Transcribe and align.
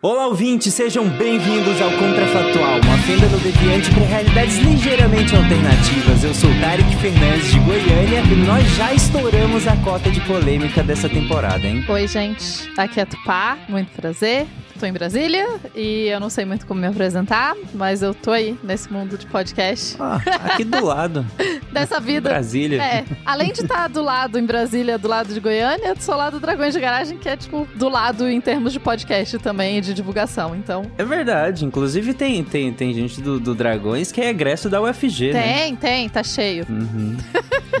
Olá, 0.00 0.28
ouvintes, 0.28 0.72
sejam 0.74 1.08
bem-vindos 1.08 1.82
ao 1.82 1.90
Contrafatual, 1.90 2.80
uma 2.84 2.98
fenda 2.98 3.26
no 3.26 3.40
deviante 3.40 3.90
para 3.90 4.04
realidades 4.04 4.56
ligeiramente 4.58 5.34
alternativas. 5.34 6.22
Eu 6.22 6.32
sou 6.34 6.48
Tarek 6.60 6.96
Fernandes 6.98 7.50
de 7.50 7.58
Goiânia 7.58 8.20
e 8.20 8.36
nós 8.46 8.64
já 8.76 8.94
estouramos 8.94 9.66
a 9.66 9.76
cota 9.78 10.08
de 10.08 10.20
polêmica 10.20 10.84
dessa 10.84 11.08
temporada, 11.08 11.66
hein? 11.66 11.84
Oi, 11.88 12.06
gente. 12.06 12.70
Aqui 12.76 13.00
é 13.00 13.04
Tupá, 13.04 13.58
muito 13.68 13.90
prazer. 13.90 14.46
Tô 14.78 14.86
em 14.86 14.92
Brasília 14.92 15.58
e 15.74 16.06
eu 16.06 16.20
não 16.20 16.30
sei 16.30 16.44
muito 16.44 16.64
como 16.64 16.80
me 16.80 16.86
apresentar, 16.86 17.56
mas 17.74 18.00
eu 18.00 18.14
tô 18.14 18.30
aí 18.30 18.56
nesse 18.62 18.92
mundo 18.92 19.18
de 19.18 19.26
podcast. 19.26 19.96
Ah, 19.98 20.20
aqui 20.44 20.62
do 20.62 20.84
lado. 20.84 21.26
Dessa 21.72 21.98
vida. 21.98 22.30
Brasília. 22.30 22.80
É, 22.80 23.04
além 23.26 23.52
de 23.52 23.62
estar 23.62 23.88
do 23.88 24.00
lado 24.00 24.38
em 24.38 24.46
Brasília, 24.46 24.96
do 24.96 25.08
lado 25.08 25.34
de 25.34 25.40
Goiânia, 25.40 25.88
eu 25.88 25.96
sou 25.98 26.14
lá 26.14 26.30
do 26.30 26.38
Dragões 26.38 26.74
de 26.74 26.78
Garagem, 26.80 27.18
que 27.18 27.28
é 27.28 27.36
tipo 27.36 27.66
do 27.74 27.88
lado 27.88 28.28
em 28.28 28.40
termos 28.40 28.72
de 28.72 28.78
podcast 28.78 29.36
também, 29.38 29.80
de 29.80 29.92
divulgação, 29.92 30.54
então... 30.54 30.82
É 30.96 31.04
verdade, 31.04 31.64
inclusive 31.64 32.14
tem, 32.14 32.44
tem, 32.44 32.72
tem 32.72 32.94
gente 32.94 33.20
do, 33.20 33.40
do 33.40 33.56
Dragões 33.56 34.12
que 34.12 34.20
é 34.20 34.28
egresso 34.28 34.68
da 34.68 34.80
UFG, 34.80 35.32
tem, 35.32 35.32
né? 35.32 35.58
Tem, 35.58 35.76
tem, 35.76 36.08
tá 36.08 36.22
cheio. 36.22 36.64
Uhum. 36.68 37.16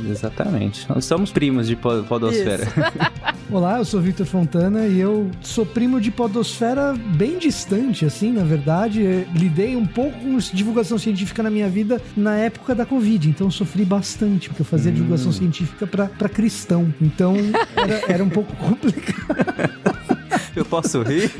Exatamente. 0.10 0.88
Nós 0.88 1.04
somos 1.04 1.30
primos 1.30 1.68
de 1.68 1.76
podosfera. 1.76 2.66
Olá, 3.50 3.78
eu 3.78 3.84
sou 3.84 4.00
Victor 4.00 4.26
Fontana 4.26 4.86
e 4.86 5.00
eu 5.00 5.30
sou 5.40 5.64
primo 5.64 6.00
de 6.00 6.10
podosfera 6.10 6.87
bem 6.92 7.38
distante, 7.38 8.04
assim, 8.04 8.32
na 8.32 8.44
verdade. 8.44 9.26
Lidei 9.34 9.76
um 9.76 9.86
pouco 9.86 10.18
com 10.18 10.36
divulgação 10.36 10.98
científica 10.98 11.42
na 11.42 11.50
minha 11.50 11.68
vida 11.68 12.00
na 12.16 12.36
época 12.36 12.74
da 12.74 12.84
Covid, 12.84 13.28
então 13.28 13.50
sofri 13.50 13.84
bastante, 13.84 14.48
porque 14.48 14.62
eu 14.62 14.66
fazia 14.66 14.90
hum. 14.90 14.94
divulgação 14.94 15.32
científica 15.32 15.86
para 15.86 16.28
cristão. 16.28 16.92
Então 17.00 17.34
era, 17.76 18.12
era 18.14 18.24
um 18.24 18.30
pouco 18.30 18.54
complicado. 18.56 20.17
Eu 20.54 20.64
posso 20.64 21.02
rir? 21.02 21.30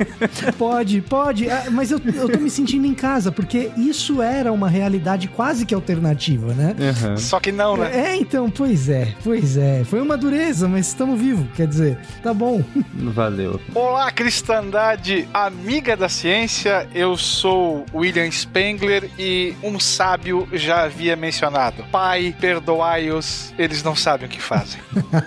Pode, 0.56 1.00
pode. 1.02 1.50
Ah, 1.50 1.66
mas 1.70 1.90
eu, 1.90 2.00
eu 2.14 2.28
tô 2.28 2.38
me 2.38 2.50
sentindo 2.50 2.86
em 2.86 2.94
casa, 2.94 3.30
porque 3.30 3.70
isso 3.76 4.22
era 4.22 4.52
uma 4.52 4.68
realidade 4.68 5.28
quase 5.28 5.66
que 5.66 5.74
alternativa, 5.74 6.52
né? 6.54 6.74
Uhum. 6.78 7.16
Só 7.16 7.40
que 7.40 7.52
não, 7.52 7.76
né? 7.76 7.90
É, 7.92 8.16
então, 8.16 8.50
pois 8.50 8.88
é, 8.88 9.14
pois 9.22 9.56
é. 9.56 9.84
Foi 9.84 10.00
uma 10.00 10.16
dureza, 10.16 10.68
mas 10.68 10.88
estamos 10.88 11.20
vivos, 11.20 11.46
quer 11.54 11.66
dizer, 11.66 11.98
tá 12.22 12.32
bom. 12.32 12.62
Valeu. 12.94 13.60
Olá, 13.74 14.10
cristandade 14.10 15.28
amiga 15.32 15.96
da 15.96 16.08
ciência. 16.08 16.88
Eu 16.94 17.16
sou 17.16 17.84
William 17.94 18.30
Spengler 18.30 19.10
e 19.18 19.54
um 19.62 19.78
sábio 19.78 20.48
já 20.52 20.84
havia 20.84 21.16
mencionado: 21.16 21.84
Pai, 21.90 22.34
perdoai-os, 22.40 23.52
eles 23.58 23.82
não 23.82 23.96
sabem 23.96 24.26
o 24.26 24.30
que 24.30 24.40
fazem. 24.40 24.80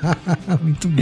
Muito 0.61 0.87
bom. 0.87 1.01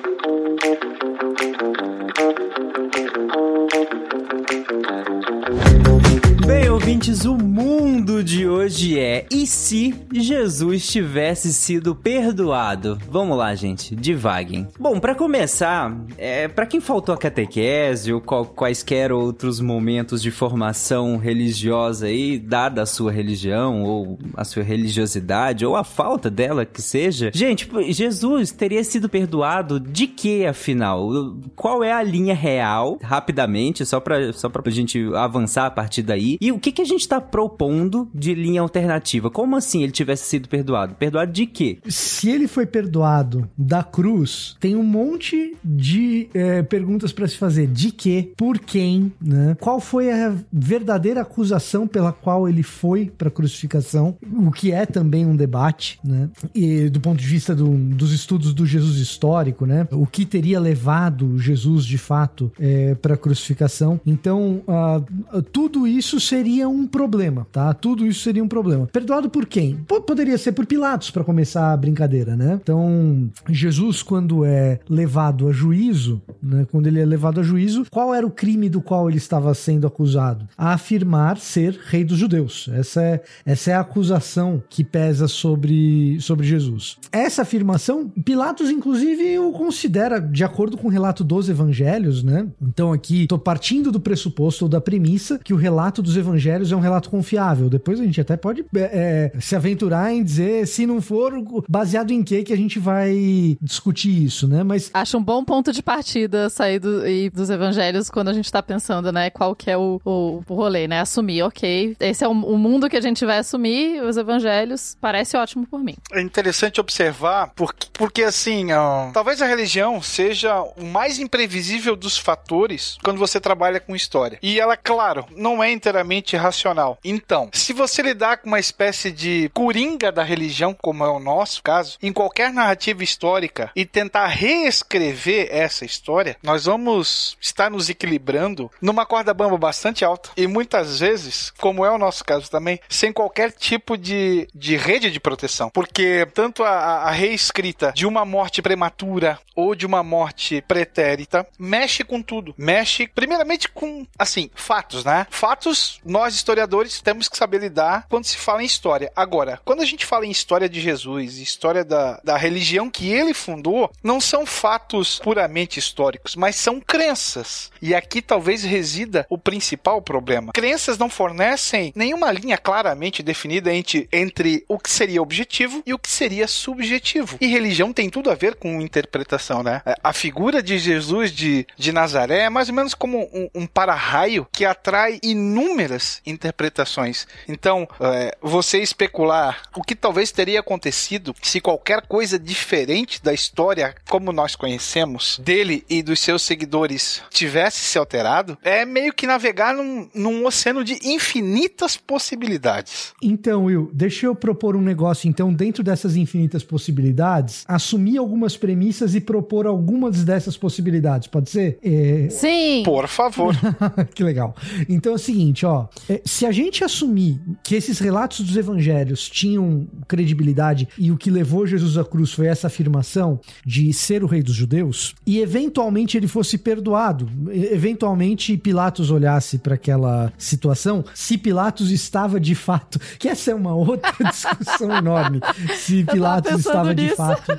E 9.29 9.45
se 9.45 9.93
Jesus 10.13 10.87
tivesse 10.87 11.53
sido 11.53 11.95
perdoado? 11.95 12.97
Vamos 13.09 13.37
lá, 13.37 13.53
gente, 13.55 13.95
devaguem. 13.95 14.67
Bom, 14.79 14.99
para 14.99 15.15
começar, 15.15 15.95
é, 16.17 16.47
para 16.47 16.65
quem 16.65 16.79
faltou 16.79 17.13
a 17.13 17.17
catequese 17.17 18.13
ou 18.13 18.21
quaisquer 18.21 19.11
outros 19.11 19.59
momentos 19.59 20.21
de 20.21 20.31
formação 20.31 21.17
religiosa 21.17 22.07
aí, 22.07 22.39
dada 22.39 22.81
a 22.81 22.85
sua 22.85 23.11
religião 23.11 23.83
ou 23.83 24.17
a 24.35 24.43
sua 24.43 24.63
religiosidade 24.63 25.65
ou 25.65 25.75
a 25.75 25.83
falta 25.83 26.29
dela 26.29 26.65
que 26.65 26.81
seja, 26.81 27.31
gente, 27.33 27.69
Jesus 27.89 28.51
teria 28.51 28.83
sido 28.83 29.09
perdoado 29.09 29.79
de 29.79 30.07
que 30.07 30.45
afinal? 30.45 31.09
Qual 31.55 31.83
é 31.83 31.91
a 31.91 32.03
linha 32.03 32.33
real, 32.33 32.97
rapidamente, 33.01 33.85
só 33.85 33.99
para 33.99 34.31
só 34.33 34.49
pra 34.49 34.71
gente 34.71 34.99
avançar 35.15 35.65
a 35.65 35.71
partir 35.71 36.01
daí? 36.03 36.37
E 36.39 36.51
o 36.51 36.59
que, 36.59 36.71
que 36.71 36.81
a 36.81 36.85
gente 36.85 37.07
tá 37.07 37.19
propondo 37.19 38.09
de 38.13 38.33
linha 38.33 38.61
alternativa? 38.61 39.10
Como 39.19 39.55
assim 39.55 39.83
ele 39.83 39.91
tivesse 39.91 40.25
sido 40.25 40.47
perdoado? 40.47 40.95
Perdoado 40.95 41.31
de 41.31 41.45
quê? 41.45 41.79
Se 41.87 42.29
ele 42.29 42.47
foi 42.47 42.65
perdoado 42.65 43.49
da 43.57 43.83
cruz, 43.83 44.55
tem 44.59 44.75
um 44.75 44.83
monte 44.83 45.55
de 45.63 46.29
é, 46.33 46.61
perguntas 46.61 47.11
para 47.11 47.27
se 47.27 47.37
fazer. 47.37 47.67
De 47.67 47.91
quê? 47.91 48.31
Por 48.37 48.59
quem? 48.59 49.11
Né? 49.21 49.55
Qual 49.59 49.79
foi 49.79 50.11
a 50.11 50.33
verdadeira 50.51 51.21
acusação 51.21 51.87
pela 51.87 52.11
qual 52.11 52.47
ele 52.47 52.63
foi 52.63 53.11
para 53.17 53.29
crucificação? 53.29 54.17
O 54.37 54.51
que 54.51 54.71
é 54.71 54.85
também 54.85 55.25
um 55.25 55.35
debate, 55.35 55.99
né? 56.03 56.29
E 56.53 56.89
do 56.89 56.99
ponto 56.99 57.19
de 57.19 57.27
vista 57.27 57.55
do, 57.55 57.69
dos 57.69 58.11
estudos 58.11 58.53
do 58.53 58.65
Jesus 58.65 58.97
histórico, 58.97 59.65
né? 59.65 59.87
O 59.91 60.05
que 60.05 60.25
teria 60.25 60.59
levado 60.59 61.37
Jesus 61.37 61.85
de 61.85 61.97
fato 61.97 62.51
é, 62.59 62.95
para 62.95 63.17
crucificação? 63.17 63.99
Então, 64.05 64.61
uh, 64.67 65.41
tudo 65.41 65.87
isso 65.87 66.19
seria 66.19 66.67
um 66.69 66.85
problema, 66.87 67.47
tá? 67.51 67.73
Tudo 67.73 68.05
isso 68.05 68.21
seria 68.21 68.43
um 68.43 68.47
problema. 68.47 68.87
Perdoado 69.01 69.31
por 69.31 69.47
quem? 69.47 69.77
Poderia 70.05 70.37
ser 70.37 70.51
por 70.51 70.67
Pilatos, 70.67 71.09
para 71.09 71.23
começar 71.23 71.73
a 71.73 71.77
brincadeira, 71.77 72.35
né? 72.35 72.59
Então, 72.61 73.31
Jesus, 73.49 74.03
quando 74.03 74.45
é 74.45 74.79
levado 74.87 75.47
a 75.47 75.51
juízo, 75.51 76.21
né? 76.41 76.67
Quando 76.71 76.85
ele 76.85 76.99
é 76.99 77.05
levado 77.05 77.39
a 77.39 77.43
juízo, 77.43 77.87
qual 77.89 78.13
era 78.13 78.27
o 78.27 78.29
crime 78.29 78.69
do 78.69 78.79
qual 78.79 79.09
ele 79.09 79.17
estava 79.17 79.55
sendo 79.55 79.87
acusado? 79.87 80.47
A 80.55 80.73
afirmar 80.73 81.39
ser 81.39 81.79
rei 81.83 82.03
dos 82.03 82.19
judeus. 82.19 82.69
Essa 82.73 83.01
é, 83.01 83.23
essa 83.43 83.71
é 83.71 83.73
a 83.73 83.79
acusação 83.79 84.61
que 84.69 84.83
pesa 84.83 85.27
sobre, 85.27 86.19
sobre 86.19 86.45
Jesus. 86.45 86.97
Essa 87.11 87.41
afirmação, 87.41 88.07
Pilatos, 88.23 88.69
inclusive, 88.69 89.39
o 89.39 89.51
considera, 89.51 90.19
de 90.19 90.43
acordo 90.43 90.77
com 90.77 90.87
o 90.87 90.91
relato 90.91 91.23
dos 91.23 91.49
evangelhos, 91.49 92.21
né? 92.21 92.47
Então, 92.61 92.93
aqui, 92.93 93.25
tô 93.25 93.39
partindo 93.39 93.91
do 93.91 93.99
pressuposto 93.99 94.65
ou 94.65 94.69
da 94.69 94.79
premissa 94.79 95.39
que 95.43 95.55
o 95.55 95.57
relato 95.57 96.03
dos 96.03 96.15
evangelhos 96.15 96.71
é 96.71 96.75
um 96.75 96.79
relato 96.79 97.09
confiável. 97.09 97.67
Depois 97.67 97.99
a 97.99 98.03
gente 98.03 98.21
até 98.21 98.37
pode 98.37 98.63
é, 98.81 99.31
se 99.39 99.55
aventurar 99.55 100.13
em 100.13 100.23
dizer 100.23 100.67
se 100.67 100.85
não 100.85 101.01
for 101.01 101.33
baseado 101.67 102.11
em 102.11 102.23
que 102.23 102.43
que 102.43 102.53
a 102.53 102.57
gente 102.57 102.79
vai 102.79 103.57
discutir 103.61 104.23
isso, 104.23 104.47
né? 104.47 104.63
Mas 104.63 104.89
acho 104.93 105.17
um 105.17 105.23
bom 105.23 105.43
ponto 105.43 105.71
de 105.71 105.81
partida 105.81 106.49
sair 106.49 106.79
do, 106.79 107.07
e 107.07 107.29
dos 107.29 107.49
evangelhos 107.49 108.09
quando 108.09 108.29
a 108.29 108.33
gente 108.33 108.51
tá 108.51 108.61
pensando, 108.61 109.11
né? 109.11 109.29
Qual 109.29 109.55
que 109.55 109.69
é 109.69 109.77
o, 109.77 110.01
o, 110.03 110.43
o 110.47 110.53
rolê, 110.53 110.87
né? 110.87 110.99
Assumir, 110.99 111.43
ok, 111.43 111.95
esse 111.99 112.23
é 112.23 112.27
o, 112.27 112.31
o, 112.31 112.57
mundo 112.57 112.89
que 112.89 112.97
a 112.97 113.01
gente 113.01 113.25
vai 113.25 113.39
assumir. 113.39 114.01
Os 114.01 114.17
evangelhos 114.17 114.97
parece 114.99 115.37
ótimo 115.37 115.65
por 115.65 115.83
mim. 115.83 115.95
É 116.11 116.21
interessante 116.21 116.79
observar 116.79 117.51
porque, 117.55 117.87
porque 117.93 118.23
assim, 118.23 118.71
ó, 118.71 119.11
talvez 119.11 119.41
a 119.41 119.45
religião 119.45 120.01
seja 120.01 120.61
o 120.61 120.85
mais 120.85 121.19
imprevisível 121.19 121.95
dos 121.95 122.17
fatores 122.17 122.97
quando 123.03 123.17
você 123.17 123.39
trabalha 123.39 123.79
com 123.79 123.95
história. 123.95 124.39
E 124.41 124.59
ela, 124.59 124.77
claro, 124.77 125.25
não 125.35 125.63
é 125.63 125.71
inteiramente 125.71 126.35
racional. 126.35 126.97
Então, 127.03 127.49
se 127.53 127.73
você 127.73 128.01
lidar 128.01 128.37
com 128.37 128.47
uma 128.47 128.59
espécie 128.71 129.11
de 129.11 129.51
coringa 129.53 130.11
da 130.11 130.23
religião, 130.23 130.73
como 130.73 131.03
é 131.03 131.09
o 131.09 131.19
nosso 131.19 131.61
caso, 131.61 131.97
em 132.01 132.13
qualquer 132.13 132.53
narrativa 132.53 133.03
histórica 133.03 133.69
e 133.75 133.85
tentar 133.85 134.27
reescrever 134.27 135.49
essa 135.51 135.83
história, 135.83 136.37
nós 136.41 136.65
vamos 136.65 137.37
estar 137.39 137.69
nos 137.69 137.89
equilibrando 137.89 138.71
numa 138.81 139.05
corda 139.05 139.33
bamba 139.33 139.57
bastante 139.57 140.05
alta 140.05 140.29
e 140.37 140.47
muitas 140.47 140.99
vezes, 140.99 141.51
como 141.59 141.85
é 141.85 141.91
o 141.91 141.97
nosso 141.97 142.23
caso 142.23 142.49
também, 142.49 142.79
sem 142.89 143.11
qualquer 143.11 143.51
tipo 143.51 143.97
de, 143.97 144.47
de 144.55 144.77
rede 144.77 145.11
de 145.11 145.19
proteção. 145.19 145.69
Porque 145.69 146.27
tanto 146.33 146.63
a, 146.63 146.69
a 146.69 147.11
reescrita 147.11 147.91
de 147.93 148.05
uma 148.05 148.23
morte 148.23 148.61
prematura 148.61 149.37
ou 149.55 149.75
de 149.75 149.85
uma 149.85 150.01
morte 150.01 150.63
pretérita 150.67 151.45
mexe 151.59 152.03
com 152.03 152.21
tudo. 152.21 152.55
Mexe, 152.57 153.07
primeiramente, 153.07 153.67
com, 153.67 154.07
assim, 154.17 154.49
fatos, 154.55 155.03
né? 155.03 155.27
Fatos 155.29 155.99
nós 156.05 156.33
historiadores 156.33 157.01
temos 157.01 157.27
que 157.27 157.37
saber 157.37 157.59
lidar 157.59 158.05
quando 158.09 158.25
se 158.25 158.37
fala 158.37 158.60
em 158.61 158.65
história. 158.65 159.11
Agora, 159.15 159.59
quando 159.63 159.81
a 159.81 159.85
gente 159.85 160.05
fala 160.05 160.25
em 160.25 160.31
história 160.31 160.69
de 160.69 160.79
Jesus, 160.79 161.37
história 161.37 161.83
da, 161.83 162.19
da 162.23 162.37
religião 162.37 162.89
que 162.89 163.11
ele 163.11 163.33
fundou, 163.33 163.91
não 164.03 164.19
são 164.19 164.45
fatos 164.45 165.19
puramente 165.19 165.79
históricos, 165.79 166.35
mas 166.35 166.55
são 166.55 166.79
crenças. 166.79 167.71
E 167.81 167.93
aqui 167.95 168.21
talvez 168.21 168.63
resida 168.63 169.25
o 169.29 169.37
principal 169.37 170.01
problema. 170.01 170.51
Crenças 170.53 170.97
não 170.97 171.09
fornecem 171.09 171.91
nenhuma 171.95 172.31
linha 172.31 172.57
claramente 172.57 173.23
definida 173.23 173.73
entre, 173.73 174.07
entre 174.11 174.63
o 174.67 174.77
que 174.77 174.89
seria 174.89 175.21
objetivo 175.21 175.83
e 175.85 175.93
o 175.93 175.99
que 175.99 176.09
seria 176.09 176.47
subjetivo. 176.47 177.37
E 177.39 177.47
religião 177.47 177.93
tem 177.93 178.09
tudo 178.09 178.29
a 178.29 178.35
ver 178.35 178.55
com 178.55 178.81
interpretação, 178.81 179.63
né? 179.63 179.81
A 180.03 180.13
figura 180.13 180.61
de 180.61 180.77
Jesus 180.77 181.31
de, 181.31 181.65
de 181.77 181.91
Nazaré 181.91 182.43
é 182.43 182.49
mais 182.49 182.69
ou 182.69 182.75
menos 182.75 182.93
como 182.93 183.29
um, 183.33 183.49
um 183.55 183.67
para-raio 183.67 184.47
que 184.51 184.65
atrai 184.65 185.19
inúmeras 185.23 186.21
interpretações. 186.25 187.27
Então, 187.47 187.87
é, 187.99 188.37
você 188.51 188.79
especular 188.79 189.61
o 189.73 189.81
que 189.81 189.95
talvez 189.95 190.29
teria 190.29 190.59
acontecido 190.59 191.33
se 191.41 191.61
qualquer 191.61 192.01
coisa 192.01 192.37
diferente 192.37 193.23
da 193.23 193.33
história 193.33 193.95
como 194.09 194.33
nós 194.33 194.57
conhecemos 194.57 195.39
dele 195.41 195.85
e 195.89 196.03
dos 196.03 196.19
seus 196.19 196.41
seguidores 196.41 197.21
tivesse 197.29 197.79
se 197.79 197.97
alterado, 197.97 198.57
é 198.61 198.83
meio 198.83 199.13
que 199.13 199.25
navegar 199.25 199.73
num, 199.73 200.09
num 200.13 200.45
oceano 200.45 200.83
de 200.83 200.99
infinitas 201.01 201.95
possibilidades. 201.95 203.13
Então, 203.23 203.65
Will, 203.65 203.89
deixa 203.93 204.25
eu 204.25 204.35
propor 204.35 204.75
um 204.75 204.81
negócio, 204.81 205.29
então, 205.29 205.53
dentro 205.53 205.81
dessas 205.81 206.17
infinitas 206.17 206.61
possibilidades, 206.61 207.63
assumir 207.65 208.17
algumas 208.17 208.57
premissas 208.57 209.15
e 209.15 209.21
propor 209.21 209.65
algumas 209.65 210.25
dessas 210.25 210.57
possibilidades, 210.57 211.29
pode 211.29 211.49
ser? 211.49 211.79
É... 211.81 212.27
Sim! 212.29 212.83
Por 212.83 213.07
favor. 213.07 213.55
que 214.13 214.23
legal. 214.25 214.53
Então 214.89 215.13
é 215.13 215.15
o 215.15 215.19
seguinte, 215.19 215.65
ó, 215.65 215.87
é, 216.09 216.21
se 216.25 216.45
a 216.45 216.51
gente 216.51 216.83
assumir 216.83 217.39
que 217.63 217.75
esses 217.75 217.99
relatos 217.99 218.40
dos 218.43 218.55
evangelhos 218.57 219.29
tinham 219.29 219.87
credibilidade 220.07 220.87
e 220.97 221.11
o 221.11 221.17
que 221.17 221.29
levou 221.29 221.65
Jesus 221.67 221.97
à 221.97 222.03
cruz 222.03 222.31
foi 222.33 222.47
essa 222.47 222.67
afirmação 222.67 223.39
de 223.65 223.91
ser 223.93 224.23
o 224.23 224.27
rei 224.27 224.41
dos 224.43 224.55
judeus, 224.55 225.13
e 225.25 225.39
eventualmente 225.39 226.17
ele 226.17 226.27
fosse 226.27 226.57
perdoado, 226.57 227.27
eventualmente 227.75 228.55
Pilatos 228.57 229.09
olhasse 229.11 229.57
para 229.57 229.75
aquela 229.75 230.31
situação, 230.37 231.03
se 231.13 231.37
Pilatos 231.37 231.91
estava 231.91 232.39
de 232.39 232.55
fato, 232.55 232.99
que 233.17 233.27
essa 233.27 233.51
é 233.51 233.55
uma 233.55 233.73
outra 233.75 234.11
discussão 234.29 234.95
enorme, 234.95 235.39
se 235.77 236.03
Pilatos 236.03 236.59
estava 236.59 236.93
de 236.93 237.03
nisso. 237.03 237.15
fato 237.15 237.57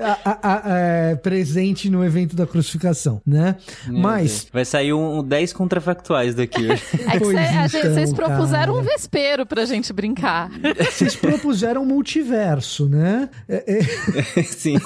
a- 0.00 0.18
a- 0.24 0.38
a- 0.54 0.78
é, 0.78 1.16
presente 1.16 1.90
no 1.90 2.04
evento 2.04 2.36
da 2.36 2.46
crucificação, 2.46 3.20
né? 3.26 3.56
Mas 3.88 4.46
Vai 4.52 4.64
sair 4.64 4.92
um, 4.92 5.18
um 5.18 5.24
10 5.24 5.52
contrafactuais 5.52 6.36
daqui. 6.36 6.70
É 6.70 6.76
que 7.18 7.24
gente- 7.32 7.76
então, 7.76 7.94
vocês 7.94 8.12
propuseram 8.12 8.74
cara. 8.74 8.78
um 8.78 8.82
vespeiro 8.82 9.44
pra 9.44 9.64
gente 9.64 9.86
brincar. 9.98 10.48
vocês 10.92 11.16
propuseram 11.16 11.82
um 11.82 11.86
multiverso, 11.86 12.88
né? 12.88 13.28
É, 13.48 13.78
é, 14.36 14.42
Sim. 14.46 14.78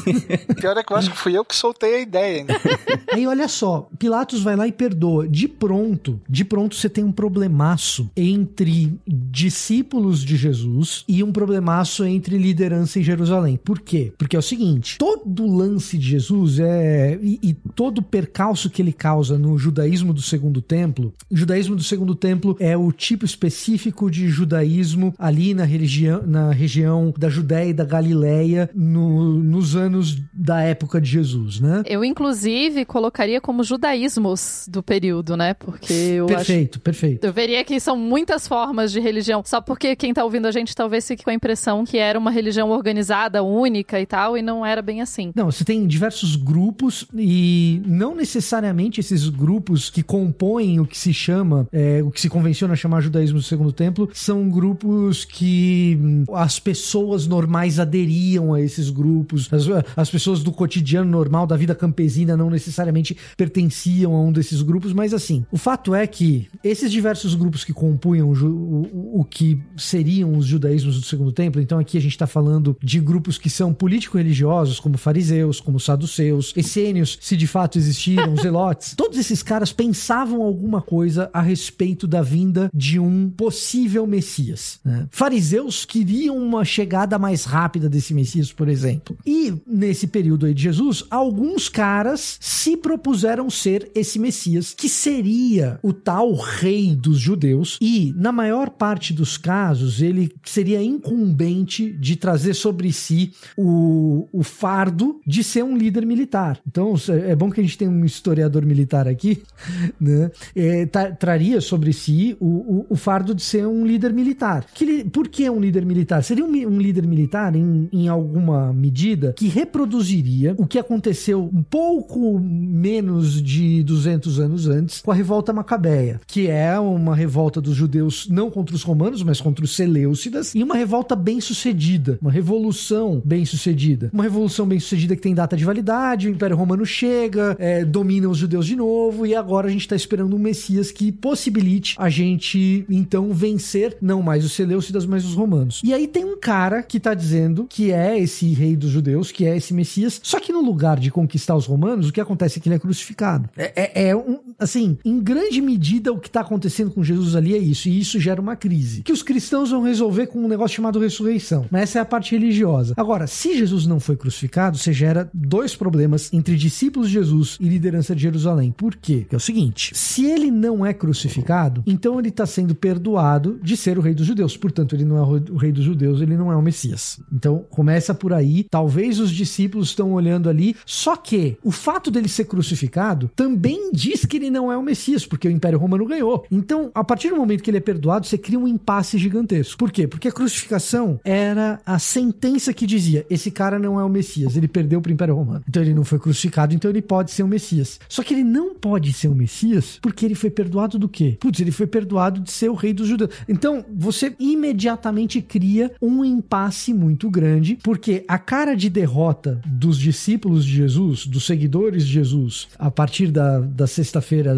Pior 0.59 0.75
é 0.79 0.82
que 0.82 0.91
eu 0.91 0.97
acho 0.97 1.11
que 1.11 1.19
fui 1.19 1.37
eu 1.37 1.44
que 1.44 1.55
soltei 1.55 1.97
a 1.97 2.00
ideia. 2.00 2.38
hein? 2.41 2.47
Aí 3.12 3.26
olha 3.26 3.47
só, 3.47 3.91
Pilatos 3.99 4.43
vai 4.43 4.56
lá 4.56 4.67
e 4.67 4.73
perdoa. 4.73 5.29
De 5.29 5.47
pronto, 5.47 6.19
de 6.26 6.47
pronto 6.47 6.75
você 6.75 6.88
tem 6.88 7.05
um 7.05 7.12
problemaço 7.12 8.11
entre 8.17 8.99
discípulos 9.06 10.25
de 10.25 10.37
Jesus 10.37 11.05
e 11.06 11.23
um 11.23 11.31
problemaço 11.31 12.05
entre 12.05 12.38
liderança 12.38 12.99
em 12.99 13.03
Jerusalém. 13.03 13.59
Por 13.62 13.81
quê? 13.81 14.14
Porque 14.17 14.35
é 14.35 14.38
o 14.38 14.43
seguinte, 14.43 14.97
todo 14.97 15.44
o 15.44 15.56
lance 15.56 15.99
de 15.99 16.09
Jesus 16.09 16.59
é 16.59 17.19
e, 17.23 17.38
e 17.43 17.55
todo 17.75 17.99
o 17.99 18.03
percalço 18.03 18.70
que 18.70 18.81
ele 18.81 18.93
causa 18.93 19.37
no 19.37 19.59
judaísmo 19.59 20.14
do 20.14 20.23
segundo 20.23 20.62
templo, 20.62 21.12
o 21.31 21.37
judaísmo 21.37 21.76
do 21.76 21.82
segundo 21.82 22.14
templo 22.14 22.56
é 22.59 22.76
o 22.76 22.91
tipo 22.93 23.25
específico 23.26 24.11
de 24.11 24.29
judaísmo 24.29 25.01
ali 25.19 25.54
na, 25.54 25.64
religião, 25.64 26.22
na 26.26 26.50
região 26.52 27.12
da 27.16 27.28
Judéia 27.28 27.70
e 27.70 27.72
da 27.72 27.84
Galileia 27.84 28.69
no- 28.75 29.38
nos 29.43 29.75
anos 29.75 30.20
da 30.32 30.60
época 30.62 31.00
de 31.00 31.08
Jesus, 31.10 31.60
né? 31.60 31.82
Eu, 31.87 32.04
inclusive, 32.04 32.84
colocaria 32.84 33.40
como 33.40 33.62
judaísmos 33.62 34.66
do 34.69 34.82
período, 34.82 35.37
né? 35.37 35.54
Porque 35.54 35.93
eu 35.93 36.26
acho. 36.26 36.34
Perfeito, 36.37 36.81
perfeito. 36.81 37.25
Eu 37.26 37.32
veria 37.32 37.64
que 37.64 37.78
são 37.81 37.96
muitas 37.96 38.46
formas 38.46 38.90
de 38.93 39.00
religião, 39.00 39.43
só 39.44 39.60
porque 39.60 39.94
quem 39.96 40.12
tá 40.12 40.25
ouvindo 40.25 40.46
a 40.46 40.50
gente 40.52 40.75
talvez 40.75 41.06
fique 41.06 41.25
com 41.25 41.31
a 41.31 41.34
impressão 41.34 41.84
que 41.84 41.99
era 41.99 42.19
uma 42.19 42.31
religião 42.31 42.70
organizada, 42.70 43.43
única 43.43 44.00
e 44.00 44.06
tal, 44.06 44.37
e 44.37 44.43
não 44.43 44.64
era 44.64 44.82
bem 44.82 45.00
assim. 45.00 45.32
Não, 45.34 45.50
você 45.50 45.64
tem 45.64 45.87
diversos 45.87 46.37
grupos 46.37 47.06
e 47.14 47.81
não 47.87 48.14
necessariamente 48.14 49.00
esses 49.00 49.28
grupos 49.28 49.90
que 49.90 50.02
compõem 50.02 50.81
o 50.81 50.87
que 50.87 50.99
se 50.99 51.12
chama, 51.14 51.66
é, 51.72 52.02
o 52.02 52.10
que 52.10 52.20
se 52.20 52.28
convenciona 52.28 52.75
chamar 52.76 53.00
judaísmo 53.00 53.38
do 53.38 53.43
segundo 53.44 53.72
templo, 53.72 54.08
são 54.12 54.49
grupos 54.49 54.91
que 55.24 55.98
hum, 56.00 56.24
as 56.34 56.58
pessoas 56.58 57.26
normais 57.26 57.78
aderiam 57.78 58.54
a 58.54 58.60
esses 58.60 58.90
grupos. 58.90 59.48
As, 59.52 59.64
as 59.96 60.10
pessoas 60.10 60.42
do 60.42 60.52
cotidiano 60.52 61.10
normal, 61.10 61.46
da 61.46 61.56
vida 61.56 61.74
campesina, 61.74 62.36
não 62.36 62.50
necessariamente 62.50 63.16
pertenciam 63.36 64.14
a 64.14 64.20
um 64.20 64.32
desses 64.32 64.62
grupos, 64.62 64.92
mas 64.92 65.12
assim, 65.14 65.44
o 65.50 65.56
fato 65.56 65.94
é 65.94 66.06
que 66.06 66.48
esses 66.62 66.90
diversos 66.90 67.34
grupos 67.34 67.64
que 67.64 67.72
compunham 67.72 68.30
o, 68.30 68.32
o- 68.46 69.20
o 69.20 69.24
que 69.24 69.60
seriam 69.76 70.36
os 70.36 70.46
judaísmos 70.46 70.98
do 71.00 71.06
segundo 71.06 71.32
templo, 71.32 71.60
então 71.60 71.78
aqui 71.78 71.96
a 71.98 72.00
gente 72.00 72.12
está 72.12 72.26
falando 72.26 72.76
de 72.82 73.00
grupos 73.00 73.38
que 73.38 73.50
são 73.50 73.72
político-religiosos, 73.72 74.80
como 74.80 74.96
fariseus, 74.98 75.60
como 75.60 75.78
saduceus, 75.80 76.52
essênios, 76.56 77.18
se 77.20 77.36
de 77.36 77.46
fato 77.46 77.78
existiram, 77.78 78.36
zelotes. 78.40 78.94
Todos 78.96 79.18
esses 79.18 79.42
caras 79.42 79.72
pensavam 79.72 80.42
alguma 80.42 80.80
coisa 80.80 81.30
a 81.32 81.40
respeito 81.40 82.06
da 82.06 82.22
vinda 82.22 82.70
de 82.74 82.98
um 82.98 83.30
possível 83.30 84.06
Messias. 84.06 84.71
Né? 84.84 85.06
Fariseus 85.10 85.84
queriam 85.84 86.36
uma 86.36 86.64
chegada 86.64 87.19
mais 87.19 87.44
rápida 87.44 87.88
desse 87.88 88.14
Messias, 88.14 88.52
por 88.52 88.69
exemplo. 88.69 89.16
E 89.26 89.52
nesse 89.66 90.06
período 90.06 90.46
aí 90.46 90.54
de 90.54 90.62
Jesus, 90.62 91.04
alguns 91.10 91.69
caras 91.69 92.38
se 92.40 92.76
propuseram 92.76 93.48
ser 93.50 93.90
esse 93.94 94.19
Messias, 94.19 94.74
que 94.76 94.88
seria 94.88 95.78
o 95.82 95.92
tal 95.92 96.34
rei 96.34 96.94
dos 96.94 97.19
judeus, 97.19 97.78
e 97.80 98.12
na 98.16 98.32
maior 98.32 98.70
parte 98.70 99.12
dos 99.12 99.36
casos 99.36 100.00
ele 100.00 100.32
seria 100.44 100.82
incumbente 100.82 101.92
de 101.92 102.16
trazer 102.16 102.54
sobre 102.54 102.92
si 102.92 103.32
o, 103.56 104.28
o 104.32 104.42
fardo 104.42 105.20
de 105.26 105.42
ser 105.44 105.62
um 105.64 105.76
líder 105.76 106.06
militar. 106.06 106.60
Então 106.66 106.94
é 107.08 107.34
bom 107.34 107.50
que 107.50 107.60
a 107.60 107.62
gente 107.62 107.78
tem 107.78 107.88
um 107.88 108.04
historiador 108.04 108.64
militar 108.64 109.06
aqui, 109.06 109.42
né? 110.00 110.30
É, 110.54 110.86
tra- 110.86 111.12
traria 111.12 111.60
sobre 111.60 111.92
si 111.92 112.36
o, 112.40 112.46
o, 112.46 112.86
o 112.90 112.96
fardo 112.96 113.34
de 113.34 113.42
ser 113.42 113.66
um 113.66 113.86
líder 113.86 114.12
militar. 114.12 114.62
Que 114.75 114.85
ele- 114.85 115.05
por 115.05 115.29
que 115.29 115.49
um 115.49 115.61
líder 115.61 115.85
militar? 115.85 116.23
Seria 116.23 116.44
um, 116.44 116.49
um 116.50 116.79
líder 116.79 117.06
militar 117.06 117.55
em, 117.56 117.88
em 117.93 118.09
alguma 118.09 118.73
medida 118.73 119.32
que 119.37 119.49
reproduziria 119.49 120.55
o 120.59 120.67
que 120.67 120.79
aconteceu 120.79 121.49
um 121.53 121.62
pouco 121.62 122.38
menos 122.38 123.43
de 123.43 123.82
200 123.82 124.38
anos 124.41 124.69
antes 124.69 125.00
com 125.03 125.11
a 125.11 125.14
revolta 125.14 125.53
macabeia, 125.53 126.20
que 126.26 126.49
é 126.49 126.79
uma 126.79 127.14
revolta 127.14 127.61
dos 127.61 127.75
judeus 127.75 128.29
não 128.31 128.50
contra 128.50 128.75
os 128.75 128.82
romanos, 128.82 129.23
mas 129.23 129.41
contra 129.41 129.64
os 129.64 129.75
seleucidas, 129.75 130.55
e 130.55 130.62
uma 130.62 130.76
revolta 130.76 131.14
bem 131.17 131.41
sucedida, 131.41 132.19
uma 132.20 132.31
revolução 132.31 133.20
bem 133.25 133.44
sucedida. 133.44 134.11
Uma 134.12 134.23
revolução 134.23 134.67
bem 134.67 134.79
sucedida 134.81 135.17
que 135.17 135.23
tem 135.23 135.35
data 135.35 135.56
de 135.56 135.64
validade, 135.64 136.29
o 136.29 136.31
Império 136.31 136.56
Romano 136.56 136.85
chega, 136.87 137.56
é, 137.59 137.85
domina 137.85 138.29
os 138.29 138.38
judeus 138.38 138.67
de 138.67 138.76
novo, 138.76 139.26
e 139.26 139.35
agora 139.35 139.69
a 139.69 139.70
gente 139.70 139.82
está 139.82 139.97
esperando 139.97 140.35
um 140.37 140.38
Messias 140.38 140.91
que 140.91 141.11
possibilite 141.12 141.94
a 141.99 142.09
gente, 142.09 142.85
então, 142.91 143.32
vencer 143.32 143.97
não 144.00 144.23
mais 144.23 144.44
os 144.44 144.51
seleucidas, 144.54 145.06
mas 145.06 145.25
os 145.25 145.34
romanos. 145.34 145.81
E 145.84 145.93
aí 145.93 146.06
tem 146.06 146.25
um 146.25 146.38
cara 146.38 146.82
que 146.82 146.99
tá 147.00 147.14
dizendo 147.14 147.66
que 147.69 147.90
é 147.93 148.19
esse 148.19 148.52
rei 148.52 148.76
dos 148.76 148.90
judeus, 148.90 149.31
que 149.32 149.46
é 149.46 149.56
esse 149.56 149.72
Messias, 149.75 150.20
só 150.22 150.38
que 150.40 150.52
no 150.52 150.60
lugar 150.60 150.99
de 150.99 151.10
conquistar 151.10 151.54
os 151.56 151.66
romanos, 151.66 152.08
o 152.08 152.12
que 152.12 152.20
acontece 152.20 152.58
é 152.58 152.62
que 152.62 152.69
ele 152.69 152.76
é 152.76 152.78
crucificado. 152.78 153.49
É, 153.56 153.72
é- 154.02 154.08
é 154.08 154.16
um, 154.16 154.38
assim, 154.58 154.99
em 155.04 155.20
grande 155.20 155.60
medida 155.60 156.12
o 156.12 156.19
que 156.19 156.31
tá 156.31 156.40
acontecendo 156.40 156.90
com 156.90 157.02
Jesus 157.02 157.34
ali 157.37 157.54
é 157.54 157.58
isso, 157.58 157.88
e 157.88 157.99
isso 158.00 158.19
gera 158.20 158.40
uma 158.40 158.56
crise. 158.56 159.02
Que 159.02 159.12
os 159.12 159.22
cristãos 159.22 159.70
vão 159.70 159.82
resolver 159.82 160.26
com 160.26 160.38
um 160.44 160.49
negócio 160.49 160.76
chamado 160.76 160.99
ressurreição. 160.99 161.66
Mas 161.70 161.82
essa 161.82 161.99
é 161.99 162.02
a 162.02 162.04
parte 162.04 162.32
religiosa. 162.32 162.94
Agora, 162.96 163.26
se 163.26 163.56
Jesus 163.56 163.87
não 163.87 164.00
foi 164.00 164.16
crucificado, 164.16 164.76
você 164.78 164.93
gera 164.93 165.31
dois 165.32 165.75
problemas 165.76 166.32
entre 166.32 166.56
discípulos 166.56 167.09
de 167.09 167.14
Jesus 167.14 167.56
e 167.61 167.68
liderança 167.68 168.14
de 168.14 168.23
Jerusalém. 168.23 168.73
Por 168.76 168.97
quê? 168.97 169.26
Que 169.28 169.35
é 169.35 169.38
o 169.38 169.40
seguinte: 169.40 169.92
se 169.94 170.25
ele 170.26 170.50
não 170.50 170.85
é 170.85 170.92
crucificado, 170.92 171.82
então 171.87 172.18
ele 172.18 172.28
está 172.28 172.47
sendo 172.47 172.75
perdoado 172.75 173.59
de 173.62 173.76
ser 173.76 173.99
o 173.99 174.00
rei 174.00 174.14
dos 174.14 174.26
judeus. 174.26 174.41
Portanto, 174.56 174.94
ele 174.94 175.04
não 175.04 175.16
é 175.16 175.22
o 175.50 175.56
rei 175.56 175.72
dos 175.72 175.84
judeus, 175.84 176.20
ele 176.20 176.37
não 176.37 176.50
é 176.50 176.56
o 176.56 176.62
Messias. 176.62 177.20
Então, 177.32 177.64
começa 177.70 178.14
por 178.14 178.32
aí. 178.32 178.66
Talvez 178.70 179.20
os 179.20 179.30
discípulos 179.30 179.88
estão 179.88 180.12
olhando 180.12 180.49
ali. 180.49 180.76
Só 180.84 181.16
que 181.16 181.56
o 181.62 181.70
fato 181.70 182.11
dele 182.11 182.28
ser 182.28 182.44
crucificado 182.44 183.30
também 183.34 183.90
diz 183.92 184.25
que 184.25 184.37
ele 184.37 184.50
não 184.50 184.70
é 184.70 184.76
o 184.76 184.82
Messias, 184.82 185.26
porque 185.26 185.49
o 185.49 185.50
Império 185.50 185.78
Romano 185.78 186.06
ganhou. 186.06 186.44
Então, 186.50 186.90
a 186.94 187.04
partir 187.04 187.30
do 187.30 187.37
momento 187.37 187.62
que 187.62 187.70
ele 187.70 187.78
é 187.78 187.80
perdoado, 187.80 188.26
você 188.26 188.38
cria 188.38 188.58
um 188.58 188.68
impasse 188.68 189.18
gigantesco. 189.18 189.78
Por 189.78 189.90
quê? 189.90 190.06
Porque 190.06 190.28
a 190.28 190.32
crucificação 190.32 191.20
era 191.25 191.80
a 191.87 191.99
sentença 191.99 192.72
que 192.72 192.87
dizia: 192.87 193.26
esse 193.30 193.50
cara 193.50 193.78
não 193.78 193.99
é 193.99 194.04
o 194.04 194.08
Messias, 194.08 194.56
ele 194.56 194.68
perdeu 194.68 195.00
para 195.00 195.11
o 195.11 195.12
Império 195.12 195.34
Romano. 195.34 195.62
Então 195.68 195.82
ele 195.82 195.94
não 195.94 196.04
foi 196.04 196.18
crucificado, 196.18 196.75
então 196.75 196.90
ele 196.90 197.02
pode 197.02 197.30
ser 197.30 197.42
o 197.42 197.49
Messias. 197.49 198.00
Só 198.08 198.22
que 198.22 198.34
ele 198.34 198.44
não 198.44 198.75
pode 198.75 199.12
ser 199.12 199.28
o 199.28 199.34
Messias 199.34 199.99
porque 200.00 200.25
ele 200.25 200.34
foi 200.34 200.50
perdoado 200.50 200.99
do 200.99 201.08
quê? 201.08 201.37
Putz, 201.38 201.61
ele 201.61 201.70
foi 201.70 201.87
perdoado 201.87 202.40
de 202.40 202.50
ser 202.50 202.70
o 202.70 202.75
rei 202.75 202.92
dos 202.92 203.08
judeus. 203.08 203.30
Então 203.49 203.84
você 203.94 204.31
imediatamente 204.38 205.40
cria 205.42 205.92
um 206.00 206.24
impasse 206.24 206.92
muito 206.94 207.28
grande, 207.30 207.78
porque 207.82 208.24
a 208.28 208.38
cara 208.38 208.74
de 208.74 208.88
derrota 208.88 209.60
dos 209.66 209.98
discípulos 209.98 210.64
de 210.64 210.72
Jesus, 210.72 211.26
dos 211.26 211.44
seguidores 211.44 212.06
de 212.06 212.12
Jesus, 212.12 212.68
a 212.78 212.90
partir 212.90 213.28
da, 213.30 213.60
da 213.60 213.86
sexta-feira, 213.86 214.54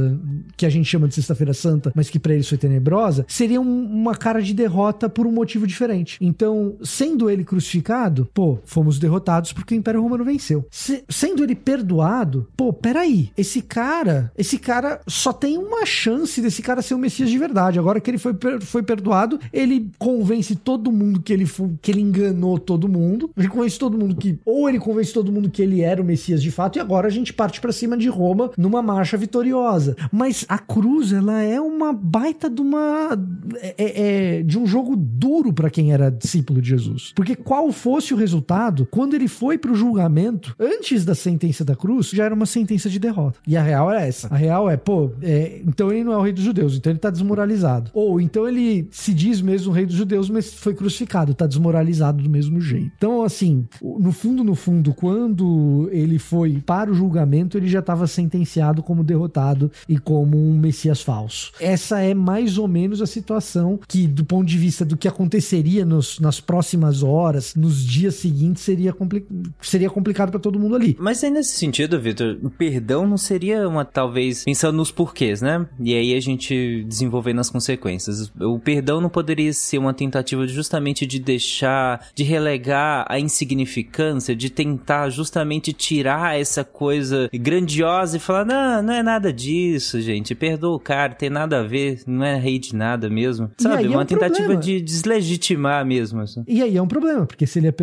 que 0.57 0.67
a 0.67 0.71
gente 0.71 0.87
chama 0.87 1.09
de 1.09 1.15
Sexta-feira 1.15 1.55
Santa, 1.55 1.93
mas 1.95 2.11
que 2.11 2.19
para 2.19 2.35
eles 2.35 2.49
foi 2.49 2.59
tenebrosa, 2.59 3.25
seria 3.29 3.61
um- 3.61 3.85
uma 3.85 4.15
cara 4.15 4.43
de 4.43 4.53
derrota 4.53 5.09
por 5.09 5.27
um 5.27 5.33
motivo 5.33 5.67
diferente. 5.67 6.19
Então, 6.21 6.77
sendo 6.83 7.31
ele 7.31 7.45
crucificado, 7.45 8.29
pô, 8.35 8.59
fomos 8.65 8.99
derrotados 8.99 9.53
porque 9.53 9.75
o 9.75 9.77
Império 9.79 10.03
Romano 10.03 10.25
venceu. 10.25 10.67
Se- 10.71 11.05
sendo 11.09 11.43
ele 11.43 11.55
perdoado, 11.55 12.47
pô, 12.57 12.73
peraí, 12.73 13.31
esse 13.37 13.63
cara, 13.63 14.31
esse 14.37 14.59
cara 14.59 15.01
só 15.07 15.33
tem 15.33 15.57
uma 15.57 15.87
chance 15.87 16.41
desse 16.43 16.61
cara 16.63 16.83
ser 16.83 16.95
o 16.95 16.99
Messias 16.99 17.31
de 17.31 17.39
verdade. 17.39 17.79
Agora 17.79 18.01
que 18.01 18.11
ele 18.11 18.19
foi, 18.19 18.35
foi 18.61 18.83
perdoado, 18.83 19.39
ele 19.53 19.64
convence 19.99 20.55
todo 20.57 20.91
mundo 20.93 21.21
que 21.21 21.33
ele, 21.33 21.47
que 21.81 21.91
ele 21.91 22.01
enganou 22.01 22.59
todo 22.59 22.89
mundo. 22.89 23.31
Ele 23.37 23.49
convence 23.49 23.79
todo 23.79 23.97
mundo 23.99 24.15
que. 24.17 24.39
Ou 24.45 24.69
ele 24.69 24.79
convence 24.79 25.13
todo 25.13 25.33
mundo 25.33 25.51
que 25.51 25.63
ele 25.63 25.81
era 25.81 26.01
o 26.01 26.05
Messias 26.05 26.43
de 26.43 26.51
fato, 26.51 26.77
e 26.77 26.81
agora 26.81 27.07
a 27.07 27.11
gente 27.11 27.33
parte 27.33 27.61
pra 27.61 27.73
cima 27.73 27.97
de 27.97 28.09
Roma 28.09 28.51
numa 28.57 28.83
marcha 28.83 29.17
vitoriosa. 29.17 29.97
Mas 30.13 30.45
a 30.49 30.59
cruz, 30.59 31.13
ela 31.13 31.41
é 31.43 31.61
uma 31.61 31.93
baita 31.93 32.49
de 32.51 32.61
uma. 32.61 33.19
é- 33.61 33.75
é- 33.79 34.39
é 34.39 34.43
de 34.43 34.59
um 34.59 34.67
jogo 34.67 34.95
duro 34.97 35.53
pra 35.53 35.71
quem 35.71 35.93
era 35.93 36.11
discípulo 36.11 36.61
de 36.61 36.69
Jesus. 36.71 37.13
Porque 37.15 37.35
qual 37.35 37.71
fosse 37.73 38.13
o 38.13 38.17
resultado, 38.17 38.87
quando 38.91 39.15
ele 39.15 39.29
foi 39.29 39.57
pro 39.59 39.75
julgamento, 39.75 40.55
antes 40.59 41.05
da 41.05 41.15
sentença 41.15 41.65
da 41.65 41.75
cruz, 41.77 42.11
já 42.11 42.25
era 42.25 42.35
uma 42.35 42.47
sentença 42.47 42.89
de 42.91 42.99
derrota. 42.99 43.39
E 43.47 43.57
a 43.57 43.63
real 43.63 43.91
é 43.93 44.09
essa. 44.09 44.29
A 44.33 44.37
real 44.37 44.69
é, 44.69 44.77
pô, 44.77 45.11
é, 45.23 45.61
então 45.67 45.91
ele 45.91 46.05
não 46.05 46.13
é 46.13 46.17
o 46.17 46.23
rei 46.23 46.33
dos 46.33 46.43
judeus, 46.45 46.77
então 46.77 46.91
ele 46.91 46.99
tá 46.99 47.11
desmoralizado. 47.11 47.91
Ou 47.95 48.21
então 48.21 48.47
ele 48.49 48.87
se 48.91 49.13
diz 49.15 49.41
mesmo 49.41 49.54
o 49.67 49.71
rei 49.71 49.87
dos 49.87 49.95
judeus, 49.95 50.29
mas 50.29 50.53
foi 50.53 50.75
crucificado, 50.75 51.35
tá 51.35 51.47
desmoralizado 51.47 52.23
do 52.23 52.29
mesmo 52.29 52.61
jeito. 52.61 52.91
Então, 52.97 53.23
assim, 53.23 53.67
no 53.83 54.13
fundo, 54.13 54.43
no 54.45 54.55
fundo, 54.55 54.93
quando 54.95 55.89
ele 55.93 56.19
foi 56.19 56.63
para 56.65 56.91
o 56.91 56.95
julgamento, 56.95 57.57
ele 57.57 57.69
já 57.69 57.79
estava 57.81 58.07
sentenciado 58.07 58.83
como 58.83 59.03
derrotado 59.05 59.71
e 59.89 59.99
como 59.99 60.37
um 60.37 60.59
messias 60.59 61.01
falso. 61.03 61.53
Essa 61.61 62.01
é 62.01 62.15
mais 62.15 62.59
ou 62.59 62.69
menos 62.69 63.01
a 63.01 63.07
situação 63.07 63.79
que, 63.89 64.07
do 64.07 64.25
ponto 64.25 64.47
de 64.47 64.59
vista 64.59 64.85
do 64.85 64.97
que 64.97 65.09
aconteceria 65.09 65.85
nos- 65.85 66.19
nas 66.19 66.41
próximas 66.41 67.03
horas, 67.03 67.55
nos 67.55 67.85
dias 67.85 68.17
seguintes, 68.17 68.63
seria, 68.63 68.93
compli 68.93 69.27
seria 69.61 69.89
complicado 69.91 70.31
para 70.31 70.41
todo 70.41 70.59
mundo 70.59 70.75
ali. 70.77 70.97
Mas 70.99 71.23
aí 71.25 71.31
nesse 71.31 71.57
sentido, 71.57 72.01
Vitor, 72.01 72.39
o 72.43 72.51
perdão 72.51 73.07
não 73.07 73.17
seria 73.17 73.69
uma, 73.69 73.85
talvez, 73.85 74.45
pensando 74.45 74.77
nos 74.77 74.91
porquês, 74.91 75.41
né? 75.41 75.67
E 75.81 75.95
aí 75.95 76.15
a 76.15 76.21
gente 76.21 76.85
desenvolvendo 76.85 77.41
as 77.41 77.51
consequências. 77.51 78.33
O 78.41 78.59
perdão 78.59 79.01
não 79.01 79.09
poderia 79.09 79.44
ser 79.53 79.79
uma 79.79 79.93
tentativa 79.93 80.47
justamente 80.47 81.05
de 81.07 81.19
deixar, 81.19 82.09
de 82.15 82.23
relegar 82.25 83.05
a 83.09 83.19
insignificância, 83.19 84.35
de 84.35 84.51
tentar 84.51 85.09
justamente 85.11 85.73
tirar 85.73 86.39
essa 86.39 86.65
coisa 86.65 87.29
grandiosa 87.33 88.17
e 88.17 88.21
falar, 88.21 88.45
não, 88.45 88.83
não 88.83 88.95
é 88.95 89.03
nada 89.03 89.33
disso, 89.33 90.01
gente, 90.01 90.35
perdoa 90.35 90.77
o 90.77 90.81
cara, 90.81 91.15
tem 91.15 91.31
nada 91.31 91.61
a 91.61 91.63
ver, 91.63 92.01
não 92.07 92.25
é 92.25 92.37
rei 92.37 92.59
de 92.59 92.75
nada 92.75 93.09
mesmo. 93.09 93.51
Sabe? 93.59 93.85
é 93.85 93.89
uma 93.89 94.03
um 94.03 94.07
tentativa 94.07 94.37
problema. 94.49 94.61
de 94.61 94.81
deslegitimar 94.81 95.85
mesmo. 95.87 96.21
Assim. 96.21 96.43
E 96.47 96.63
aí 96.63 96.77
é 96.77 96.83
um 96.83 96.87
problema, 96.89 97.27
porque 97.27 97.47
se 97.47 97.59
ele 97.59 97.69
é. 97.69 97.75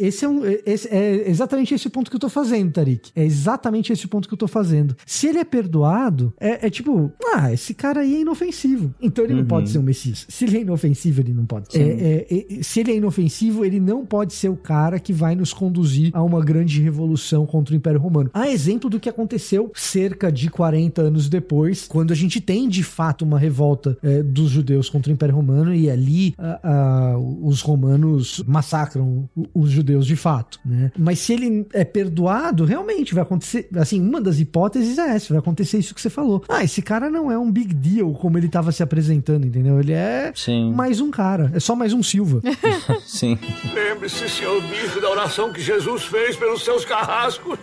Esse 0.00 0.24
é, 0.24 0.28
um, 0.28 0.42
esse 0.66 0.88
é 0.88 1.28
exatamente 1.28 1.74
esse 1.74 1.88
ponto 1.88 2.10
que 2.10 2.16
eu 2.16 2.20
tô 2.20 2.28
fazendo, 2.28 2.72
Tarik. 2.72 3.10
É 3.14 3.24
exatamente 3.24 3.92
esse 3.92 4.06
ponto 4.06 4.28
que 4.28 4.34
eu 4.34 4.38
tô 4.38 4.48
fazendo. 4.48 4.96
Se 5.06 5.26
ele 5.28 5.38
é 5.38 5.44
perdoado, 5.44 6.32
é, 6.40 6.66
é 6.66 6.70
tipo, 6.70 7.12
ah, 7.34 7.52
esse 7.52 7.74
cara 7.74 8.00
aí 8.00 8.16
é 8.16 8.20
inofensivo. 8.20 8.94
Então 9.00 9.24
ele 9.24 9.34
não 9.34 9.40
Uhum. 9.44 9.48
pode 9.48 9.68
ser 9.70 9.78
um 9.78 9.82
Messias. 9.82 10.26
Se 10.28 10.44
ele 10.46 10.58
é 10.58 10.60
inofensivo, 10.62 10.93
ele 10.94 11.32
não 11.32 11.44
pode. 11.44 11.66
É, 11.76 11.80
é, 11.80 12.26
é, 12.30 12.62
se 12.62 12.80
ele 12.80 12.92
é 12.92 12.96
inofensivo, 12.96 13.64
ele 13.64 13.80
não 13.80 14.04
pode 14.04 14.32
ser 14.32 14.48
o 14.48 14.56
cara 14.56 14.98
que 14.98 15.12
vai 15.12 15.34
nos 15.34 15.52
conduzir 15.52 16.10
a 16.14 16.22
uma 16.22 16.42
grande 16.44 16.80
revolução 16.80 17.46
contra 17.46 17.74
o 17.74 17.76
Império 17.76 18.00
Romano. 18.00 18.30
A 18.32 18.48
exemplo 18.48 18.88
do 18.88 19.00
que 19.00 19.08
aconteceu 19.08 19.70
cerca 19.74 20.30
de 20.30 20.48
40 20.48 21.02
anos 21.02 21.28
depois, 21.28 21.86
quando 21.86 22.12
a 22.12 22.16
gente 22.16 22.40
tem 22.40 22.68
de 22.68 22.82
fato 22.82 23.24
uma 23.24 23.38
revolta 23.38 23.96
é, 24.02 24.22
dos 24.22 24.50
judeus 24.50 24.88
contra 24.88 25.10
o 25.10 25.14
Império 25.14 25.34
Romano 25.34 25.74
e 25.74 25.90
ali 25.90 26.34
ah, 26.38 26.60
ah, 26.62 27.18
os 27.18 27.60
romanos 27.60 28.42
massacram 28.46 29.28
os 29.54 29.70
judeus 29.70 30.06
de 30.06 30.16
fato, 30.16 30.60
né? 30.64 30.90
Mas 30.98 31.18
se 31.18 31.32
ele 31.32 31.66
é 31.72 31.84
perdoado, 31.84 32.64
realmente 32.64 33.14
vai 33.14 33.22
acontecer, 33.22 33.68
assim, 33.76 34.00
uma 34.00 34.20
das 34.20 34.38
hipóteses 34.38 34.98
é 34.98 35.14
essa, 35.14 35.32
vai 35.32 35.38
acontecer 35.38 35.78
isso 35.78 35.94
que 35.94 36.00
você 36.00 36.10
falou. 36.10 36.42
Ah, 36.48 36.62
esse 36.62 36.82
cara 36.82 37.10
não 37.10 37.30
é 37.30 37.38
um 37.38 37.50
big 37.50 37.74
deal 37.74 38.12
como 38.14 38.38
ele 38.38 38.48
tava 38.48 38.72
se 38.72 38.82
apresentando, 38.82 39.46
entendeu? 39.46 39.78
Ele 39.80 39.92
é 39.92 40.32
Sim, 40.34 40.72
mais 40.84 41.00
um 41.00 41.10
cara, 41.10 41.50
é 41.54 41.60
só 41.60 41.74
mais 41.74 41.94
um 41.94 42.02
Silva. 42.02 42.42
sim. 43.06 43.38
Lembre-se, 43.72 44.28
senhor 44.28 44.60
Bispo, 44.64 45.00
da 45.00 45.08
oração 45.08 45.50
que 45.50 45.62
Jesus 45.62 46.04
fez 46.04 46.36
pelos 46.36 46.62
seus 46.62 46.84
carrascos. 46.84 47.58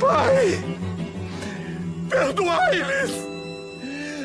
Pai, 0.00 0.60
perdoai-lhes. 2.10 3.31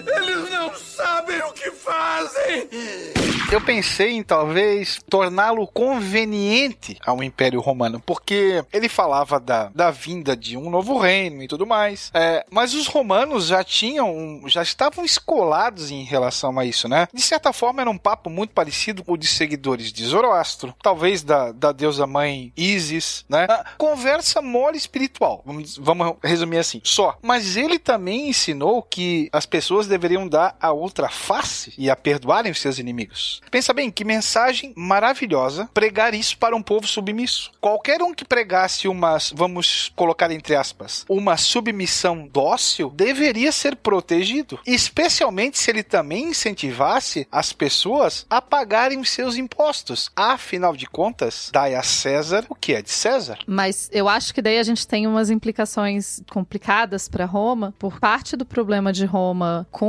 Eles 0.07 0.49
não 0.49 0.73
sabem 0.75 1.41
o 1.43 1.51
que 1.53 1.71
fazem. 1.71 2.67
Eu 3.49 3.61
pensei 3.61 4.11
em 4.11 4.23
talvez 4.23 4.99
torná-lo 5.09 5.65
conveniente 5.67 6.97
ao 7.05 7.23
Império 7.23 7.61
Romano, 7.61 8.01
porque 8.05 8.63
ele 8.73 8.89
falava 8.89 9.39
da, 9.39 9.71
da 9.73 9.89
vinda 9.89 10.35
de 10.35 10.57
um 10.57 10.69
novo 10.69 10.97
reino 10.97 11.41
e 11.41 11.47
tudo 11.47 11.65
mais. 11.65 12.11
É, 12.13 12.45
mas 12.51 12.73
os 12.73 12.87
romanos 12.87 13.47
já 13.47 13.63
tinham, 13.63 14.41
já 14.47 14.61
estavam 14.61 15.05
escolados 15.05 15.91
em 15.91 16.03
relação 16.03 16.59
a 16.59 16.65
isso, 16.65 16.89
né? 16.89 17.07
De 17.13 17.21
certa 17.21 17.53
forma 17.53 17.79
era 17.79 17.89
um 17.89 17.97
papo 17.97 18.29
muito 18.29 18.53
parecido 18.53 19.01
com 19.01 19.13
o 19.13 19.17
de 19.17 19.27
seguidores 19.27 19.93
de 19.93 20.05
Zoroastro, 20.05 20.75
talvez 20.81 21.23
da, 21.23 21.53
da 21.53 21.71
deusa 21.71 22.05
mãe 22.05 22.51
Isis, 22.57 23.23
né? 23.29 23.47
Ah, 23.49 23.65
Conversa 23.77 24.41
mole 24.41 24.77
espiritual, 24.77 25.41
vamos, 25.45 25.77
vamos 25.77 26.17
resumir 26.21 26.57
assim, 26.57 26.81
só. 26.83 27.17
Mas 27.21 27.55
ele 27.55 27.79
também 27.79 28.27
ensinou 28.27 28.81
que 28.81 29.29
as 29.31 29.45
pessoas 29.45 29.87
deveriam 29.97 30.27
dar 30.27 30.55
a 30.59 30.71
outra 30.71 31.09
face 31.09 31.73
e 31.77 31.89
a 31.89 31.95
perdoarem 31.95 32.51
os 32.51 32.61
seus 32.61 32.79
inimigos. 32.79 33.41
Pensa 33.51 33.73
bem, 33.73 33.91
que 33.91 34.05
mensagem 34.05 34.73
maravilhosa 34.75 35.69
pregar 35.73 36.13
isso 36.13 36.37
para 36.37 36.55
um 36.55 36.61
povo 36.61 36.87
submisso. 36.87 37.51
Qualquer 37.59 38.01
um 38.01 38.13
que 38.13 38.23
pregasse 38.23 38.87
uma, 38.87 39.17
vamos 39.33 39.91
colocar 39.95 40.31
entre 40.31 40.55
aspas, 40.55 41.05
uma 41.09 41.37
submissão 41.37 42.27
dócil, 42.31 42.91
deveria 42.91 43.51
ser 43.51 43.75
protegido. 43.75 44.59
Especialmente 44.65 45.57
se 45.57 45.71
ele 45.71 45.83
também 45.83 46.29
incentivasse 46.29 47.27
as 47.31 47.51
pessoas 47.51 48.25
a 48.29 48.41
pagarem 48.41 48.99
os 48.99 49.09
seus 49.09 49.35
impostos. 49.35 50.11
Afinal 50.15 50.75
de 50.75 50.85
contas, 50.85 51.49
dai 51.51 51.75
a 51.75 51.83
César 51.83 52.45
o 52.49 52.55
que 52.55 52.73
é 52.73 52.81
de 52.81 52.91
César. 52.91 53.39
Mas 53.47 53.89
eu 53.91 54.07
acho 54.07 54.33
que 54.33 54.41
daí 54.41 54.59
a 54.59 54.63
gente 54.63 54.87
tem 54.87 55.07
umas 55.07 55.29
implicações 55.29 56.21
complicadas 56.29 57.07
para 57.07 57.25
Roma, 57.25 57.73
por 57.79 57.99
parte 57.99 58.35
do 58.35 58.45
problema 58.45 58.93
de 58.93 59.05
Roma 59.05 59.67
com, 59.71 59.86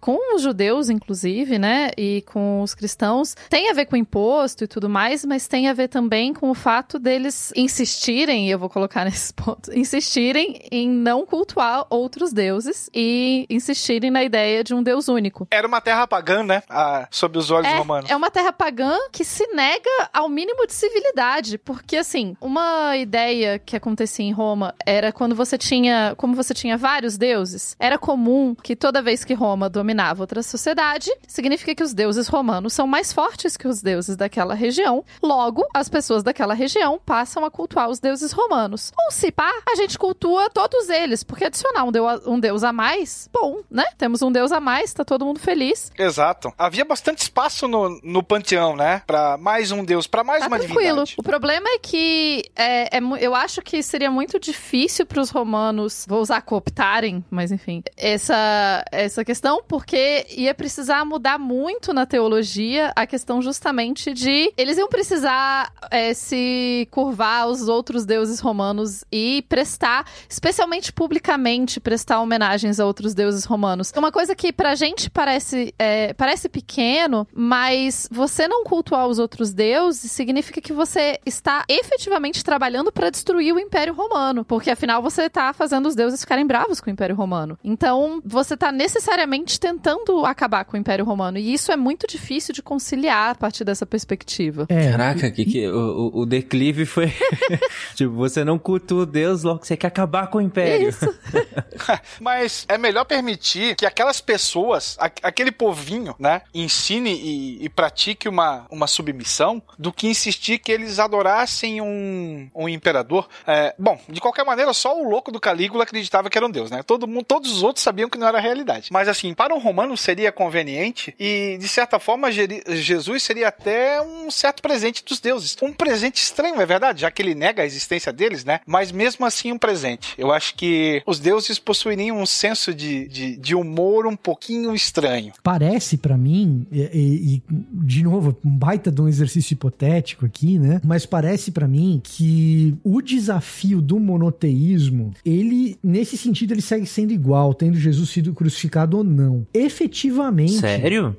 com 0.00 0.34
os 0.34 0.42
judeus, 0.42 0.88
inclusive, 0.88 1.58
né? 1.58 1.90
E 1.96 2.22
com 2.22 2.62
os 2.62 2.74
cristãos. 2.74 3.34
Tem 3.48 3.70
a 3.70 3.72
ver 3.72 3.86
com 3.86 3.96
imposto 3.96 4.64
e 4.64 4.66
tudo 4.66 4.88
mais, 4.88 5.24
mas 5.24 5.46
tem 5.46 5.68
a 5.68 5.72
ver 5.72 5.88
também 5.88 6.32
com 6.32 6.50
o 6.50 6.54
fato 6.54 6.98
deles 6.98 7.52
insistirem, 7.56 8.48
e 8.48 8.50
eu 8.50 8.58
vou 8.58 8.68
colocar 8.68 9.04
nesse 9.06 9.32
ponto, 9.32 9.72
insistirem 9.76 10.60
em 10.70 10.88
não 10.88 11.24
cultuar 11.26 11.86
outros 11.90 12.32
deuses 12.32 12.90
e 12.94 13.46
insistirem 13.48 14.10
na 14.10 14.22
ideia 14.22 14.62
de 14.64 14.74
um 14.74 14.82
deus 14.82 15.08
único. 15.08 15.46
Era 15.50 15.66
uma 15.66 15.80
terra 15.80 16.06
pagã, 16.06 16.42
né? 16.42 16.62
Ah, 16.68 17.06
sob 17.10 17.38
os 17.38 17.50
olhos 17.50 17.72
romanos. 17.72 18.10
É, 18.10 18.12
é 18.12 18.16
uma 18.16 18.30
terra 18.30 18.52
pagã 18.52 18.96
que 19.12 19.24
se 19.24 19.46
nega 19.48 20.08
ao 20.12 20.28
mínimo 20.28 20.66
de 20.66 20.72
civilidade, 20.72 21.58
porque 21.58 21.96
assim, 21.96 22.36
uma 22.40 22.96
ideia 22.96 23.58
que 23.58 23.76
acontecia 23.76 24.24
em 24.24 24.32
Roma 24.32 24.74
era 24.84 25.12
quando 25.12 25.34
você 25.34 25.56
tinha, 25.56 26.14
como 26.16 26.34
você 26.34 26.54
tinha 26.54 26.76
vários 26.76 27.16
deuses, 27.16 27.76
era 27.78 27.98
comum 27.98 28.54
que 28.54 28.76
toda 28.76 29.02
vez 29.02 29.24
que 29.24 29.34
Roma 29.38 29.68
dominava 29.70 30.22
outra 30.22 30.42
sociedade, 30.42 31.10
significa 31.26 31.74
que 31.74 31.82
os 31.82 31.94
deuses 31.94 32.28
romanos 32.28 32.72
são 32.72 32.86
mais 32.86 33.12
fortes 33.12 33.56
que 33.56 33.66
os 33.68 33.80
deuses 33.80 34.16
daquela 34.16 34.54
região. 34.54 35.04
Logo, 35.22 35.66
as 35.72 35.88
pessoas 35.88 36.22
daquela 36.22 36.54
região 36.54 37.00
passam 37.04 37.44
a 37.44 37.50
cultuar 37.50 37.88
os 37.88 38.00
deuses 38.00 38.32
romanos. 38.32 38.92
Ou 39.06 39.10
se 39.12 39.30
pá, 39.30 39.50
a 39.70 39.76
gente 39.76 39.98
cultua 39.98 40.50
todos 40.50 40.88
eles, 40.88 41.22
porque 41.22 41.44
adicionar 41.44 41.84
um, 41.84 41.92
deu- 41.92 42.06
um 42.26 42.40
deus 42.40 42.64
a 42.64 42.72
mais, 42.72 43.30
bom, 43.32 43.60
né? 43.70 43.84
Temos 43.96 44.20
um 44.22 44.30
deus 44.32 44.50
a 44.52 44.60
mais, 44.60 44.92
tá 44.92 45.04
todo 45.04 45.24
mundo 45.24 45.38
feliz. 45.40 45.90
Exato. 45.98 46.52
Havia 46.58 46.84
bastante 46.84 47.20
espaço 47.22 47.68
no, 47.68 48.00
no 48.02 48.22
panteão, 48.22 48.74
né? 48.76 49.02
Pra 49.06 49.36
mais 49.38 49.70
um 49.70 49.84
deus, 49.84 50.06
pra 50.06 50.24
mais 50.24 50.40
Tá 50.40 50.48
uma 50.48 50.58
tranquilo. 50.58 51.04
divindade. 51.04 51.14
O 51.16 51.22
problema 51.22 51.68
é 51.68 51.78
que 51.78 52.44
é, 52.56 52.96
é 52.98 53.00
eu 53.20 53.34
acho 53.34 53.62
que 53.62 53.82
seria 53.82 54.10
muito 54.10 54.38
difícil 54.40 55.06
para 55.06 55.20
os 55.20 55.30
romanos, 55.30 56.04
vou 56.08 56.20
usar 56.20 56.40
cooptarem, 56.42 57.24
mas 57.30 57.52
enfim, 57.52 57.82
essa, 57.96 58.84
essa 58.90 59.24
questão, 59.28 59.62
porque 59.68 60.26
ia 60.30 60.54
precisar 60.54 61.04
mudar 61.04 61.38
muito 61.38 61.92
na 61.92 62.06
teologia 62.06 62.94
a 62.96 63.06
questão 63.06 63.42
justamente 63.42 64.14
de 64.14 64.50
eles 64.56 64.78
iam 64.78 64.88
precisar 64.88 65.70
é, 65.90 66.14
se 66.14 66.88
curvar 66.90 67.42
aos 67.42 67.68
outros 67.68 68.06
deuses 68.06 68.40
romanos 68.40 69.04
e 69.12 69.44
prestar, 69.46 70.06
especialmente 70.26 70.94
publicamente, 70.94 71.78
prestar 71.78 72.22
homenagens 72.22 72.80
a 72.80 72.86
outros 72.86 73.12
deuses 73.12 73.44
romanos. 73.44 73.92
Uma 73.94 74.10
coisa 74.10 74.34
que 74.34 74.50
pra 74.50 74.74
gente 74.74 75.10
parece, 75.10 75.74
é, 75.78 76.14
parece 76.14 76.48
pequeno, 76.48 77.28
mas 77.30 78.08
você 78.10 78.48
não 78.48 78.64
cultuar 78.64 79.06
os 79.08 79.18
outros 79.18 79.52
deuses 79.52 80.10
significa 80.10 80.58
que 80.58 80.72
você 80.72 81.20
está 81.26 81.66
efetivamente 81.68 82.42
trabalhando 82.42 82.90
pra 82.90 83.10
destruir 83.10 83.52
o 83.52 83.60
Império 83.60 83.92
Romano, 83.92 84.42
porque 84.42 84.70
afinal 84.70 85.02
você 85.02 85.28
tá 85.28 85.52
fazendo 85.52 85.86
os 85.86 85.94
deuses 85.94 86.22
ficarem 86.22 86.46
bravos 86.46 86.80
com 86.80 86.88
o 86.88 86.92
Império 86.94 87.14
Romano. 87.14 87.58
Então, 87.62 88.22
você 88.24 88.56
tá 88.56 88.72
necessariamente 88.72 89.17
tentando 89.58 90.24
acabar 90.24 90.64
com 90.64 90.76
o 90.76 90.80
Império 90.80 91.04
Romano. 91.04 91.38
E 91.38 91.52
isso 91.52 91.70
é 91.72 91.76
muito 91.76 92.06
difícil 92.06 92.52
de 92.54 92.62
conciliar 92.62 93.30
a 93.30 93.34
partir 93.34 93.64
dessa 93.64 93.84
perspectiva. 93.86 94.66
É, 94.68 94.90
Caraca, 94.90 95.30
que, 95.30 95.44
que, 95.44 95.68
o, 95.68 96.10
o- 96.14 96.20
o 96.20 96.26
declive 96.26 96.84
foi. 96.86 97.12
tipo, 97.94 98.12
você 98.12 98.44
não 98.44 98.58
cultua 98.58 99.04
Deus, 99.06 99.42
logo 99.42 99.64
você 99.64 99.76
quer 99.76 99.86
acabar 99.88 100.28
com 100.28 100.38
o 100.38 100.40
império. 100.40 100.88
Isso. 100.88 101.06
Mas 102.20 102.64
é 102.68 102.76
melhor 102.78 103.04
permitir 103.04 103.74
que 103.76 103.86
aquelas 103.86 104.20
pessoas, 104.20 104.96
a- 105.00 105.10
aquele 105.22 105.50
povinho, 105.52 106.14
né, 106.18 106.42
ensine 106.54 107.12
e, 107.12 107.64
e 107.64 107.68
pratique 107.68 108.28
uma, 108.28 108.66
uma 108.70 108.86
submissão 108.86 109.62
do 109.78 109.92
que 109.92 110.06
insistir 110.08 110.58
que 110.58 110.72
eles 110.72 110.98
adorassem 110.98 111.80
um, 111.80 112.48
um 112.54 112.68
imperador. 112.68 113.28
É, 113.46 113.74
bom, 113.78 113.98
de 114.08 114.20
qualquer 114.20 114.44
maneira, 114.44 114.72
só 114.72 114.98
o 115.00 115.08
louco 115.08 115.30
do 115.30 115.40
Calígula 115.40 115.84
acreditava 115.84 116.28
que 116.30 116.36
era 116.38 116.46
um 116.46 116.50
deus, 116.50 116.70
né? 116.70 116.82
Todo 116.82 117.06
mundo, 117.06 117.24
todos 117.24 117.50
os 117.52 117.62
outros 117.62 117.82
sabiam 117.82 118.08
que 118.08 118.18
não 118.18 118.26
era 118.26 118.40
realidade. 118.40 118.88
Mas 118.92 119.07
assim, 119.08 119.34
para 119.34 119.54
um 119.54 119.58
romano 119.58 119.96
seria 119.96 120.30
conveniente 120.30 121.14
e, 121.18 121.56
de 121.60 121.68
certa 121.68 121.98
forma, 121.98 122.28
Jesus 122.30 123.22
seria 123.22 123.48
até 123.48 124.00
um 124.02 124.30
certo 124.30 124.62
presente 124.62 125.04
dos 125.04 125.20
deuses. 125.20 125.56
Um 125.62 125.72
presente 125.72 126.16
estranho, 126.16 126.60
é 126.60 126.66
verdade, 126.66 127.00
já 127.02 127.10
que 127.10 127.22
ele 127.22 127.34
nega 127.34 127.62
a 127.62 127.66
existência 127.66 128.12
deles, 128.12 128.44
né? 128.44 128.60
Mas 128.66 128.92
mesmo 128.92 129.24
assim, 129.26 129.52
um 129.52 129.58
presente. 129.58 130.14
Eu 130.18 130.32
acho 130.32 130.54
que 130.54 131.02
os 131.06 131.18
deuses 131.18 131.58
possuiriam 131.58 132.20
um 132.20 132.26
senso 132.26 132.74
de, 132.74 133.08
de, 133.08 133.36
de 133.36 133.54
humor 133.54 134.06
um 134.06 134.16
pouquinho 134.16 134.74
estranho. 134.74 135.32
Parece 135.42 135.96
pra 135.96 136.16
mim, 136.16 136.66
e, 136.70 136.82
e- 136.82 137.42
de 137.50 138.02
novo, 138.02 138.36
um 138.44 138.50
baita 138.50 138.90
de 138.90 139.00
um 139.00 139.08
exercício 139.08 139.54
hipotético 139.54 140.26
aqui, 140.26 140.58
né? 140.58 140.80
Mas 140.84 141.06
parece 141.06 141.50
pra 141.50 141.66
mim 141.66 142.00
que 142.04 142.74
o 142.84 143.00
desafio 143.00 143.80
do 143.80 143.98
monoteísmo, 143.98 145.12
ele, 145.24 145.78
nesse 145.82 146.16
sentido, 146.16 146.52
ele 146.52 146.62
segue 146.62 146.86
sendo 146.86 147.12
igual, 147.12 147.54
tendo 147.54 147.76
Jesus 147.78 148.10
sido 148.10 148.34
crucificado 148.34 148.97
ou 148.98 149.04
não. 149.04 149.46
Efetivamente. 149.52 150.52
Sério? 150.52 151.16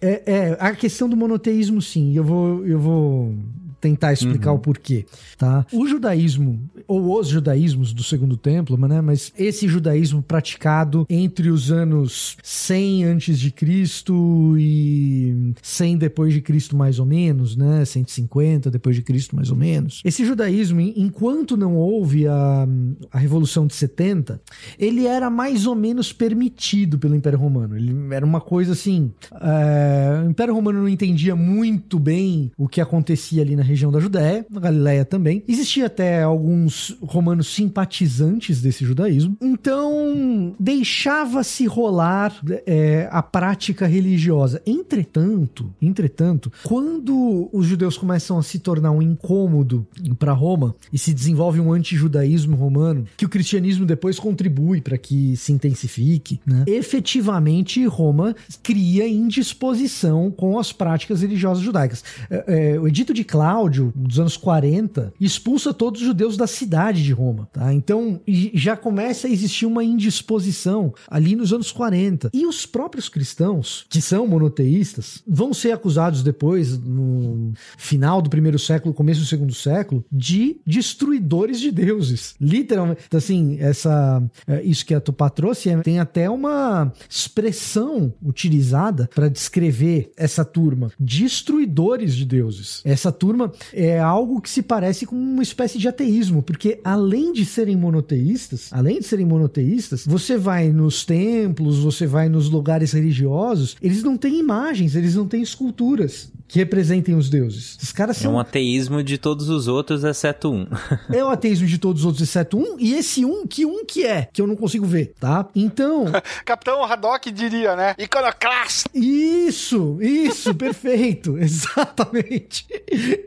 É, 0.00 0.22
é, 0.26 0.56
a 0.58 0.74
questão 0.74 1.08
do 1.08 1.16
monoteísmo, 1.16 1.80
sim. 1.80 2.16
Eu 2.16 2.24
vou, 2.24 2.66
eu 2.66 2.78
vou 2.78 3.34
tentar 3.80 4.12
explicar 4.12 4.52
o 4.52 4.58
porquê, 4.58 5.06
tá? 5.38 5.64
O 5.72 5.86
judaísmo, 5.86 6.60
ou 6.86 7.18
os 7.18 7.28
judaísmos 7.28 7.92
do 7.92 8.02
Segundo 8.02 8.36
Templo, 8.36 8.76
né? 8.76 9.00
Mas 9.00 9.32
esse 9.38 9.66
judaísmo 9.68 10.22
praticado 10.22 11.06
entre 11.08 11.48
os 11.50 11.70
anos 11.72 12.36
100 12.42 13.04
antes 13.04 13.38
de 13.38 13.50
Cristo 13.50 14.54
e 14.58 15.52
100 15.62 15.98
depois 15.98 16.32
de 16.32 16.40
Cristo, 16.40 16.76
mais 16.76 16.98
ou 16.98 17.06
menos, 17.06 17.56
né? 17.56 17.84
150 17.84 18.70
depois 18.70 18.94
de 18.96 19.02
Cristo, 19.02 19.34
mais 19.34 19.50
ou 19.50 19.56
menos. 19.56 20.00
Esse 20.04 20.24
judaísmo, 20.24 20.80
en- 20.80 20.94
enquanto 20.96 21.56
não 21.56 21.76
houve 21.76 22.26
a, 22.26 22.66
a 23.10 23.18
Revolução 23.18 23.66
de 23.66 23.74
70, 23.74 24.40
ele 24.78 25.06
era 25.06 25.30
mais 25.30 25.66
ou 25.66 25.74
menos 25.74 26.12
permitido 26.12 26.98
pelo 26.98 27.14
Império 27.14 27.38
Romano. 27.38 27.76
Ele 27.76 27.94
era 28.14 28.24
uma 28.26 28.40
coisa 28.40 28.72
assim. 28.72 29.10
é, 29.40 30.22
o 30.26 30.30
Império 30.30 30.54
Romano 30.54 30.80
não 30.80 30.88
entendia 30.88 31.34
muito 31.34 31.98
bem 31.98 32.50
o 32.56 32.68
que 32.68 32.80
acontecia 32.80 33.42
ali 33.42 33.56
na 33.56 33.62
região 33.70 33.90
da 33.90 34.00
Judéia, 34.00 34.44
na 34.50 34.60
Galileia 34.60 35.04
também. 35.04 35.42
Existia 35.48 35.86
até 35.86 36.22
alguns 36.22 36.96
romanos 37.00 37.48
simpatizantes 37.54 38.60
desse 38.60 38.84
judaísmo. 38.84 39.36
Então, 39.40 40.54
deixava-se 40.58 41.66
rolar 41.66 42.34
é, 42.66 43.08
a 43.10 43.22
prática 43.22 43.86
religiosa. 43.86 44.60
Entretanto, 44.66 45.72
entretanto, 45.80 46.52
quando 46.64 47.48
os 47.52 47.66
judeus 47.66 47.96
começam 47.96 48.38
a 48.38 48.42
se 48.42 48.58
tornar 48.58 48.90
um 48.90 49.02
incômodo 49.02 49.86
para 50.18 50.32
Roma 50.32 50.74
e 50.92 50.98
se 50.98 51.14
desenvolve 51.14 51.60
um 51.60 51.72
antijudaísmo 51.72 52.56
romano, 52.56 53.04
que 53.16 53.24
o 53.24 53.28
cristianismo 53.28 53.86
depois 53.86 54.18
contribui 54.18 54.80
para 54.80 54.98
que 54.98 55.36
se 55.36 55.52
intensifique, 55.52 56.40
né? 56.46 56.64
efetivamente 56.66 57.84
Roma 57.86 58.34
cria 58.62 59.08
indisposição 59.08 60.30
com 60.30 60.58
as 60.58 60.72
práticas 60.72 61.22
religiosas 61.22 61.62
judaicas. 61.62 62.04
É, 62.30 62.72
é, 62.74 62.80
o 62.80 62.88
Edito 62.88 63.14
de 63.14 63.24
Cláudio, 63.24 63.59
dos 63.68 64.18
anos 64.18 64.36
40, 64.36 65.12
expulsa 65.20 65.74
todos 65.74 66.00
os 66.00 66.06
judeus 66.06 66.36
da 66.36 66.46
cidade 66.46 67.02
de 67.02 67.12
Roma. 67.12 67.48
Tá? 67.52 67.72
Então 67.72 68.20
já 68.54 68.76
começa 68.76 69.26
a 69.26 69.30
existir 69.30 69.66
uma 69.66 69.84
indisposição 69.84 70.92
ali 71.08 71.34
nos 71.36 71.52
anos 71.52 71.72
40. 71.72 72.30
E 72.32 72.46
os 72.46 72.66
próprios 72.66 73.08
cristãos, 73.08 73.84
que 73.88 74.00
são 74.00 74.26
monoteístas, 74.26 75.22
vão 75.26 75.52
ser 75.52 75.72
acusados 75.72 76.22
depois, 76.22 76.78
no 76.78 77.52
final 77.76 78.22
do 78.22 78.30
primeiro 78.30 78.58
século, 78.58 78.94
começo 78.94 79.20
do 79.20 79.26
segundo 79.26 79.54
século, 79.54 80.04
de 80.10 80.60
destruidores 80.66 81.60
de 81.60 81.70
deuses. 81.70 82.34
Literalmente. 82.40 83.02
Então, 83.06 83.18
assim, 83.18 83.56
essa, 83.60 84.22
é, 84.46 84.62
isso 84.62 84.84
que 84.84 84.94
a 84.94 85.00
Tupá 85.00 85.28
trouxe 85.28 85.70
é- 85.70 85.78
tem 85.80 85.98
até 85.98 86.28
uma 86.28 86.92
expressão 87.08 88.12
utilizada 88.22 89.08
para 89.14 89.28
descrever 89.28 90.12
essa 90.16 90.44
turma: 90.44 90.90
destruidores 90.98 92.14
de 92.14 92.24
deuses. 92.24 92.82
Essa 92.84 93.10
turma 93.12 93.49
é 93.72 93.98
algo 93.98 94.40
que 94.40 94.50
se 94.50 94.62
parece 94.62 95.06
com 95.06 95.16
uma 95.16 95.42
espécie 95.42 95.78
de 95.78 95.88
ateísmo, 95.88 96.42
porque 96.42 96.80
além 96.84 97.32
de 97.32 97.44
serem 97.44 97.76
monoteístas, 97.76 98.68
além 98.72 99.00
de 99.00 99.06
serem 99.06 99.26
monoteístas, 99.26 100.04
você 100.06 100.36
vai 100.36 100.70
nos 100.70 101.04
templos, 101.04 101.78
você 101.78 102.06
vai 102.06 102.28
nos 102.28 102.48
lugares 102.48 102.92
religiosos, 102.92 103.76
eles 103.80 104.02
não 104.02 104.16
têm 104.16 104.38
imagens, 104.38 104.94
eles 104.94 105.14
não 105.14 105.26
têm 105.26 105.42
esculturas 105.42 106.30
que 106.50 106.58
representem 106.58 107.14
os 107.14 107.30
deuses. 107.30 107.78
Os 107.80 107.92
caras 107.92 108.18
É 108.18 108.22
são 108.22 108.34
um 108.34 108.38
ateísmo 108.38 109.04
de 109.04 109.16
todos 109.16 109.48
os 109.48 109.68
outros, 109.68 110.02
exceto 110.02 110.52
um. 110.52 110.66
é 111.14 111.24
o 111.24 111.28
ateísmo 111.28 111.66
de 111.66 111.78
todos 111.78 112.02
os 112.02 112.06
outros, 112.06 112.28
exceto 112.28 112.58
um, 112.58 112.76
e 112.76 112.94
esse 112.94 113.24
um, 113.24 113.46
que 113.46 113.64
um 113.64 113.84
que 113.84 114.04
é, 114.04 114.28
que 114.32 114.42
eu 114.42 114.48
não 114.48 114.56
consigo 114.56 114.84
ver, 114.84 115.14
tá? 115.20 115.48
Então, 115.54 116.06
Capitão 116.44 116.84
Haddock 116.84 117.30
diria, 117.30 117.76
né? 117.76 117.94
Iconoclasta! 117.96 118.90
isso, 118.92 119.98
isso, 120.02 120.52
perfeito, 120.56 121.38
exatamente, 121.38 122.66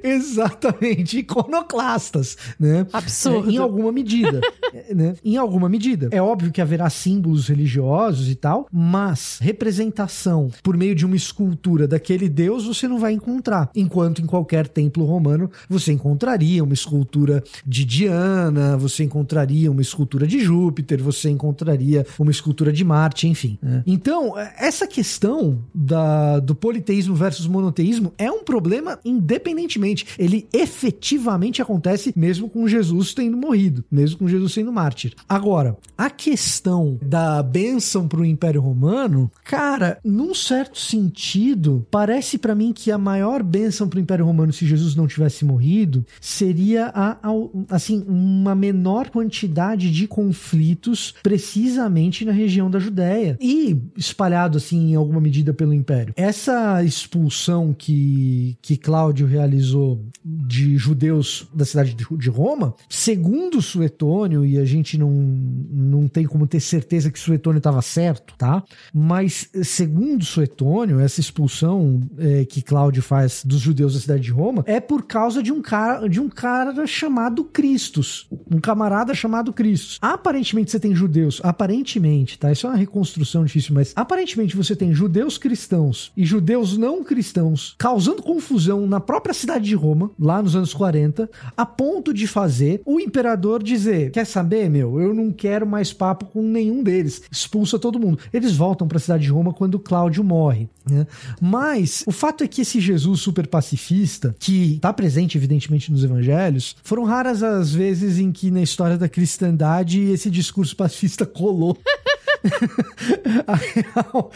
exatamente, 0.03 1.19
iconoclastas, 1.19 2.37
né? 2.59 2.85
Absurdo. 2.91 3.49
É, 3.49 3.53
em 3.53 3.57
alguma 3.57 3.91
medida, 3.93 4.41
é, 4.73 4.93
né? 4.93 5.15
Em 5.23 5.37
alguma 5.37 5.69
medida. 5.69 6.09
É 6.11 6.21
óbvio 6.21 6.51
que 6.51 6.59
haverá 6.59 6.89
símbolos 6.89 7.47
religiosos 7.47 8.29
e 8.29 8.35
tal, 8.35 8.67
mas 8.69 9.39
representação 9.41 10.51
por 10.61 10.75
meio 10.75 10.93
de 10.93 11.05
uma 11.05 11.15
escultura 11.15 11.87
daquele 11.87 12.27
deus 12.27 12.65
você 12.65 12.85
não 12.85 12.99
vai 12.99 13.12
encontrar. 13.13 13.69
Enquanto 13.75 14.21
em 14.21 14.25
qualquer 14.25 14.67
templo 14.67 15.05
romano 15.05 15.49
você 15.69 15.91
encontraria 15.93 16.63
uma 16.63 16.73
escultura 16.73 17.43
de 17.65 17.85
Diana, 17.85 18.77
você 18.77 19.03
encontraria 19.03 19.71
uma 19.71 19.81
escultura 19.81 20.27
de 20.27 20.39
Júpiter, 20.39 21.01
você 21.01 21.29
encontraria 21.29 22.05
uma 22.19 22.31
escultura 22.31 22.71
de 22.71 22.83
Marte, 22.83 23.27
enfim. 23.27 23.57
né? 23.61 23.83
Então, 23.85 24.37
é, 24.37 24.53
essa 24.59 24.87
questão 24.87 25.63
da, 25.73 26.39
do 26.39 26.55
politeísmo 26.55 27.15
versus 27.15 27.47
monoteísmo 27.47 28.13
é 28.17 28.31
um 28.31 28.43
problema 28.43 28.99
independentemente. 29.05 30.05
Ele 30.17 30.47
efetivamente 30.51 31.61
acontece 31.61 32.13
mesmo 32.15 32.49
com 32.49 32.67
Jesus 32.67 33.13
tendo 33.13 33.37
morrido, 33.37 33.83
mesmo 33.91 34.19
com 34.19 34.27
Jesus 34.27 34.53
sendo 34.53 34.71
mártir. 34.71 35.13
Agora, 35.27 35.77
a 35.97 36.09
questão 36.09 36.97
da 37.01 37.41
bênção 37.43 38.07
para 38.07 38.19
o 38.19 38.25
Império 38.25 38.61
Romano, 38.61 39.31
cara, 39.43 39.99
num 40.03 40.33
certo 40.33 40.79
sentido, 40.79 41.85
parece 41.89 42.37
para 42.37 42.55
mim 42.55 42.73
que 42.73 42.91
a 42.91 42.97
maior 43.03 43.43
bênção 43.43 43.87
para 43.87 43.97
o 43.97 44.01
Império 44.01 44.25
Romano 44.25 44.51
se 44.53 44.65
Jesus 44.65 44.95
não 44.95 45.05
tivesse 45.07 45.43
morrido 45.45 46.05
seria 46.21 46.87
a, 46.87 47.11
a- 47.21 47.49
assim 47.69 48.03
uma 48.07 48.55
menor 48.55 49.09
quantidade 49.09 49.91
de 49.91 50.07
conflitos 50.07 51.13
precisamente 51.21 52.23
na 52.25 52.31
região 52.31 52.69
da 52.71 52.79
Judéia 52.79 53.37
e 53.39 53.77
espalhado 53.97 54.57
assim 54.57 54.91
em 54.91 54.95
alguma 54.95 55.19
medida 55.21 55.53
pelo 55.53 55.73
Império. 55.73 56.13
Essa 56.15 56.83
expulsão 56.83 57.73
que 57.77 58.57
que 58.61 58.77
Cláudio 58.77 59.27
realizou 59.27 60.03
de 60.23 60.77
judeus 60.77 61.47
da 61.53 61.65
cidade 61.65 61.93
de 61.93 62.03
de 62.17 62.29
Roma, 62.29 62.73
segundo 62.89 63.61
Suetônio, 63.61 64.45
e 64.45 64.57
a 64.57 64.65
gente 64.65 64.97
não, 64.97 65.09
não 65.11 66.07
tem 66.07 66.25
como 66.25 66.45
ter 66.45 66.59
certeza 66.59 67.09
que 67.09 67.17
Suetônio 67.19 67.57
estava 67.57 67.81
certo, 67.81 68.35
tá? 68.37 68.63
Mas 68.93 69.49
segundo 69.63 70.23
Suetônio, 70.23 70.99
essa 70.99 71.19
expulsão 71.19 72.01
é, 72.17 72.45
que 72.45 72.61
Cláudio 72.61 72.82
faz 73.01 73.43
dos 73.45 73.59
judeus 73.59 73.93
da 73.93 73.99
cidade 73.99 74.23
de 74.23 74.31
Roma 74.31 74.63
é 74.67 74.79
por 74.79 75.03
causa 75.03 75.41
de 75.41 75.51
um 75.51 75.61
cara, 75.61 76.07
de 76.07 76.19
um 76.19 76.29
cara 76.29 76.85
chamado 76.85 77.43
Cristos, 77.43 78.27
um 78.51 78.59
camarada 78.59 79.13
chamado 79.13 79.53
Cristos. 79.53 79.97
Aparentemente 80.01 80.71
você 80.71 80.79
tem 80.79 80.95
judeus, 80.95 81.39
aparentemente, 81.43 82.37
tá? 82.37 82.51
Isso 82.51 82.67
é 82.67 82.69
uma 82.69 82.77
reconstrução 82.77 83.43
difícil, 83.45 83.73
mas 83.73 83.93
aparentemente 83.95 84.55
você 84.55 84.75
tem 84.75 84.93
judeus 84.93 85.37
cristãos 85.37 86.11
e 86.15 86.25
judeus 86.25 86.77
não 86.77 87.03
cristãos 87.03 87.75
causando 87.77 88.21
confusão 88.21 88.85
na 88.87 88.99
própria 88.99 89.33
cidade 89.33 89.65
de 89.65 89.75
Roma, 89.75 90.11
lá 90.19 90.41
nos 90.41 90.55
anos 90.55 90.73
40, 90.73 91.29
a 91.55 91.65
ponto 91.65 92.13
de 92.13 92.27
fazer 92.27 92.81
o 92.85 92.99
imperador 92.99 93.61
dizer: 93.63 94.11
Quer 94.11 94.25
saber, 94.25 94.69
meu? 94.69 94.99
Eu 94.99 95.13
não 95.13 95.31
quero 95.31 95.65
mais 95.65 95.93
papo 95.93 96.25
com 96.25 96.41
nenhum 96.41 96.83
deles. 96.83 97.21
Expulsa 97.31 97.79
todo 97.79 97.99
mundo. 97.99 98.19
Eles 98.31 98.55
voltam 98.55 98.87
para 98.87 98.97
a 98.97 99.01
cidade 99.01 99.23
de 99.23 99.29
Roma 99.29 99.53
quando 99.53 99.79
Cláudio 99.79 100.23
morre. 100.23 100.69
né? 100.89 101.07
Mas 101.41 102.03
o 102.05 102.11
fato 102.11 102.43
é 102.43 102.47
que 102.47 102.61
esse 102.61 102.72
Jesus 102.79 103.21
super 103.21 103.47
pacifista, 103.47 104.35
que 104.39 104.75
está 104.75 104.91
presente, 104.93 105.37
evidentemente, 105.37 105.91
nos 105.91 106.03
evangelhos, 106.03 106.75
foram 106.83 107.03
raras 107.03 107.41
as 107.43 107.73
vezes 107.73 108.19
em 108.19 108.31
que 108.31 108.51
na 108.51 108.61
história 108.61 108.97
da 108.97 109.09
cristandade 109.09 110.01
esse 110.01 110.29
discurso 110.29 110.75
pacifista 110.75 111.25
colou. 111.25 111.77
a, 113.47 113.55
real, 113.55 114.31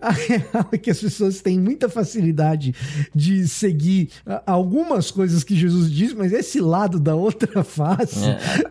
a 0.00 0.10
real 0.10 0.68
é 0.72 0.78
que 0.78 0.90
as 0.90 1.00
pessoas 1.00 1.40
têm 1.40 1.58
muita 1.58 1.88
facilidade 1.88 2.74
de 3.14 3.46
seguir 3.48 4.10
ah, 4.26 4.42
algumas 4.46 5.10
coisas 5.10 5.44
que 5.44 5.54
Jesus 5.54 5.90
diz, 5.90 6.12
mas 6.12 6.32
esse 6.32 6.60
lado 6.60 6.98
da 6.98 7.14
outra 7.14 7.62
face. 7.64 8.24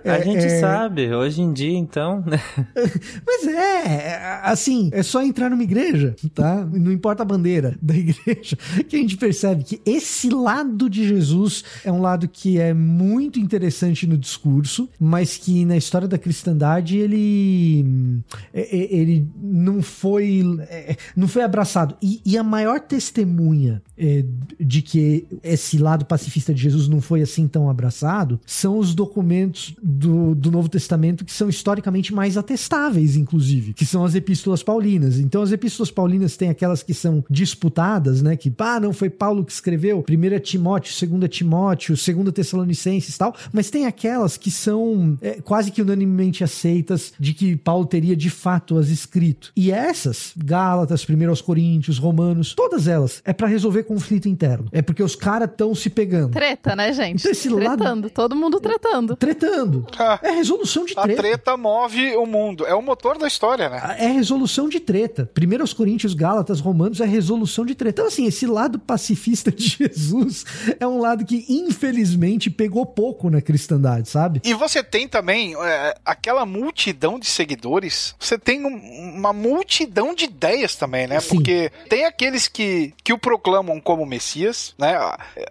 É, 0.03 0.11
a 0.11 0.17
é- 0.17 0.23
gente 0.23 0.45
é- 0.45 0.59
sabe, 0.59 1.13
hoje 1.13 1.41
em 1.41 1.53
dia, 1.53 1.77
então. 1.77 2.23
né? 2.25 2.39
Mas 3.25 3.47
é, 3.47 4.41
assim, 4.43 4.89
é 4.93 5.03
só 5.03 5.21
entrar 5.23 5.49
numa 5.49 5.63
igreja, 5.63 6.15
tá? 6.33 6.65
Não 6.65 6.91
importa 6.91 7.23
a 7.23 7.25
bandeira 7.25 7.77
da 7.81 7.95
igreja, 7.95 8.57
que 8.87 8.95
a 8.95 8.99
gente 8.99 9.17
percebe 9.17 9.63
que 9.63 9.81
esse 9.85 10.29
lado 10.29 10.89
de 10.89 11.07
Jesus 11.07 11.63
é 11.83 11.91
um 11.91 12.01
lado 12.01 12.27
que 12.27 12.59
é 12.59 12.73
muito 12.73 13.39
interessante 13.39 14.05
no 14.05 14.17
discurso, 14.17 14.89
mas 14.99 15.37
que 15.37 15.65
na 15.65 15.77
história 15.77 16.07
da 16.07 16.17
cristandade 16.17 16.97
ele 16.97 18.21
ele 18.54 19.27
não 19.41 19.82
foi 19.82 20.43
é, 20.69 20.95
não 21.15 21.27
foi 21.27 21.43
abraçado. 21.43 21.95
E, 22.01 22.21
e 22.25 22.38
a 22.38 22.43
maior 22.43 22.80
testemunha 22.80 23.82
é, 23.97 24.25
de 24.60 24.82
que 24.82 25.27
esse 25.43 25.77
lado 25.77 26.06
pacifista 26.06 26.54
de 26.54 26.62
Jesus 26.62 26.88
não 26.88 27.01
foi 27.01 27.21
assim 27.21 27.47
tão 27.47 27.69
abraçado 27.69 28.39
são 28.45 28.77
os 28.77 28.95
documentos 28.95 29.75
do, 29.82 30.34
do 30.36 30.51
Novo 30.51 30.69
Testamento 30.69 31.23
que 31.23 31.32
são 31.32 31.49
historicamente 31.49 32.13
mais 32.13 32.38
atestáveis, 32.38 33.15
inclusive, 33.15 33.73
que 33.73 33.86
são 33.86 34.04
as 34.04 34.15
epístolas 34.15 34.63
paulinas. 34.63 35.19
Então, 35.19 35.41
as 35.41 35.51
epístolas 35.51 35.91
paulinas 35.91 36.36
têm 36.36 36.49
aquelas 36.49 36.82
que 36.84 36.93
são 36.93 37.23
disputadas, 37.30 38.21
né? 38.21 38.36
Que, 38.36 38.51
ah, 38.58 38.80
não 38.80 38.93
foi 38.93 39.10
Paulo 39.10 39.45
que 39.45 39.51
escreveu, 39.51 40.04
1 40.10 40.39
Timóteo, 40.39 41.10
2 41.19 41.30
Timóteo, 41.30 41.95
2 41.95 42.34
Tessalonicenses 42.34 43.15
e 43.15 43.17
tal, 43.17 43.36
mas 43.51 43.69
tem 43.69 43.86
aquelas 43.86 44.38
que 44.38 44.49
são 44.49 45.17
é, 45.21 45.41
quase 45.41 45.71
que 45.71 45.82
unanimemente 45.82 46.43
aceitas 46.43 47.13
de 47.19 47.34
que 47.34 47.56
Paulo 47.56 47.86
teria 47.86 48.15
de 48.15 48.30
fato 48.31 48.77
as 48.79 48.89
escrito. 48.89 49.51
E 49.55 49.71
essas, 49.71 50.33
Gálatas, 50.35 51.05
1 51.07 51.29
aos 51.29 51.41
Coríntios, 51.41 51.99
Romanos, 51.99 52.55
todas 52.55 52.87
elas, 52.87 53.21
é 53.23 53.31
para 53.33 53.47
resolver 53.47 53.83
conflito 53.83 54.27
interno. 54.27 54.65
É 54.71 54.81
porque 54.81 55.03
os 55.03 55.15
caras 55.15 55.49
estão 55.49 55.75
se 55.75 55.89
pegando. 55.89 56.31
Treta, 56.31 56.75
né, 56.75 56.91
gente? 56.93 57.19
Então, 57.19 57.31
esse 57.31 57.49
lado- 57.49 57.77
tretando, 57.77 58.09
todo 58.09 58.35
mundo 58.35 58.59
tretando. 58.59 59.15
Tretando. 59.15 59.85
Ah, 59.99 60.19
É 60.23 60.31
resolução 60.31 60.85
de 60.85 60.93
A 60.97 61.03
treta. 61.03 61.21
treta 61.21 61.57
move 61.57 62.15
o 62.15 62.25
mundo. 62.25 62.65
É 62.65 62.73
o 62.73 62.81
motor 62.81 63.17
da 63.17 63.27
história, 63.27 63.69
né? 63.69 63.95
É 63.99 64.07
resolução 64.07 64.67
de 64.67 64.79
treta. 64.79 65.29
Primeiro 65.33 65.63
aos 65.63 65.73
Coríntios, 65.73 66.13
Gálatas, 66.13 66.59
Romanos 66.59 66.99
é 67.01 67.05
resolução 67.05 67.65
de 67.65 67.75
treta. 67.75 68.01
Então, 68.01 68.07
assim, 68.07 68.25
esse 68.25 68.47
lado 68.47 68.79
pacifista 68.79 69.51
de 69.51 69.67
Jesus 69.81 70.45
é 70.79 70.87
um 70.87 70.99
lado 70.99 71.25
que, 71.25 71.45
infelizmente, 71.49 72.49
pegou 72.49 72.85
pouco 72.85 73.29
na 73.29 73.41
cristandade, 73.41 74.09
sabe? 74.09 74.41
E 74.43 74.53
você 74.53 74.83
tem 74.83 75.07
também 75.07 75.55
é, 75.55 75.95
aquela 76.05 76.45
multidão 76.45 77.19
de 77.19 77.25
seguidores, 77.27 78.15
você 78.21 78.38
tem 78.38 78.65
um- 78.65 79.15
uma 79.15 79.34
multidão 79.34 80.13
de 80.13 80.25
ideias 80.25 80.75
também, 80.75 81.07
né? 81.07 81.19
Sim. 81.19 81.29
Porque 81.36 81.71
tem 81.89 82.05
aqueles 82.05 82.47
que, 82.47 82.93
que 83.03 83.12
o 83.13 83.17
proclamam 83.17 83.79
como 83.81 84.05
Messias, 84.05 84.73
né? 84.77 84.95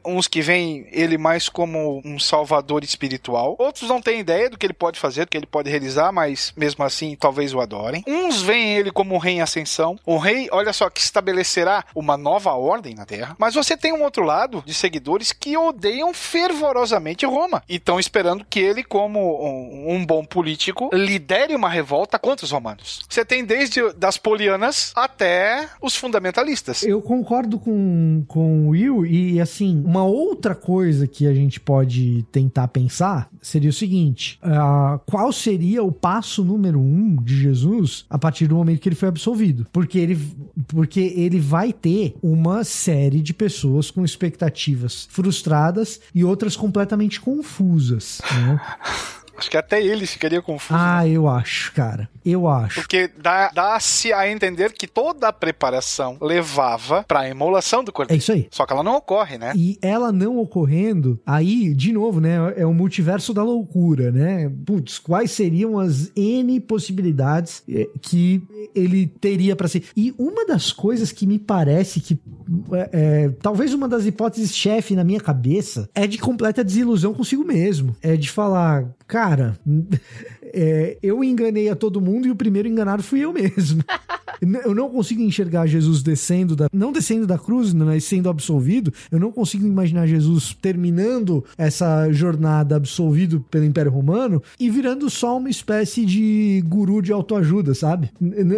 Uns 0.04 0.28
que 0.28 0.40
veem 0.40 0.86
ele 0.92 1.18
mais 1.18 1.48
como 1.48 2.00
um 2.04 2.18
salvador 2.18 2.84
espiritual, 2.84 3.56
outros 3.58 3.88
não 3.88 4.00
têm 4.00 4.20
ideia 4.20 4.48
do 4.48 4.56
que 4.56 4.64
ele 4.66 4.72
pode 4.72 4.98
fazer, 5.00 5.24
do 5.24 5.28
que 5.28 5.36
ele 5.36 5.46
pode 5.46 5.68
realizar, 5.70 6.12
mas 6.12 6.52
mesmo 6.56 6.84
assim 6.84 7.16
talvez 7.18 7.52
o 7.52 7.60
adorem. 7.60 8.04
Uns 8.06 8.40
veem 8.40 8.76
ele 8.76 8.90
como 8.90 9.14
um 9.14 9.18
rei 9.18 9.34
em 9.34 9.40
ascensão, 9.42 9.98
um 10.06 10.18
rei, 10.18 10.48
olha 10.52 10.72
só, 10.72 10.88
que 10.88 11.00
estabelecerá 11.00 11.84
uma 11.94 12.16
nova 12.16 12.52
ordem 12.52 12.94
na 12.94 13.04
Terra. 13.04 13.34
Mas 13.38 13.54
você 13.54 13.76
tem 13.76 13.92
um 13.92 14.02
outro 14.02 14.22
lado 14.24 14.62
de 14.64 14.72
seguidores 14.74 15.32
que 15.32 15.56
odeiam 15.56 16.12
fervorosamente 16.14 17.26
Roma 17.26 17.62
e 17.68 17.76
estão 17.76 17.98
esperando 17.98 18.44
que 18.48 18.60
ele, 18.60 18.84
como 18.84 19.18
um, 19.44 19.94
um 19.96 20.06
bom 20.06 20.24
político, 20.24 20.90
lidere 20.92 21.54
uma 21.54 21.68
revolta 21.68 22.18
contra 22.18 22.44
os 22.44 22.50
romanos. 22.50 22.59
Você 23.08 23.24
tem 23.24 23.44
desde 23.44 23.92
das 23.94 24.16
polianas 24.16 24.92
até 24.94 25.68
os 25.80 25.96
fundamentalistas. 25.96 26.82
Eu 26.82 27.00
concordo 27.00 27.58
com, 27.58 28.24
com 28.28 28.66
o 28.66 28.70
Will 28.70 29.06
e, 29.06 29.40
assim, 29.40 29.82
uma 29.84 30.04
outra 30.04 30.54
coisa 30.54 31.06
que 31.06 31.26
a 31.26 31.34
gente 31.34 31.60
pode 31.60 32.24
tentar 32.30 32.68
pensar 32.68 33.28
seria 33.40 33.70
o 33.70 33.72
seguinte: 33.72 34.38
ah, 34.42 35.00
qual 35.06 35.32
seria 35.32 35.82
o 35.82 35.92
passo 35.92 36.44
número 36.44 36.80
um 36.80 37.16
de 37.16 37.40
Jesus 37.40 38.04
a 38.08 38.18
partir 38.18 38.46
do 38.46 38.56
momento 38.56 38.80
que 38.80 38.88
ele 38.88 38.96
foi 38.96 39.08
absolvido? 39.08 39.66
Porque 39.72 39.98
ele, 39.98 40.18
porque 40.68 41.00
ele 41.16 41.40
vai 41.40 41.72
ter 41.72 42.14
uma 42.22 42.64
série 42.64 43.20
de 43.20 43.32
pessoas 43.32 43.90
com 43.90 44.04
expectativas 44.04 45.08
frustradas 45.10 46.00
e 46.14 46.24
outras 46.24 46.56
completamente 46.56 47.20
confusas. 47.20 48.20
né? 48.32 48.60
Acho 49.40 49.50
que 49.50 49.56
até 49.56 49.82
ele 49.82 50.06
ficaria 50.06 50.40
confuso. 50.42 50.78
né? 50.78 50.86
Ah, 50.86 51.08
eu 51.08 51.26
acho, 51.28 51.72
cara. 51.72 52.08
Eu 52.24 52.46
acho. 52.46 52.80
Porque 52.80 53.10
dá- 53.20 53.50
dá-se 53.54 54.12
a 54.12 54.30
entender 54.30 54.72
que 54.72 54.86
toda 54.86 55.28
a 55.28 55.32
preparação 55.32 56.18
levava 56.20 57.02
para 57.08 57.20
a 57.20 57.28
imolação 57.30 57.82
do 57.82 57.88
É 57.90 57.92
cordeiro. 57.92 58.20
isso 58.22 58.32
aí. 58.32 58.46
Só 58.50 58.66
que 58.66 58.72
ela 58.72 58.82
não 58.82 58.96
ocorre, 58.96 59.38
né? 59.38 59.52
E 59.56 59.78
ela 59.80 60.12
não 60.12 60.38
ocorrendo, 60.38 61.18
aí, 61.26 61.72
de 61.74 61.92
novo, 61.92 62.20
né? 62.20 62.36
É 62.56 62.66
o 62.66 62.74
multiverso 62.74 63.32
da 63.32 63.42
loucura, 63.42 64.10
né? 64.12 64.50
Putz, 64.66 64.98
quais 64.98 65.30
seriam 65.30 65.78
as 65.78 66.12
N 66.14 66.60
possibilidades 66.60 67.62
eh, 67.68 67.88
que 68.02 68.42
ele 68.74 69.06
teria 69.06 69.56
pra 69.56 69.66
ser? 69.68 69.84
E 69.96 70.14
uma 70.18 70.44
das 70.46 70.72
coisas 70.72 71.10
que 71.12 71.26
me 71.26 71.38
parece 71.38 72.00
que. 72.00 72.18
é, 72.72 72.90
é, 72.92 73.28
talvez 73.40 73.72
uma 73.72 73.88
das 73.88 74.04
hipóteses 74.04 74.54
chefe 74.54 74.94
na 74.94 75.04
minha 75.04 75.20
cabeça 75.20 75.88
é 75.94 76.06
de 76.06 76.18
completa 76.18 76.62
desilusão 76.62 77.14
consigo 77.14 77.44
mesmo. 77.44 77.96
É 78.02 78.16
de 78.16 78.30
falar, 78.30 78.84
cara. 79.10 79.56
É, 80.54 80.98
eu 81.02 81.22
enganei 81.24 81.68
a 81.68 81.76
todo 81.76 82.00
mundo 82.00 82.26
e 82.26 82.30
o 82.30 82.36
primeiro 82.36 82.68
enganado 82.68 83.02
fui 83.02 83.20
eu 83.20 83.32
mesmo. 83.32 83.82
Eu 84.64 84.74
não 84.74 84.88
consigo 84.88 85.20
enxergar 85.20 85.66
Jesus 85.66 86.02
descendo 86.02 86.56
da. 86.56 86.66
Não 86.72 86.92
descendo 86.92 87.26
da 87.26 87.36
cruz, 87.38 87.74
mas 87.74 88.04
sendo 88.04 88.26
absolvido. 88.30 88.90
Eu 89.12 89.20
não 89.20 89.30
consigo 89.30 89.66
imaginar 89.66 90.06
Jesus 90.06 90.56
terminando 90.62 91.44
essa 91.58 92.10
jornada 92.10 92.74
absolvido 92.74 93.44
pelo 93.50 93.66
Império 93.66 93.92
Romano 93.92 94.42
e 94.58 94.70
virando 94.70 95.10
só 95.10 95.36
uma 95.36 95.50
espécie 95.50 96.06
de 96.06 96.64
guru 96.66 97.02
de 97.02 97.12
autoajuda, 97.12 97.74
sabe? 97.74 98.10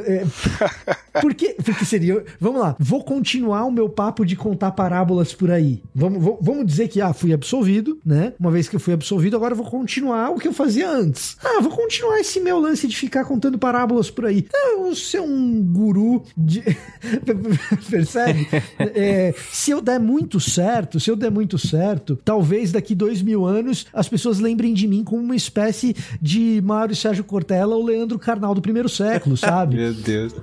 É, 0.06 0.24
porque, 1.20 1.56
porque 1.64 1.84
seria. 1.84 2.24
Vamos 2.40 2.60
lá, 2.60 2.76
vou 2.78 3.02
continuar 3.02 3.64
o 3.64 3.72
meu 3.72 3.88
papo 3.88 4.24
de 4.24 4.36
contar 4.36 4.70
parábolas 4.72 5.32
por 5.34 5.50
aí. 5.50 5.82
Vamos, 5.92 6.22
vamos- 6.22 6.38
vamos 6.40 6.66
dizer 6.66 6.86
que, 6.88 7.00
ah, 7.00 7.12
fui 7.12 7.32
absolvido, 7.32 7.98
né? 8.06 8.34
Uma 8.38 8.52
vez 8.52 8.68
que 8.68 8.76
eu 8.76 8.80
fui 8.80 8.94
absolvido, 8.94 9.34
agora 9.36 9.52
eu 9.54 9.58
vou 9.58 9.66
continuar 9.66 10.30
o 10.30 10.38
que 10.38 10.46
eu 10.46 10.52
fazia 10.52 10.88
antes. 10.88 11.36
Ah, 11.44 11.60
vou 11.60 11.72
continuar 11.82 12.20
esse 12.20 12.40
meu 12.40 12.58
lance 12.58 12.86
de 12.86 12.96
ficar 12.96 13.24
contando 13.24 13.58
parábolas 13.58 14.10
por 14.10 14.26
aí. 14.26 14.46
Eu 14.54 14.82
vou 14.82 14.94
ser 14.94 15.20
um 15.20 15.62
guru 15.62 16.22
de. 16.36 16.62
Percebe? 17.90 18.46
É, 18.78 19.34
se 19.50 19.70
eu 19.70 19.80
der 19.80 19.98
muito 19.98 20.38
certo, 20.38 21.00
se 21.00 21.10
eu 21.10 21.16
der 21.16 21.30
muito 21.30 21.58
certo, 21.58 22.16
talvez 22.24 22.72
daqui 22.72 22.94
dois 22.94 23.20
mil 23.20 23.44
anos 23.44 23.86
as 23.92 24.08
pessoas 24.08 24.38
lembrem 24.38 24.72
de 24.72 24.86
mim 24.86 25.02
como 25.02 25.22
uma 25.22 25.36
espécie 25.36 25.96
de 26.20 26.60
Mário 26.64 26.94
Sérgio 26.94 27.24
Cortella 27.24 27.74
ou 27.74 27.84
Leandro 27.84 28.18
Carnal 28.18 28.54
do 28.54 28.62
primeiro 28.62 28.88
século, 28.88 29.36
sabe? 29.36 29.76
Meu 29.76 29.92
Deus. 29.92 30.34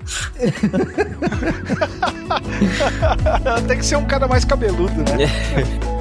Tem 3.68 3.78
que 3.78 3.86
ser 3.86 3.96
um 3.96 4.06
cara 4.06 4.28
mais 4.28 4.44
cabeludo, 4.44 4.94
né? 4.94 5.90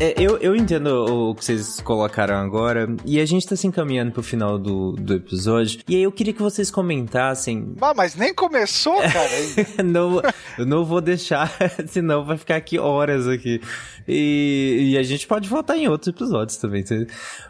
É, 0.00 0.06
é, 0.10 0.14
eu, 0.18 0.36
eu 0.38 0.56
entendo 0.56 0.88
o 1.30 1.34
que 1.34 1.44
vocês 1.44 1.80
colocaram 1.80 2.34
agora, 2.36 2.88
e 3.04 3.20
a 3.20 3.24
gente 3.24 3.46
tá 3.46 3.54
se 3.54 3.66
encaminhando 3.66 4.10
pro 4.10 4.22
final 4.22 4.58
do, 4.58 4.92
do 4.92 5.14
episódio, 5.14 5.80
e 5.88 5.94
aí 5.94 6.02
eu 6.02 6.10
queria 6.10 6.32
que 6.32 6.42
vocês 6.42 6.70
comentassem. 6.70 7.74
Ah, 7.80 7.94
mas 7.94 8.16
nem 8.16 8.34
começou, 8.34 8.96
cara. 9.00 9.30
não, 9.84 10.20
eu 10.58 10.66
não 10.66 10.84
vou 10.84 11.00
deixar, 11.00 11.50
senão 11.86 12.24
vai 12.24 12.36
ficar 12.36 12.56
aqui 12.56 12.78
horas 12.78 13.28
aqui. 13.28 13.60
E, 14.06 14.90
e 14.92 14.98
a 14.98 15.02
gente 15.02 15.26
pode 15.26 15.48
voltar 15.48 15.78
em 15.78 15.88
outros 15.88 16.08
episódios 16.14 16.56
também. 16.58 16.84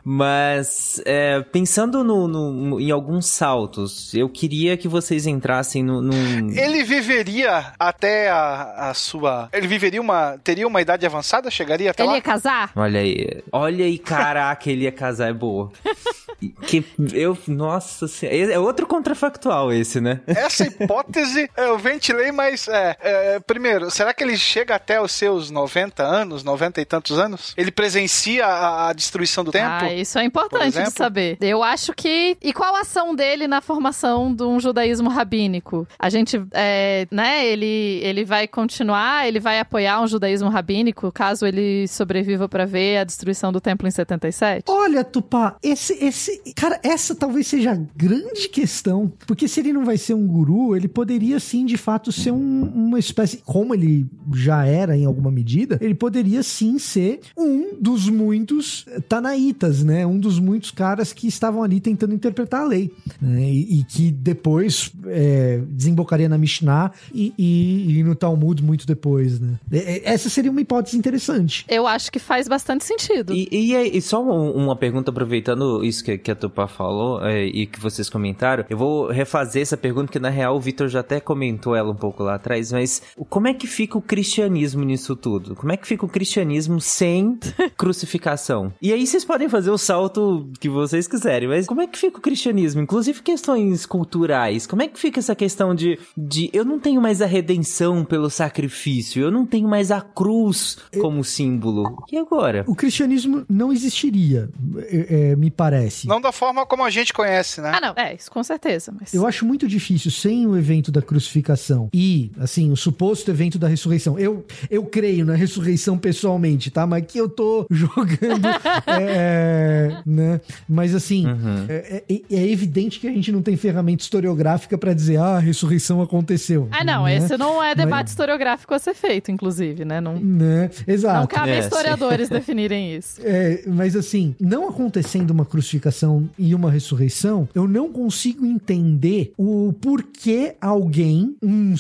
Mas, 0.05 1.01
é, 1.05 1.41
pensando 1.41 2.05
no, 2.05 2.29
no- 2.29 2.81
em 2.81 2.91
alguns 2.91 3.27
saltos, 3.27 4.15
eu 4.15 4.29
queria 4.29 4.77
que 4.77 4.87
vocês 4.87 5.27
entrassem 5.27 5.83
no, 5.83 6.01
num. 6.01 6.51
Ele 6.51 6.85
viveria 6.85 7.73
até 7.79 8.31
a, 8.31 8.91
a 8.91 8.95
sua. 8.95 9.49
Ele 9.53 9.67
viveria 9.67 10.01
uma. 10.01 10.39
Teria 10.45 10.67
uma 10.67 10.81
idade 10.81 11.05
avançada? 11.07 11.51
Chegaria 11.51 11.91
até 11.91 12.03
Ele 12.05 12.11
lá? 12.11 12.17
ia 12.17 12.23
casar? 12.35 12.73
Olha 12.75 13.01
aí, 13.01 13.43
olha 13.53 13.85
aí, 13.85 13.99
caraca, 13.99 14.71
ele 14.71 14.85
ia 14.85 14.93
casar, 14.93 15.29
é 15.29 15.33
boa. 15.33 15.71
Que 16.67 16.85
eu, 17.13 17.37
nossa 17.47 18.09
senhora, 18.09 18.53
é 18.53 18.59
outro 18.59 18.87
contrafactual 18.87 19.73
esse, 19.73 20.01
né? 20.01 20.21
Essa 20.27 20.65
hipótese 20.67 21.49
eu 21.57 21.79
ventilei, 21.79 22.33
mas 22.33 22.69
é, 22.69 22.97
é, 23.01 23.41
primeiro, 23.41 23.91
será 23.91 24.13
que 24.13 24.23
ele 24.23 24.37
chega 24.37 24.75
até 24.75 25.01
os 25.01 25.13
seus 25.13 25.51
90 25.51 26.03
anos, 26.03 26.45
90 26.45 26.81
e 26.81 26.85
tantos 26.85 27.19
anos? 27.19 27.55
Ele 27.57 27.71
presencia 27.71 28.47
a, 28.47 28.89
a 28.89 28.93
destruição 28.93 29.45
do 29.45 29.51
templo? 29.51 29.87
Ah, 29.87 29.93
isso 29.93 30.19
é 30.19 30.25
importante 30.25 30.83
de 30.83 30.91
saber. 30.91 31.37
Eu 31.41 31.63
acho 31.63 31.93
que. 31.93 32.37
E 32.43 32.53
qual 32.53 32.75
a 32.77 32.81
ação 32.81 33.15
dele 33.15 33.47
na 33.47 33.61
formação 33.61 34.35
de 34.35 34.43
um 34.43 34.59
judaísmo 34.61 35.09
rabínico? 35.09 35.87
A 35.99 36.09
gente, 36.11 36.43
é, 36.53 37.07
né, 37.11 37.47
ele, 37.47 38.01
ele 38.03 38.25
vai 38.25 38.47
continuar, 38.47 39.27
ele 39.27 39.41
vai 39.41 39.59
apoiar 39.59 40.01
um 40.01 40.07
judaísmo 40.07 40.49
rabínico 40.49 41.11
caso 41.13 41.47
ele 41.47 41.87
sobreviva 41.89 42.49
pra 42.49 42.65
ver 42.65 42.99
a 42.99 43.05
destruição 43.05 43.53
do 43.53 43.61
templo 43.61 43.87
em 43.87 43.91
77? 43.91 44.65
Olha, 44.69 45.05
Tupá, 45.05 45.57
esse, 45.63 45.93
esse. 46.05 46.34
Cara, 46.55 46.79
essa 46.83 47.15
talvez 47.15 47.47
seja 47.47 47.73
a 47.73 47.81
grande 47.97 48.49
questão. 48.49 49.13
Porque 49.27 49.47
se 49.49 49.61
ele 49.61 49.73
não 49.73 49.85
vai 49.85 49.97
ser 49.99 50.15
um 50.15 50.27
guru, 50.27 50.77
ele 50.77 50.89
poderia 50.89 51.39
sim, 51.41 51.65
de 51.65 51.77
fato, 51.77 52.11
ser 52.13 52.31
um- 52.33 52.65
uma 52.75 52.99
espécie. 52.99 53.39
Como 53.45 53.75
ele 53.75 54.07
já 54.35 54.65
era 54.65 54.97
em 54.97 55.05
alguma 55.05 55.31
medida, 55.31 55.79
ele 55.81 55.95
poderia 55.95 56.43
sim 56.43 56.79
ser 56.79 57.21
um 57.37 57.75
dos 57.81 58.09
muitos 58.09 58.85
eh, 58.89 59.01
tanaítas, 59.01 59.83
né? 59.83 60.07
Um 60.07 60.19
dos 60.19 60.39
muitos 60.39 60.71
caras 60.71 61.13
que 61.13 61.27
estavam 61.27 61.63
ali 61.63 61.81
tentando 61.81 62.15
interpretar 62.15 62.63
a 62.63 62.67
lei. 62.67 62.91
né? 63.21 63.43
E, 63.51 63.81
e 63.81 63.85
que 63.85 64.11
depois 64.11 64.91
eh, 65.07 65.61
desembocaria 65.69 66.29
na 66.29 66.39
Mishnah 66.39 66.93
e, 67.13 67.33
e- 67.39 67.99
e 67.99 68.05
no 68.05 68.15
Talmud 68.15 68.63
muito 68.63 68.87
depois, 68.87 69.41
né? 69.41 69.59
Essa 70.05 70.29
seria 70.29 70.51
uma 70.51 70.61
hipótese 70.61 70.97
interessante. 70.97 71.65
Eu 71.69 71.87
acho 71.87 72.11
que 72.11 72.19
faz 72.19 72.47
bastante 72.49 72.85
sentido. 72.85 73.33
E, 73.35 73.49
e, 73.51 73.77
aí, 73.77 73.91
e 73.97 74.01
só 74.03 74.23
um- 74.23 74.53
uma 74.53 74.77
pergunta, 74.77 75.11
aproveitando 75.11 75.85
isso 75.85 76.03
que, 76.05 76.14
que 76.19 76.31
a 76.31 76.35
Tupá 76.35 76.67
falou 76.67 77.25
é, 77.25 77.45
e 77.45 77.67
que 77.67 77.81
vocês 77.81 78.09
comentaram, 78.09 78.65
eu 78.69 78.77
vou 78.77 79.09
refazer 79.11 79.63
essa 79.63 79.77
pergunta, 79.77 80.11
que 80.13 80.19
na 80.19 80.29
real 80.31 80.57
o 80.57 80.61
Vitor 80.61 80.89
já 80.89 81.01
até 81.01 81.21
comentou 81.21 81.75
ela 81.75 81.91
um 81.91 81.97
pouco 81.97 82.23
lá 82.23 82.35
atrás, 82.35 82.73
mas 82.73 83.03
o- 83.17 83.25
como 83.25 83.49
é 83.49 83.55
que 83.55 83.67
fica 83.67 83.99
o 83.99 84.03
cristianismo 84.03 84.85
nisso 84.85 85.15
tudo? 85.17 85.55
Como 85.55 85.73
é 85.73 85.77
que 85.77 85.87
fica 85.87 86.05
o 86.05 86.09
cristianismo 86.09 86.81
sem 86.81 87.39
crucificação? 87.77 88.73
E 88.83 88.93
aí 88.93 89.07
vocês 89.07 89.25
podem 89.25 89.49
fazer 89.49 89.71
o 89.71 89.79
salto 89.79 90.49
que 90.61 90.69
vocês 90.69 91.07
quiserem, 91.07 91.49
mas 91.49 91.67
como 91.67 91.81
é 91.81 91.87
que 91.87 91.99
fica 91.99 92.19
o 92.19 92.21
cristianismo? 92.21 92.81
Inclusive 92.83 93.23
questões 93.23 93.87
culturais, 93.87 94.67
como 94.67 94.83
é 94.83 94.89
que 94.89 94.99
fica 94.99 95.21
essa 95.21 95.35
questão 95.35 95.75
de, 95.75 95.99
de 96.17 96.51
eu 96.53 96.65
não 96.65 96.79
tenho 96.79 97.01
mais 97.01 97.23
a 97.23 97.27
redenção 97.27 98.05
pelo 98.05 98.29
sacrifício, 98.31 99.23
eu 99.23 99.31
não 99.31 99.47
tenho 99.47 99.69
mais 99.69 99.91
a 99.91 100.01
cruz 100.01 100.79
como 101.01 101.23
símbolo. 101.25 102.03
E 102.11 102.17
agora? 102.19 102.65
O 102.67 102.75
cristianismo 102.75 103.45
não 103.49 103.73
existiria, 103.73 104.49
eh, 104.79 105.07
eh, 105.33 105.37
me 105.37 105.51
parece. 105.51 106.04
Não 106.07 106.21
da 106.21 106.33
forma 106.33 106.65
como 106.67 106.85
a 106.85 106.91
gente 106.91 107.13
conhece, 107.13 107.61
né? 107.61 107.73
Ah, 107.75 107.81
não, 107.81 107.95
é, 107.97 108.15
isso 108.15 108.31
com 108.31 108.43
certeza. 108.43 108.93
Mas... 108.99 109.13
Eu 109.15 109.27
acho 109.27 109.45
muito 109.45 109.67
difícil 109.69 110.11
sem 110.11 110.47
o 110.47 110.57
evento 110.57 110.91
da 110.93 111.01
crucificação 111.03 111.89
e, 111.93 112.31
assim, 112.39 112.71
o 112.71 112.77
suposto 112.77 113.31
evento 113.31 113.59
da 113.59 113.69
ressurreição. 113.69 114.19
Eu, 114.19 114.45
eu 114.71 114.85
creio 114.85 115.25
na 115.25 115.35
ressurreição 115.35 115.97
pessoalmente, 115.99 116.71
tá? 116.71 116.87
Mas 116.87 117.05
que 117.07 117.19
eu 117.19 117.29
tô 117.29 117.67
jogando, 117.71 118.47
é, 118.87 119.97
né? 120.07 120.41
Mas, 120.69 120.95
assim, 120.95 121.25
é, 121.69 122.03
é- 122.09 122.21
é 122.31 122.49
evidente 122.51 122.99
que 123.01 123.07
a 123.09 123.13
gente 123.13 123.31
não 123.33 123.43
tem 123.43 123.57
ferramenta 123.57 124.03
historiográfica 124.03 124.77
pra 124.79 124.93
dizer, 124.93 125.17
ah, 125.19 125.37
a 125.37 125.39
ressurreição 125.39 126.01
aconteceu. 126.03 126.69
Ah, 126.71 126.85
não, 126.85 127.05
né? 127.05 127.17
esse 127.17 127.37
não 127.37 127.63
é 127.63 127.75
debate 127.75 128.05
Mas- 128.05 128.11
historiográfico 128.11 128.75
a 128.75 128.79
ser 128.79 128.95
feito, 128.95 129.31
inclusive, 129.31 129.85
né? 129.85 130.01
Não, 130.01 130.19
Né? 130.19 130.71
Exato. 130.87 131.21
não 131.21 131.27
cabe 131.27 131.51
a 131.53 131.55
É, 131.57 131.59
historiadores 131.61 132.29
definirem 132.31 132.97
isso. 132.97 133.21
É, 133.23 133.63
mas 133.67 133.97
assim, 133.97 134.35
não 134.41 134.69
acontecendo 134.69 135.31
uma 135.31 135.45
crucificação 135.45 135.94
e 136.39 136.55
uma 136.55 136.71
ressurreição, 136.71 137.49
eu 137.55 137.67
não 137.69 137.91
consigo 137.93 138.45
entender 138.47 139.33
o 139.37 139.73
porquê 139.81 140.57
alguém, 140.61 141.37
um, 141.43 141.75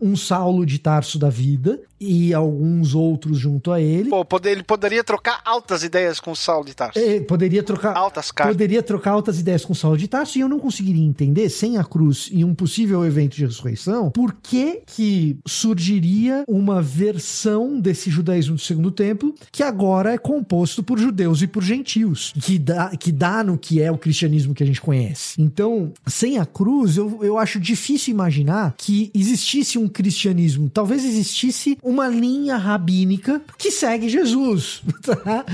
um 0.00 0.16
Saulo 0.16 0.64
de 0.66 0.78
Tarso 0.78 1.18
da 1.18 1.28
vida 1.30 1.80
e 1.98 2.34
alguns 2.34 2.94
outros 2.94 3.38
junto 3.38 3.72
a 3.72 3.80
ele, 3.80 4.10
Pô, 4.10 4.22
poder- 4.24 4.50
ele 4.50 4.62
poderia 4.62 5.02
trocar 5.02 5.40
altas 5.44 5.82
ideias 5.82 6.20
com 6.20 6.32
o 6.32 6.36
Saulo 6.36 6.66
de 6.66 6.74
Tarso. 6.74 6.98
é, 6.98 7.20
poderia 7.20 7.62
trocar. 7.62 7.96
Altas 7.96 8.30
cartas. 8.30 8.54
Poderia 8.54 8.82
trocar 8.82 9.12
altas 9.12 9.40
ideias 9.40 9.64
com 9.64 9.72
Saulo 9.74 9.96
de 9.96 10.06
Tarso 10.06 10.36
e 10.36 10.42
eu 10.42 10.48
não 10.48 10.58
conseguiria 10.58 11.02
entender, 11.04 11.48
sem 11.48 11.78
a 11.78 11.84
cruz 11.84 12.28
e 12.30 12.44
um 12.44 12.54
possível 12.54 13.02
evento 13.04 13.34
de 13.36 13.46
ressurreição, 13.46 14.10
por 14.10 14.34
que 14.42 14.82
que 14.86 15.38
surgiria 15.46 16.44
uma 16.46 16.82
versão 16.82 17.80
desse 17.80 18.10
judaísmo 18.10 18.56
do 18.56 18.60
segundo 18.60 18.90
templo 18.90 19.34
que 19.50 19.62
agora 19.62 20.12
é 20.12 20.18
composto 20.18 20.82
por 20.82 20.98
judeus 20.98 21.40
e 21.42 21.46
por 21.46 21.62
gentios, 21.62 22.32
que 22.42 22.58
dá, 22.58 22.90
que 22.96 23.10
dá 23.10 23.42
no 23.42 23.55
que 23.56 23.80
é 23.80 23.90
o 23.90 23.98
cristianismo 23.98 24.54
que 24.54 24.62
a 24.62 24.66
gente 24.66 24.80
conhece. 24.80 25.40
Então, 25.40 25.92
sem 26.06 26.38
a 26.38 26.46
cruz, 26.46 26.96
eu, 26.96 27.20
eu 27.22 27.38
acho 27.38 27.58
difícil 27.60 28.12
imaginar 28.12 28.74
que 28.76 29.10
existisse 29.14 29.78
um 29.78 29.88
cristianismo, 29.88 30.70
talvez 30.72 31.04
existisse 31.04 31.78
uma 31.82 32.08
linha 32.08 32.56
rabínica 32.56 33.40
que 33.58 33.70
segue 33.70 34.08
Jesus, 34.08 34.82
tá? 35.02 35.44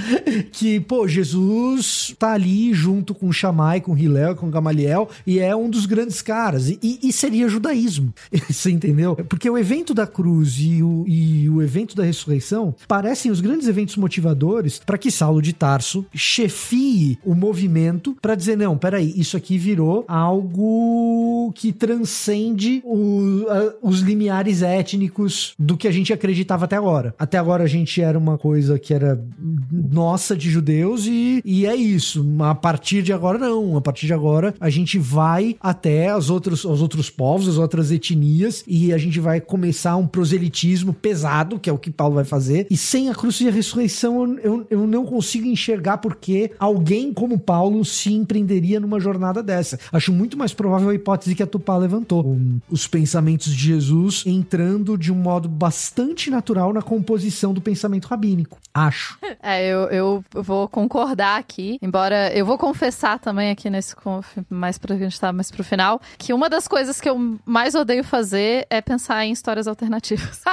Que, 0.53 0.81
pô, 0.81 1.07
Jesus 1.09 2.15
tá 2.19 2.33
ali 2.33 2.73
junto 2.73 3.15
com 3.15 3.33
Shammai, 3.33 3.81
com 3.81 3.97
Hillel, 3.97 4.37
com 4.37 4.51
Gamaliel, 4.51 5.09
e 5.27 5.38
é 5.38 5.55
um 5.55 5.69
dos 5.71 5.87
grandes 5.87 6.23
caras. 6.23 6.69
E, 6.69 6.79
e- 6.83 6.99
e 7.03 7.12
seria 7.12 7.49
judaísmo. 7.49 8.12
Você 8.49 8.71
entendeu? 8.71 9.17
Porque 9.17 9.49
o 9.49 9.59
evento 9.59 9.95
da 9.95 10.07
cruz 10.07 10.57
e 10.59 10.83
o, 10.83 11.05
e 11.07 11.49
o 11.49 11.62
evento 11.62 11.95
da 11.97 12.05
ressurreição 12.05 12.75
parecem 12.87 13.31
os 13.31 13.41
grandes 13.41 13.69
eventos 13.69 13.97
motivadores 13.97 14.81
para 14.85 14.99
que 14.99 15.11
Saulo 15.11 15.41
de 15.43 15.53
Tarso 15.53 16.05
chefie 16.15 17.19
o 17.25 17.35
movimento 17.35 17.92
para 18.21 18.35
dizer: 18.35 18.57
não, 18.57 18.77
peraí, 18.77 19.13
isso 19.17 19.37
aqui 19.37 19.57
virou 19.59 20.05
algo 20.09 21.53
que 21.55 21.73
transcende 21.73 22.83
o- 22.85 23.47
a- 23.49 23.75
os 23.83 24.01
limiares 24.01 24.63
étnicos 24.63 25.55
do 25.59 25.77
que 25.77 25.89
a 25.89 25.91
gente 25.93 26.13
acreditava 26.13 26.65
até 26.65 26.77
agora. 26.77 27.15
Até 27.19 27.39
agora 27.39 27.65
a 27.65 27.67
gente 27.67 28.01
era 28.01 28.19
uma 28.19 28.39
coisa 28.39 28.79
que 28.79 28.93
era 28.95 29.23
nossa 29.71 30.37
de 30.37 30.51
judeus 30.51 31.07
e, 31.07 31.43
e 31.45 31.67
é 31.67 31.75
isso. 31.75 32.25
A 32.41 32.55
partir 32.55 33.03
de 33.03 33.13
agora, 33.13 33.39
não. 33.39 33.77
A 33.77 33.81
partir 33.81 34.07
de 34.07 34.13
agora, 34.13 34.55
a 34.61 34.71
gente 34.71 34.99
vai 34.99 35.57
até 35.61 36.17
os 36.17 36.31
outros, 36.31 36.65
os 36.65 36.81
outros 36.83 37.11
povos, 37.11 37.49
as 37.49 37.59
outras 37.59 37.91
etnias 37.91 38.65
e 38.67 38.93
a 38.93 38.99
gente 38.99 39.19
vai 39.21 39.41
começar 39.41 39.97
um 39.97 40.07
proselitismo 40.07 40.93
pesado, 40.93 41.59
que 41.59 41.69
é 41.69 41.73
o 41.73 41.79
que 41.79 41.91
Paulo 41.91 42.15
vai 42.15 42.25
fazer. 42.25 42.67
E 42.71 42.77
sem 42.77 43.09
a 43.09 43.15
cruz 43.15 43.41
e 43.41 43.49
a 43.49 43.51
ressurreição, 43.51 44.39
eu, 44.39 44.67
eu 44.71 44.87
não 44.87 45.05
consigo 45.05 45.47
enxergar 45.47 45.99
porque 45.99 46.51
alguém 46.59 47.13
como 47.13 47.39
Paulo 47.39 47.82
se 47.85 48.12
empreenderia 48.12 48.81
numa 48.81 49.01
jornada 49.01 49.42
dessa. 49.42 49.79
Acho 49.92 50.12
muito 50.12 50.37
mais 50.37 50.53
provável 50.53 50.90
a 50.90 50.95
hipótese 50.95 51.35
que 51.35 51.42
a 51.42 51.47
Tupá 51.47 51.77
levantou. 51.77 52.27
Um, 52.27 52.61
os 52.71 52.87
pensamentos 52.87 53.55
de 53.55 53.66
Jesus 53.66 54.25
entrando 54.27 54.97
de 54.97 55.12
um 55.12 55.16
modo 55.16 55.49
bastante 55.49 56.31
natural 56.31 56.73
na 56.73 56.83
composição 56.83 57.53
do 57.53 57.61
pensamento 57.61 58.07
rabínico. 58.07 58.59
Acho. 58.73 59.18
É, 59.45 59.66
eu, 59.66 59.81
eu 59.90 60.25
vou 60.35 60.68
concordar 60.68 61.37
aqui, 61.37 61.77
embora 61.83 62.33
eu 62.33 62.47
vou 62.47 62.57
confessar 62.57 63.18
também 63.18 63.51
aqui 63.51 63.68
nesse 63.68 63.97
conf, 63.97 64.37
mais 64.49 64.79
pra 64.79 64.97
gente 64.97 65.18
tá 65.18 65.33
mais 65.33 65.51
pro 65.51 65.64
final, 65.64 66.01
que 66.16 66.33
uma 66.33 66.49
das 66.49 66.68
coisas 66.68 67.01
que 67.01 67.09
eu 67.09 67.37
mais 67.45 67.75
odeio 67.75 68.05
fazer 68.05 68.64
é 68.71 68.81
pensar 68.81 69.25
em 69.25 69.33
histórias 69.33 69.66
alternativas. 69.66 70.42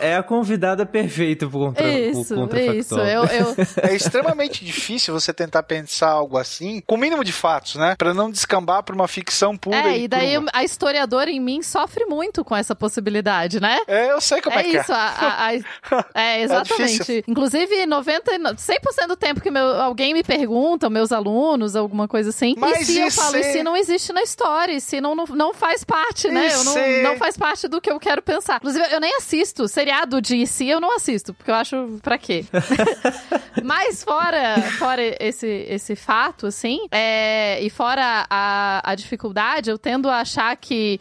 É 0.00 0.16
a 0.16 0.22
convidada 0.22 0.84
perfeita 0.84 1.46
pro 1.46 1.58
contra, 1.58 1.82
pro 1.82 1.92
isso, 1.92 2.34
contrafactual. 2.34 2.76
isso. 2.76 2.98
Eu, 2.98 3.24
eu, 3.24 3.57
É 3.82 3.94
extremamente 3.94 4.64
difícil 4.64 5.12
você 5.14 5.32
tentar 5.32 5.62
pensar 5.62 6.10
algo 6.10 6.36
assim, 6.38 6.82
com 6.86 6.94
o 6.94 6.98
mínimo 6.98 7.24
de 7.24 7.32
fatos, 7.32 7.74
né? 7.76 7.94
Pra 7.96 8.14
não 8.14 8.30
descambar 8.30 8.82
pra 8.82 8.94
uma 8.94 9.08
ficção 9.08 9.56
pura 9.56 9.76
é, 9.76 9.98
e, 9.98 10.04
e 10.04 10.08
daí 10.08 10.34
crua. 10.36 10.50
a 10.52 10.64
historiadora 10.64 11.30
em 11.30 11.40
mim 11.40 11.62
sofre 11.62 12.04
muito 12.06 12.44
com 12.44 12.54
essa 12.56 12.74
possibilidade, 12.74 13.60
né? 13.60 13.78
É, 13.86 14.10
eu 14.12 14.20
sei 14.20 14.40
como 14.40 14.58
é, 14.58 14.60
É 14.60 14.64
que 14.64 14.76
isso, 14.78 14.92
a, 14.92 14.96
a- 14.96 15.48
a- 15.48 16.04
é 16.14 16.40
exatamente. 16.42 16.92
difícil. 16.98 17.24
Inclusive, 17.26 17.86
90, 17.86 18.34
e 18.34 18.38
no- 18.38 18.50
100% 18.54 19.06
do 19.08 19.16
tempo 19.16 19.40
que 19.40 19.50
meu, 19.50 19.64
alguém 19.80 20.12
me 20.14 20.22
pergunta, 20.22 20.88
meus 20.90 21.12
alunos, 21.12 21.74
alguma 21.76 22.06
coisa 22.08 22.30
assim, 22.30 22.54
Mas 22.56 22.82
e 22.82 22.84
se 22.84 22.98
eu 23.00 23.06
e 23.06 23.10
falo, 23.10 23.30
se- 23.32 23.40
e 23.40 23.52
se 23.52 23.62
não 23.62 23.76
existe 23.76 24.12
na 24.12 24.22
história, 24.22 24.72
e 24.72 24.80
se 24.80 25.00
não, 25.00 25.14
não, 25.14 25.24
não 25.26 25.54
faz 25.54 25.84
parte, 25.84 26.28
né? 26.28 26.48
Eu 26.52 26.64
não, 26.64 26.72
se- 26.72 27.02
não 27.02 27.16
faz 27.16 27.36
parte 27.36 27.66
do 27.68 27.80
que 27.80 27.90
eu 27.90 27.98
quero 28.00 28.22
pensar. 28.22 28.56
Inclusive, 28.56 28.86
eu 28.92 29.00
nem 29.00 29.14
assisto. 29.16 29.66
Seriado 29.68 30.20
de 30.20 30.46
si 30.46 30.68
eu 30.68 30.80
não 30.80 30.94
assisto, 30.94 31.32
porque 31.34 31.50
eu 31.50 31.54
acho 31.54 31.98
pra 32.02 32.16
quê? 32.18 32.44
Mas 33.64 34.02
fora, 34.04 34.60
fora 34.78 35.02
esse, 35.20 35.46
esse 35.46 35.96
fato, 35.96 36.46
assim, 36.46 36.86
é, 36.90 37.60
e 37.62 37.70
fora 37.70 38.26
a, 38.28 38.80
a 38.84 38.94
dificuldade, 38.94 39.70
eu 39.70 39.78
tendo 39.78 40.08
a 40.08 40.20
achar 40.20 40.56
que 40.56 41.00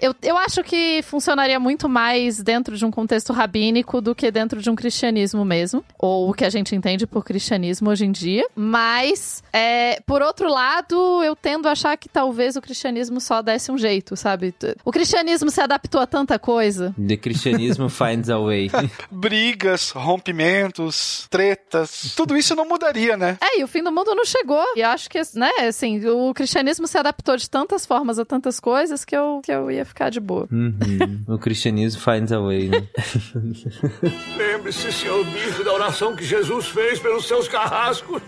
Eu, 0.00 0.14
eu 0.22 0.36
acho 0.38 0.62
que 0.62 1.02
funcionaria 1.02 1.58
muito 1.58 1.88
mais 1.88 2.40
dentro 2.40 2.76
de 2.76 2.84
um 2.84 2.90
contexto 2.90 3.32
rabínico 3.32 4.00
do 4.00 4.14
que 4.14 4.30
dentro 4.30 4.62
de 4.62 4.70
um 4.70 4.76
cristianismo 4.76 5.44
mesmo. 5.44 5.84
Ou 5.98 6.30
o 6.30 6.34
que 6.34 6.44
a 6.44 6.50
gente 6.50 6.74
entende 6.74 7.06
por 7.06 7.24
cristianismo 7.24 7.90
hoje 7.90 8.04
em 8.04 8.12
dia. 8.12 8.46
Mas, 8.54 9.42
é, 9.52 10.00
por 10.06 10.22
outro 10.22 10.48
lado, 10.48 11.22
eu 11.24 11.34
tendo 11.34 11.68
a 11.68 11.72
achar 11.72 11.96
que 11.96 12.08
talvez 12.08 12.54
o 12.54 12.60
cristianismo 12.60 13.20
só 13.20 13.42
desse 13.42 13.72
um 13.72 13.78
jeito, 13.78 14.16
sabe? 14.16 14.54
O 14.84 14.92
cristianismo 14.92 15.50
se 15.50 15.60
adaptou 15.60 16.00
a 16.00 16.06
tanta 16.06 16.38
coisa. 16.38 16.94
The 16.96 17.16
cristianismo 17.16 17.88
finds 17.90 18.30
a 18.30 18.38
way. 18.38 18.70
Brigas, 19.10 19.90
rompimentos, 19.90 21.26
tretas, 21.28 22.14
tudo 22.14 22.36
isso 22.36 22.54
não 22.54 22.68
mudaria, 22.68 23.16
né? 23.16 23.36
É, 23.40 23.60
e 23.60 23.64
o 23.64 23.68
fim 23.68 23.82
do 23.82 23.90
mundo 23.90 24.14
não 24.14 24.24
chegou. 24.24 24.64
E 24.76 24.80
eu 24.80 24.88
acho 24.88 25.10
que, 25.10 25.20
né, 25.34 25.50
assim, 25.66 26.06
o 26.06 26.32
cristianismo 26.32 26.86
se 26.86 26.96
adaptou 26.96 27.36
de 27.36 27.50
tantas 27.50 27.84
formas 27.84 28.18
a 28.18 28.24
tantas 28.24 28.60
coisas 28.60 29.04
que 29.04 29.16
eu, 29.16 29.40
que 29.42 29.50
eu 29.50 29.70
ia 29.70 29.87
ficar 29.88 30.10
de 30.10 30.20
boa. 30.20 30.48
Uhum. 30.50 31.24
O 31.26 31.38
cristianismo 31.38 32.00
finds 32.00 32.32
a 32.32 32.40
way, 32.40 32.68
né? 32.68 32.86
Lembre-se, 34.36 34.92
senhor 34.92 35.24
Bispo, 35.26 35.64
da 35.64 35.72
oração 35.72 36.14
que 36.14 36.24
Jesus 36.24 36.68
fez 36.68 36.98
pelos 36.98 37.26
seus 37.26 37.48
carrascos. 37.48 38.22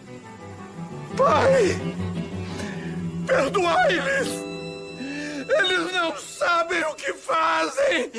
Pai, 1.17 1.81
perdoai-lhes. 3.27 4.50
Eles 5.59 5.93
não 5.93 6.15
sabem 6.17 6.83
o 6.85 6.95
que 6.95 7.13
fazem. 7.15 8.11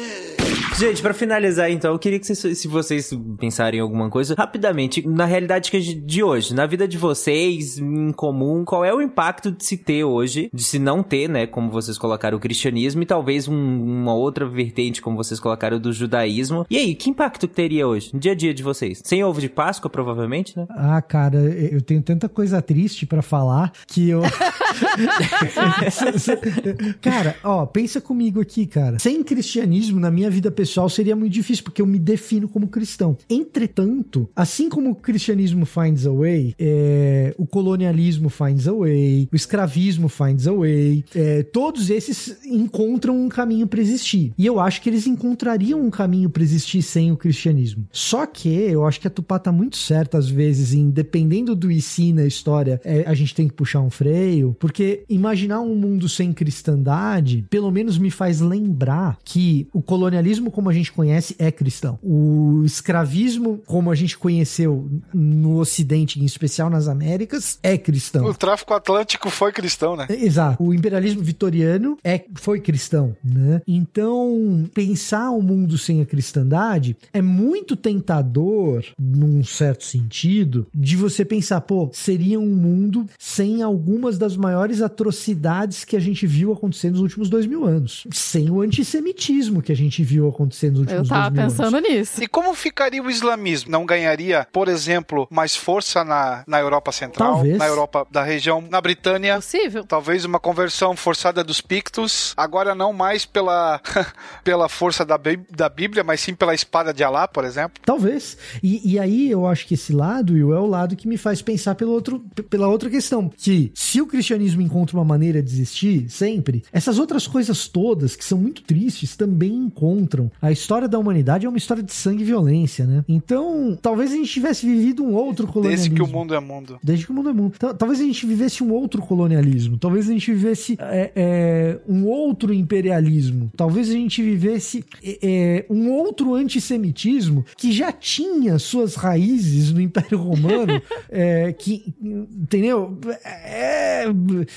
Gente, 0.77 1.01
pra 1.01 1.13
finalizar 1.13 1.69
então, 1.69 1.91
eu 1.93 1.99
queria 1.99 2.19
que 2.19 2.25
vocês, 2.33 2.57
se 2.57 2.67
vocês 2.67 3.11
pensarem 3.39 3.79
em 3.79 3.83
alguma 3.83 4.09
coisa, 4.09 4.33
rapidamente, 4.37 5.07
na 5.07 5.25
realidade 5.25 5.69
de 5.95 6.23
hoje, 6.23 6.55
na 6.55 6.65
vida 6.65 6.87
de 6.87 6.97
vocês, 6.97 7.77
em 7.77 8.11
comum, 8.11 8.63
qual 8.65 8.83
é 8.83 8.91
o 8.93 9.01
impacto 9.01 9.51
de 9.51 9.63
se 9.63 9.77
ter 9.77 10.03
hoje, 10.03 10.49
de 10.51 10.63
se 10.63 10.79
não 10.79 11.03
ter, 11.03 11.29
né, 11.29 11.45
como 11.45 11.69
vocês 11.69 11.97
colocaram 11.99 12.37
o 12.37 12.41
cristianismo 12.41 13.03
e 13.03 13.05
talvez 13.05 13.47
um- 13.47 13.53
uma 13.83 14.15
outra 14.15 14.47
vertente, 14.47 15.01
como 15.01 15.15
vocês 15.17 15.39
colocaram, 15.39 15.79
do 15.79 15.93
judaísmo. 15.93 16.65
E 16.69 16.77
aí, 16.77 16.95
que 16.95 17.09
impacto 17.11 17.47
teria 17.47 17.87
hoje, 17.87 18.09
no 18.13 18.19
dia 18.19 18.31
a 18.31 18.35
dia 18.35 18.53
de 18.53 18.63
vocês? 18.63 19.01
Sem 19.05 19.23
ovo 19.23 19.39
de 19.39 19.49
Páscoa, 19.49 19.89
provavelmente, 19.89 20.57
né? 20.57 20.65
Ah, 20.71 21.01
cara, 21.01 21.37
eu 21.37 21.81
tenho 21.81 22.01
tanta 22.01 22.27
coisa 22.27 22.59
triste 22.61 23.05
pra 23.05 23.21
falar 23.21 23.71
que 23.87 24.09
eu. 24.09 24.21
cara, 27.01 27.20
ó, 27.43 27.65
pensa 27.65 27.99
comigo 27.99 28.39
aqui, 28.39 28.65
cara. 28.65 28.99
Sem 28.99 29.23
cristianismo 29.23 29.99
na 29.99 30.11
minha 30.11 30.29
vida 30.29 30.51
pessoal 30.51 30.89
seria 30.89 31.15
muito 31.15 31.33
difícil, 31.33 31.63
porque 31.63 31.81
eu 31.81 31.85
me 31.85 31.99
defino 31.99 32.47
como 32.47 32.67
cristão. 32.67 33.17
Entretanto, 33.29 34.29
assim 34.35 34.69
como 34.69 34.91
o 34.91 34.95
cristianismo 34.95 35.65
finds 35.65 36.05
a 36.05 36.11
way, 36.11 36.55
é, 36.59 37.33
o 37.37 37.45
colonialismo 37.45 38.29
finds 38.29 38.67
a 38.67 38.73
way, 38.73 39.27
o 39.31 39.35
escravismo 39.35 40.09
finds 40.09 40.47
a 40.47 40.53
way, 40.53 41.03
é, 41.15 41.43
todos 41.43 41.89
esses 41.89 42.37
encontram 42.45 43.19
um 43.19 43.29
caminho 43.29 43.67
pra 43.67 43.81
existir. 43.81 44.33
E 44.37 44.45
eu 44.45 44.59
acho 44.59 44.81
que 44.81 44.89
eles 44.89 45.07
encontrariam 45.07 45.81
um 45.81 45.89
caminho 45.89 46.29
pra 46.29 46.43
existir 46.43 46.81
sem 46.81 47.11
o 47.11 47.17
cristianismo. 47.17 47.85
Só 47.91 48.25
que 48.25 48.49
eu 48.49 48.85
acho 48.85 48.99
que 48.99 49.07
a 49.07 49.11
Tupá 49.11 49.39
tá 49.39 49.51
muito 49.51 49.77
certa 49.77 50.17
às 50.17 50.29
vezes 50.29 50.73
em, 50.73 50.89
dependendo 50.89 51.55
do 51.55 51.71
e 51.71 51.81
se 51.81 52.13
na 52.13 52.25
história, 52.25 52.79
é, 52.83 53.03
a 53.05 53.13
gente 53.13 53.35
tem 53.35 53.47
que 53.47 53.53
puxar 53.53 53.81
um 53.81 53.89
freio, 53.89 54.55
porque 54.59 55.03
imaginar 55.09 55.61
um 55.61 55.75
mundo 55.75 56.07
sem 56.07 56.33
cristandade, 56.33 57.10
pelo 57.49 57.71
menos 57.71 57.97
me 57.97 58.11
faz 58.11 58.39
lembrar 58.39 59.17
que 59.23 59.67
o 59.73 59.81
colonialismo 59.81 60.51
como 60.51 60.69
a 60.69 60.73
gente 60.73 60.91
conhece 60.91 61.35
é 61.39 61.51
cristão. 61.51 61.97
O 62.03 62.63
escravismo 62.65 63.61
como 63.65 63.91
a 63.91 63.95
gente 63.95 64.17
conheceu 64.17 64.89
no 65.13 65.57
ocidente, 65.57 66.21
em 66.21 66.25
especial 66.25 66.69
nas 66.69 66.87
Américas, 66.87 67.59
é 67.63 67.77
cristão. 67.77 68.25
O 68.25 68.33
tráfico 68.33 68.73
atlântico 68.73 69.29
foi 69.29 69.51
cristão, 69.51 69.95
né? 69.95 70.07
Exato. 70.09 70.63
O 70.63 70.73
imperialismo 70.73 71.21
vitoriano 71.21 71.97
é, 72.03 72.23
foi 72.35 72.59
cristão, 72.59 73.15
né? 73.23 73.61
Então, 73.67 74.69
pensar 74.73 75.31
um 75.31 75.41
mundo 75.41 75.77
sem 75.77 76.01
a 76.01 76.05
cristandade 76.05 76.95
é 77.13 77.21
muito 77.21 77.75
tentador, 77.75 78.83
num 78.99 79.43
certo 79.43 79.83
sentido, 79.83 80.67
de 80.73 80.95
você 80.95 81.25
pensar, 81.25 81.61
pô, 81.61 81.89
seria 81.93 82.39
um 82.39 82.55
mundo 82.55 83.05
sem 83.17 83.61
algumas 83.61 84.17
das 84.17 84.35
maiores 84.35 84.81
atrocidades 84.81 85.85
que 85.85 85.95
a 85.95 85.99
gente 85.99 86.27
viu 86.27 86.51
acontecer 86.51 86.91
nos 86.91 87.00
últimos 87.01 87.29
dois 87.29 87.45
mil 87.45 87.65
anos. 87.65 88.05
Sem 88.11 88.49
o 88.49 88.61
antissemitismo 88.61 89.61
que 89.61 89.71
a 89.71 89.75
gente 89.75 90.03
viu 90.03 90.27
acontecer 90.27 90.69
nos 90.69 90.81
últimos 90.81 91.03
Eu 91.03 91.09
tava 91.09 91.29
dois 91.29 91.33
mil 91.33 91.43
pensando 91.57 91.77
anos. 91.77 91.89
nisso. 91.89 92.23
E 92.23 92.27
como 92.27 92.53
ficaria 92.53 93.01
o 93.01 93.09
islamismo? 93.09 93.71
Não 93.71 93.85
ganharia, 93.85 94.47
por 94.51 94.67
exemplo, 94.67 95.27
mais 95.29 95.55
força 95.55 96.03
na, 96.03 96.43
na 96.47 96.59
Europa 96.59 96.91
Central, 96.91 97.33
Talvez. 97.33 97.57
na 97.57 97.67
Europa 97.67 98.07
da 98.09 98.23
região, 98.23 98.63
na 98.69 98.79
Britânia? 98.81 99.35
Possível. 99.35 99.83
Talvez 99.83 100.25
uma 100.25 100.39
conversão 100.39 100.95
forçada 100.95 101.43
dos 101.43 101.61
pictos, 101.61 102.33
agora 102.37 102.75
não 102.75 102.93
mais 102.93 103.25
pela, 103.25 103.81
pela 104.43 104.69
força 104.69 105.05
da, 105.05 105.19
da 105.49 105.69
Bíblia, 105.69 106.03
mas 106.03 106.21
sim 106.21 106.33
pela 106.33 106.53
espada 106.53 106.93
de 106.93 107.03
Alá, 107.03 107.27
por 107.27 107.43
exemplo. 107.43 107.81
Talvez. 107.85 108.37
E, 108.61 108.93
e 108.93 108.99
aí 108.99 109.29
eu 109.31 109.47
acho 109.47 109.65
que 109.67 109.73
esse 109.73 109.93
lado, 109.93 110.33
Will, 110.33 110.53
é 110.53 110.59
o 110.59 110.65
lado 110.65 110.95
que 110.95 111.07
me 111.07 111.17
faz 111.17 111.41
pensar 111.41 111.75
pelo 111.75 111.91
outro, 111.91 112.19
pela 112.49 112.67
outra 112.67 112.89
questão. 112.89 113.29
Que 113.35 113.71
se 113.73 114.01
o 114.01 114.07
cristianismo 114.07 114.61
encontra 114.61 114.95
uma 114.97 115.05
maneira 115.05 115.41
de 115.41 115.51
existir, 115.51 116.09
sempre, 116.09 116.63
essas 116.81 116.97
outras 116.97 117.27
coisas 117.27 117.67
todas, 117.67 118.15
que 118.15 118.25
são 118.25 118.39
muito 118.39 118.63
tristes, 118.63 119.15
também 119.15 119.53
encontram. 119.53 120.31
A 120.41 120.51
história 120.51 120.87
da 120.87 120.97
humanidade 120.97 121.45
é 121.45 121.49
uma 121.49 121.57
história 121.57 121.83
de 121.83 121.93
sangue 121.93 122.23
e 122.23 122.25
violência, 122.25 122.85
né? 122.85 123.05
Então, 123.07 123.77
talvez 123.79 124.11
a 124.11 124.15
gente 124.15 124.31
tivesse 124.31 124.65
vivido 124.65 125.03
um 125.03 125.13
outro 125.13 125.45
colonialismo. 125.45 125.89
Desde 125.89 125.95
que 125.95 126.01
o 126.01 126.19
mundo 126.19 126.33
é 126.33 126.39
mundo. 126.39 126.79
Desde 126.83 127.05
que 127.05 127.11
o 127.11 127.15
mundo 127.15 127.29
é 127.29 127.33
mundo. 127.33 127.53
Talvez 127.77 127.99
a 127.99 128.03
gente 128.03 128.25
vivesse 128.25 128.63
um 128.63 128.73
outro 128.73 129.01
colonialismo. 129.03 129.77
Talvez 129.77 130.09
a 130.09 130.13
gente 130.13 130.33
vivesse 130.33 130.75
é, 130.79 131.11
é, 131.15 131.79
um 131.87 132.07
outro 132.07 132.51
imperialismo. 132.51 133.51
Talvez 133.55 133.89
a 133.89 133.93
gente 133.93 134.23
vivesse 134.23 134.83
é, 135.03 135.19
é, 135.21 135.65
um 135.69 135.91
outro 135.91 136.33
antissemitismo 136.33 137.45
que 137.55 137.71
já 137.71 137.91
tinha 137.91 138.57
suas 138.57 138.95
raízes 138.95 139.71
no 139.71 139.79
Império 139.79 140.17
Romano. 140.17 140.81
é, 141.09 141.53
que, 141.53 141.93
entendeu? 142.01 142.97
É, 143.23 144.05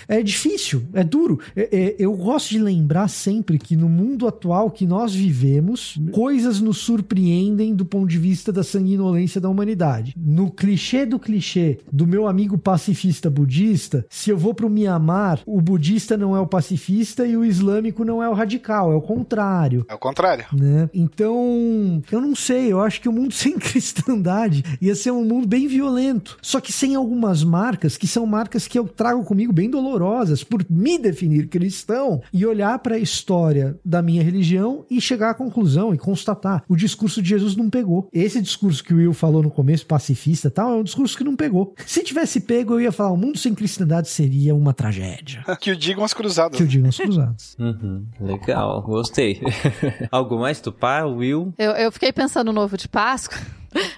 é 0.08 0.22
difícil, 0.22 0.84
é 0.94 1.04
duro. 1.04 1.38
É, 1.54 1.96
é, 1.98 2.06
eu 2.14 2.18
gosto 2.18 2.50
de 2.50 2.60
lembrar 2.60 3.08
sempre 3.08 3.58
que 3.58 3.74
no 3.74 3.88
mundo 3.88 4.28
atual 4.28 4.70
que 4.70 4.86
nós 4.86 5.12
vivemos, 5.12 5.98
coisas 6.12 6.60
nos 6.60 6.78
surpreendem 6.78 7.74
do 7.74 7.84
ponto 7.84 8.06
de 8.06 8.18
vista 8.18 8.52
da 8.52 8.62
sanguinolência 8.62 9.40
da 9.40 9.48
humanidade. 9.48 10.14
No 10.16 10.48
clichê 10.48 11.04
do 11.04 11.18
clichê 11.18 11.80
do 11.92 12.06
meu 12.06 12.28
amigo 12.28 12.56
pacifista 12.56 13.28
budista, 13.28 14.06
se 14.08 14.30
eu 14.30 14.38
vou 14.38 14.54
pro 14.54 14.70
Mianmar, 14.70 15.40
o 15.44 15.60
budista 15.60 16.16
não 16.16 16.36
é 16.36 16.40
o 16.40 16.46
pacifista 16.46 17.26
e 17.26 17.36
o 17.36 17.44
islâmico 17.44 18.04
não 18.04 18.22
é 18.22 18.28
o 18.28 18.32
radical, 18.32 18.92
é 18.92 18.94
o 18.94 19.02
contrário. 19.02 19.84
É 19.88 19.94
o 19.94 19.98
contrário. 19.98 20.46
Né? 20.52 20.88
Então, 20.94 22.00
eu 22.12 22.20
não 22.20 22.36
sei, 22.36 22.70
eu 22.70 22.80
acho 22.80 23.00
que 23.00 23.08
o 23.08 23.12
mundo 23.12 23.34
sem 23.34 23.58
cristandade 23.58 24.62
ia 24.80 24.94
ser 24.94 25.10
um 25.10 25.24
mundo 25.24 25.48
bem 25.48 25.66
violento. 25.66 26.38
Só 26.40 26.60
que 26.60 26.72
sem 26.72 26.94
algumas 26.94 27.42
marcas, 27.42 27.96
que 27.96 28.06
são 28.06 28.24
marcas 28.24 28.68
que 28.68 28.78
eu 28.78 28.86
trago 28.86 29.24
comigo 29.24 29.52
bem 29.52 29.68
dolorosas, 29.68 30.44
por 30.44 30.64
me 30.70 30.96
definir 30.96 31.48
cristão 31.48 32.03
e 32.32 32.44
olhar 32.46 32.78
para 32.78 32.96
a 32.96 32.98
história 32.98 33.78
da 33.84 34.02
minha 34.02 34.22
religião 34.22 34.84
e 34.90 35.00
chegar 35.00 35.30
à 35.30 35.34
conclusão 35.34 35.94
e 35.94 35.98
constatar: 35.98 36.62
o 36.68 36.76
discurso 36.76 37.22
de 37.22 37.28
Jesus 37.28 37.56
não 37.56 37.70
pegou. 37.70 38.08
Esse 38.12 38.40
discurso 38.40 38.82
que 38.82 38.92
o 38.92 38.96
Will 38.96 39.14
falou 39.14 39.42
no 39.42 39.50
começo, 39.50 39.86
pacifista 39.86 40.48
e 40.48 40.50
tal, 40.50 40.72
é 40.72 40.76
um 40.76 40.84
discurso 40.84 41.16
que 41.16 41.24
não 41.24 41.36
pegou. 41.36 41.74
Se 41.86 42.02
tivesse 42.02 42.40
pego, 42.40 42.74
eu 42.74 42.80
ia 42.80 42.92
falar: 42.92 43.12
o 43.12 43.16
mundo 43.16 43.38
sem 43.38 43.54
cristandade 43.54 44.08
seria 44.08 44.54
uma 44.54 44.72
tragédia. 44.72 45.42
Que 45.64 45.70
o 45.70 45.76
digam 45.76 46.04
as 46.04 46.12
cruzadas. 46.12 46.56
Que 46.58 46.62
eu 46.62 46.66
digo 46.66 46.86
aos 46.86 46.96
cruzados. 46.96 47.56
Uhum, 47.64 48.04
legal, 48.20 48.82
gostei. 48.82 49.40
Algo 50.10 50.38
mais, 50.38 50.60
Tupá, 50.60 51.04
Will? 51.04 51.54
Eu, 51.56 51.72
eu 51.72 51.90
fiquei 51.92 52.12
pensando 52.12 52.52
no 52.52 52.60
ovo 52.60 52.76
de 52.76 52.88
Páscoa, 52.88 53.38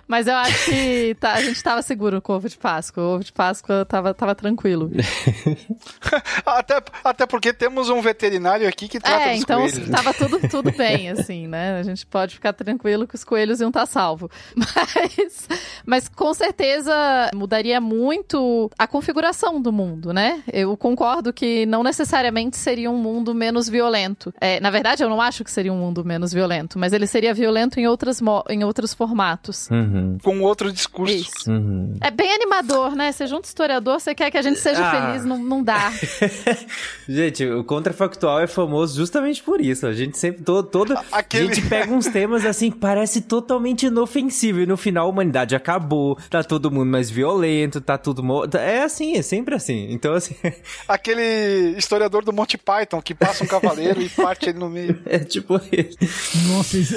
mas 0.08 0.26
eu 0.26 0.34
acho 0.36 0.64
que 0.70 1.16
tá- 1.20 1.34
a 1.34 1.42
gente 1.42 1.62
tava 1.62 1.82
seguro 1.82 2.20
com 2.22 2.32
o 2.32 2.36
ovo 2.36 2.48
de 2.48 2.56
Páscoa. 2.56 3.02
O 3.02 3.14
ovo 3.16 3.24
de 3.24 3.32
Páscoa 3.32 3.84
tava, 3.84 4.12
tava 4.14 4.34
tranquilo. 4.34 4.90
até, 6.44 6.82
até 7.04 7.26
porque 7.26 7.52
temos 7.52 7.88
um 7.88 8.00
veterinário 8.00 8.68
aqui 8.68 8.88
que 8.88 9.00
trata 9.00 9.24
É, 9.30 9.36
então 9.36 9.60
coelhos. 9.60 9.88
né? 9.88 9.96
tava 9.96 10.12
tudo, 10.14 10.48
tudo 10.48 10.72
bem, 10.76 11.10
assim, 11.10 11.46
né? 11.46 11.78
A 11.78 11.82
gente 11.82 12.06
pode 12.06 12.34
ficar 12.34 12.52
tranquilo 12.52 13.06
que 13.06 13.14
os 13.14 13.24
coelhos 13.24 13.60
iam 13.60 13.68
estar 13.68 13.86
salvo. 13.86 14.30
Mas, 14.56 15.48
mas 15.84 16.08
com 16.08 16.32
certeza 16.34 16.92
mudaria 17.34 17.80
muito 17.80 18.70
a 18.78 18.86
configuração 18.86 19.60
do 19.60 19.72
mundo, 19.72 20.12
né? 20.12 20.42
Eu 20.52 20.76
concordo 20.76 21.32
que 21.32 21.66
não 21.66 21.82
necessariamente 21.82 22.56
seria 22.56 22.90
um 22.90 22.96
mundo 22.96 23.34
menos 23.34 23.68
violento. 23.68 24.32
É, 24.40 24.58
na 24.60 24.70
verdade, 24.70 25.02
eu 25.02 25.08
não 25.08 25.20
acho 25.20 25.44
que 25.44 25.50
seria 25.50 25.72
um 25.72 25.76
mundo 25.78 26.04
menos 26.04 26.32
violento, 26.32 26.78
mas 26.78 26.92
ele 26.92 27.06
seria 27.06 27.32
violento 27.34 27.78
em, 27.78 27.86
outras 27.86 28.20
em 28.48 28.64
outros 28.64 28.92
formatos. 28.94 29.65
Uhum, 29.70 30.18
com 30.22 30.40
outro 30.42 30.72
discurso. 30.72 31.31
Uhum. 31.50 31.94
É 32.00 32.11
bem 32.11 32.33
animador, 32.33 32.94
né? 32.94 33.11
Você 33.12 33.26
junta 33.26 33.46
historiador, 33.48 34.00
você 34.00 34.14
quer 34.14 34.31
que 34.31 34.38
a 34.38 34.42
gente 34.42 34.59
seja 34.59 34.81
Ah. 34.87 35.07
feliz, 35.12 35.24
não, 35.24 35.38
não 35.38 35.62
dá. 35.62 35.92
Gente, 37.09 37.44
o 37.46 37.62
contrafactual 37.64 38.40
é 38.40 38.46
famoso 38.46 38.96
justamente 38.96 39.42
por 39.42 39.61
isso. 39.61 39.87
A 39.87 39.92
gente 39.92 40.18
sempre, 40.18 40.42
todo, 40.42 40.66
todo 40.68 40.94
Aquele- 41.12 41.50
a 41.50 41.55
gente 41.55 41.68
pega 41.68 41.92
uns 41.92 42.07
temas 42.07 42.44
assim 42.44 42.70
que 42.70 42.79
parece 42.79 43.20
totalmente 43.20 43.87
inofensivo 43.87 44.61
e 44.61 44.66
no 44.66 44.76
final 44.76 45.07
a 45.07 45.11
humanidade 45.11 45.55
acabou, 45.55 46.18
tá 46.31 46.42
todo 46.42 46.70
mundo 46.70 46.87
mais 46.90 47.09
violento, 47.11 47.81
tá 47.81 47.96
tudo 47.96 48.22
morto. 48.22 48.57
É 48.57 48.83
assim, 48.83 49.16
é 49.16 49.22
sempre 49.22 49.55
assim. 49.55 49.88
Então 49.90 50.14
assim, 50.14 50.35
Aquele 50.88 51.74
historiador 51.76 52.24
do 52.24 52.33
Monty 52.33 52.59
Python 52.59 53.00
que 53.00 53.14
passa 53.14 53.44
um 53.44 53.46
cavaleiro 53.46 54.00
e 54.00 54.09
parte 54.09 54.48
ele 54.48 54.59
no 54.59 54.68
meio. 54.68 54.98
é 55.07 55.18
tipo 55.18 55.61
isso. 55.72 56.48
Nossa, 56.48 56.76
isso... 56.79 56.96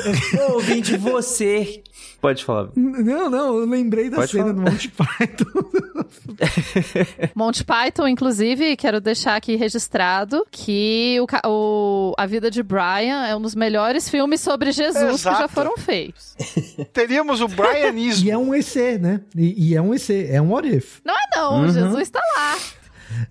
Ô, 0.50 0.54
ouvinte, 0.54 0.98
você 0.98 1.82
pode 2.22 2.44
falar. 2.44 2.59
Não, 2.76 3.30
não, 3.30 3.58
eu 3.60 3.66
lembrei 3.66 4.10
da 4.10 4.18
Pode 4.18 4.32
cena 4.32 4.44
falar. 4.46 4.54
do 4.56 4.62
Monty 4.62 4.90
Python. 4.90 5.70
Monty 7.36 7.64
Python, 7.64 8.08
inclusive, 8.08 8.76
quero 8.76 9.00
deixar 9.02 9.36
aqui 9.36 9.56
registrado 9.56 10.46
que 10.52 11.18
o, 11.20 11.28
o- 11.48 12.14
A 12.18 12.26
Vida 12.26 12.50
de 12.50 12.62
Brian 12.64 13.26
é 13.26 13.36
um 13.36 13.42
dos 13.42 13.56
melhores 13.56 14.10
filmes 14.10 14.42
sobre 14.42 14.72
Jesus 14.72 15.18
que 15.18 15.24
já 15.24 15.32
Exato. 15.32 15.54
foram 15.54 15.78
feitos. 15.78 16.36
Teríamos 16.94 17.42
o 17.42 17.48
Brianismo. 17.48 18.28
e 18.28 18.32
é 18.32 18.38
um 18.38 18.54
EC, 18.54 18.98
né? 19.00 19.22
E, 19.36 19.70
e 19.72 19.76
é 19.76 19.82
um 19.82 19.94
EC, 19.94 20.10
é 20.30 20.42
um 20.42 20.52
what 20.52 20.68
if. 20.68 21.00
Não 21.06 21.14
é 21.14 21.36
não, 21.36 21.62
Uhum. 21.62 21.70
Jesus 21.72 22.10
tá 22.10 22.20
lá. 22.38 22.58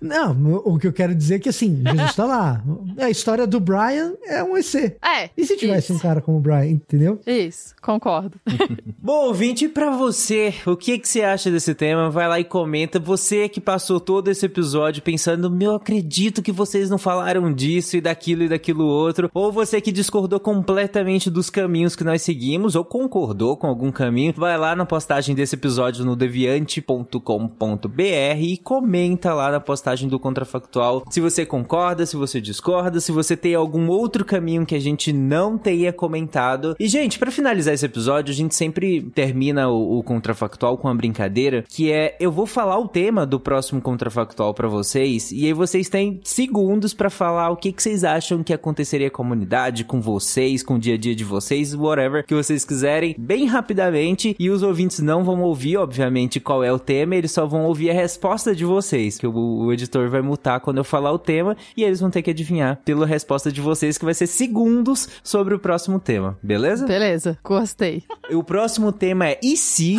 Não, 0.01 0.61
o 0.65 0.77
que 0.77 0.87
eu 0.87 0.93
quero 0.93 1.13
dizer 1.15 1.35
é 1.35 1.39
que 1.39 1.49
assim, 1.49 1.81
Jesus 1.85 2.15
tá 2.15 2.25
lá. 2.25 2.63
A 2.97 3.09
história 3.09 3.45
do 3.47 3.59
Brian 3.59 4.13
é 4.25 4.43
um 4.43 4.57
EC. 4.57 4.97
É. 5.03 5.29
E 5.35 5.45
se 5.45 5.57
tivesse 5.57 5.91
isso. 5.91 5.93
um 5.93 5.99
cara 5.99 6.21
como 6.21 6.37
o 6.37 6.41
Brian, 6.41 6.65
entendeu? 6.65 7.19
Isso, 7.25 7.75
concordo. 7.81 8.37
Bom, 9.01 9.27
ouvinte, 9.27 9.65
e 9.65 9.69
pra 9.69 9.89
você, 9.91 10.53
o 10.65 10.75
que, 10.75 10.99
que 10.99 11.07
você 11.07 11.21
acha 11.23 11.51
desse 11.51 11.73
tema? 11.73 12.09
Vai 12.09 12.27
lá 12.27 12.39
e 12.39 12.43
comenta. 12.43 12.99
Você 12.99 13.49
que 13.49 13.59
passou 13.59 13.99
todo 13.99 14.29
esse 14.29 14.45
episódio 14.45 15.01
pensando, 15.01 15.49
meu, 15.49 15.75
acredito 15.75 16.41
que 16.41 16.51
vocês 16.51 16.89
não 16.89 16.97
falaram 16.97 17.51
disso 17.53 17.97
e 17.97 18.01
daquilo 18.01 18.43
e 18.43 18.49
daquilo 18.49 18.85
outro. 18.85 19.29
Ou 19.33 19.51
você 19.51 19.81
que 19.81 19.91
discordou 19.91 20.39
completamente 20.39 21.29
dos 21.29 21.49
caminhos 21.49 21.95
que 21.95 22.03
nós 22.03 22.21
seguimos, 22.21 22.75
ou 22.75 22.85
concordou 22.85 23.57
com 23.57 23.67
algum 23.67 23.91
caminho, 23.91 24.33
vai 24.35 24.57
lá 24.57 24.75
na 24.75 24.85
postagem 24.85 25.35
desse 25.35 25.55
episódio 25.55 26.05
no 26.05 26.15
deviante.com.br 26.15 27.99
e 28.39 28.57
comenta 28.57 29.33
lá 29.33 29.51
na 29.51 29.59
postagem 29.59 29.78
do 30.07 30.19
Contrafactual 30.19 31.03
se 31.09 31.19
você 31.19 31.45
concorda, 31.45 32.05
se 32.05 32.15
você 32.15 32.39
discorda, 32.39 32.99
se 32.99 33.11
você 33.11 33.35
tem 33.35 33.55
algum 33.55 33.87
outro 33.89 34.23
caminho 34.23 34.65
que 34.65 34.75
a 34.75 34.79
gente 34.79 35.11
não 35.11 35.57
tenha 35.57 35.91
comentado. 35.91 36.75
E, 36.79 36.87
gente, 36.87 37.17
pra 37.17 37.31
finalizar 37.31 37.73
esse 37.73 37.85
episódio, 37.85 38.31
a 38.31 38.35
gente 38.35 38.55
sempre 38.55 39.01
termina 39.01 39.69
o, 39.69 39.99
o 39.99 40.03
Contrafactual 40.03 40.77
com 40.77 40.87
uma 40.87 40.95
brincadeira, 40.95 41.63
que 41.67 41.91
é, 41.91 42.15
eu 42.19 42.31
vou 42.31 42.45
falar 42.45 42.77
o 42.77 42.87
tema 42.87 43.25
do 43.25 43.39
próximo 43.39 43.81
Contrafactual 43.81 44.53
pra 44.53 44.67
vocês, 44.67 45.31
e 45.31 45.45
aí 45.45 45.53
vocês 45.53 45.89
têm 45.89 46.19
segundos 46.23 46.93
pra 46.93 47.09
falar 47.09 47.49
o 47.49 47.57
que, 47.57 47.71
que 47.71 47.81
vocês 47.81 48.03
acham 48.03 48.43
que 48.43 48.53
aconteceria 48.53 49.09
com 49.09 49.21
a 49.21 49.25
comunidade, 49.25 49.83
com 49.83 50.01
vocês, 50.01 50.63
com 50.63 50.75
o 50.75 50.79
dia 50.79 50.95
a 50.95 50.97
dia 50.97 51.15
de 51.15 51.23
vocês, 51.23 51.73
whatever 51.75 52.25
que 52.25 52.33
vocês 52.33 52.65
quiserem, 52.65 53.15
bem 53.17 53.45
rapidamente, 53.45 54.35
e 54.39 54.49
os 54.49 54.63
ouvintes 54.63 54.99
não 54.99 55.23
vão 55.23 55.41
ouvir, 55.41 55.77
obviamente, 55.77 56.39
qual 56.39 56.63
é 56.63 56.71
o 56.71 56.79
tema, 56.79 57.15
eles 57.15 57.31
só 57.31 57.45
vão 57.45 57.65
ouvir 57.65 57.91
a 57.91 57.93
resposta 57.93 58.55
de 58.55 58.65
vocês, 58.65 59.17
que 59.17 59.27
o, 59.27 59.31
o 59.65 59.73
editor 59.73 60.09
vai 60.09 60.21
mutar 60.21 60.59
quando 60.59 60.77
eu 60.77 60.83
falar 60.83 61.11
o 61.11 61.19
tema, 61.19 61.55
e 61.75 61.83
eles 61.83 61.99
vão 61.99 62.09
ter 62.09 62.21
que 62.21 62.29
adivinhar 62.29 62.79
pela 62.85 63.05
resposta 63.05 63.51
de 63.51 63.61
vocês, 63.61 63.97
que 63.97 64.05
vai 64.05 64.13
ser 64.13 64.27
segundos 64.27 65.07
sobre 65.23 65.53
o 65.53 65.59
próximo 65.59 65.99
tema, 65.99 66.37
beleza? 66.41 66.87
Beleza, 66.87 67.37
gostei. 67.43 68.03
O 68.31 68.43
próximo 68.43 68.91
tema 68.91 69.27
é 69.27 69.39
e 69.43 69.57
se? 69.57 69.97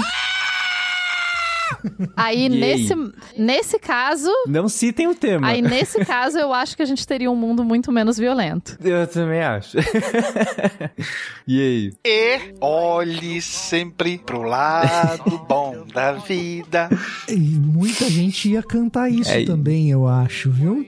Aí, 2.16 2.49
nesse, 2.49 2.95
nesse 3.37 3.79
caso. 3.79 4.31
Não 4.47 4.68
citem 4.68 5.09
o 5.09 5.14
tema. 5.14 5.49
Aí, 5.49 5.62
nesse 5.62 6.05
caso, 6.05 6.39
eu 6.39 6.53
acho 6.53 6.77
que 6.77 6.83
a 6.83 6.87
gente 6.87 7.07
teria 7.07 7.31
um 7.31 7.37
mundo 7.37 7.64
muito 7.64 7.91
menos 7.93 8.18
violento. 8.18 8.77
Eu 8.83 9.07
também 9.07 9.41
acho. 9.43 9.77
e 11.47 11.61
aí? 11.61 11.93
E 12.05 12.55
olhe 12.61 13.41
sempre 13.43 14.18
pro 14.18 14.43
lado 14.43 15.39
bom 15.49 15.85
da 15.93 16.12
vida. 16.12 16.89
E 17.29 17.37
muita 17.37 18.09
gente 18.11 18.51
ia 18.51 18.62
cantar 18.62 19.11
isso 19.11 19.31
É. 19.31 19.45
também, 19.45 19.91
eu 19.91 20.07
acho, 20.07 20.51
viu? 20.51 20.85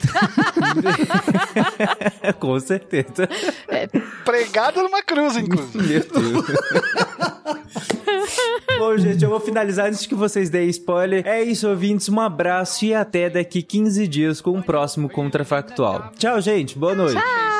Com 2.39 2.59
certeza. 2.61 3.28
Pregado 4.24 4.83
numa 4.83 5.03
cruz, 5.03 5.37
inclusive. 5.37 5.83
Meu 5.83 6.01
Deus. 6.01 6.47
Bom, 8.78 8.97
gente, 8.99 9.22
eu 9.22 9.30
vou 9.30 9.41
finalizar 9.41 9.87
antes 9.89 10.07
que 10.07 10.14
vocês 10.14 10.49
deem 10.51 10.68
spoiler. 10.72 11.26
É 11.26 11.42
isso, 11.42 11.68
ouvintes. 11.68 12.08
Um 12.08 12.20
abraço 12.20 12.84
e 12.84 12.94
até 12.94 13.30
daqui 13.30 13.62
15 13.62 14.06
dias 14.08 14.40
com 14.40 14.58
o 14.58 14.62
próximo 14.62 15.08
Contrafactual. 15.08 16.12
Tchau, 16.18 16.40
gente. 16.40 16.78
Boa 16.78 16.94
noite. 16.94 17.18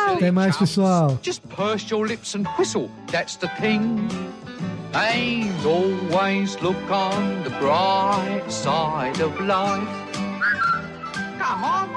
Até 0.09 0.31
mais, 0.31 0.57
pessoal. 0.57 1.19
Just 1.23 1.43
purse 1.49 1.91
your 1.91 2.07
lips 2.07 2.35
and 2.35 2.45
whistle, 2.59 2.91
that's 3.11 3.37
the 3.37 3.49
thing. 3.61 4.09
And 4.95 5.51
always 5.65 6.61
look 6.61 6.77
on 6.91 7.43
the 7.45 7.51
bright 7.59 8.45
side 8.51 9.21
of 9.23 9.41
life. 9.41 9.89
Come 11.39 11.65
on. 11.65 11.89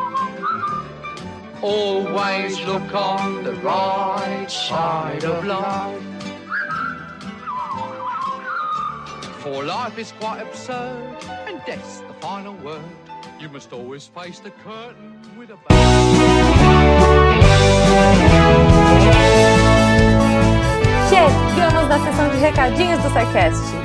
Always 1.61 2.59
look 2.66 2.93
on 2.93 3.43
the 3.43 3.53
right 3.63 4.47
side 4.49 5.26
of 5.26 5.45
life. 5.45 6.14
For 9.46 9.64
life 9.64 10.00
is 10.00 10.12
quite 10.14 10.41
absurd, 10.41 11.24
and 11.46 11.62
death's 11.68 12.00
the 12.00 12.16
final 12.16 12.56
word. 12.66 12.82
You 13.39 13.48
must 13.48 13.72
always 13.74 14.08
face 14.08 14.39
the 14.39 14.50
curtain 14.50 15.22
with 15.38 15.52
a 15.52 15.56
bow. 15.56 15.76
Chegamos 21.12 21.88
na 21.88 22.00
sessão 22.00 22.30
de 22.30 22.38
recadinhos 22.38 23.00
do 23.04 23.10
SciCast. 23.12 23.85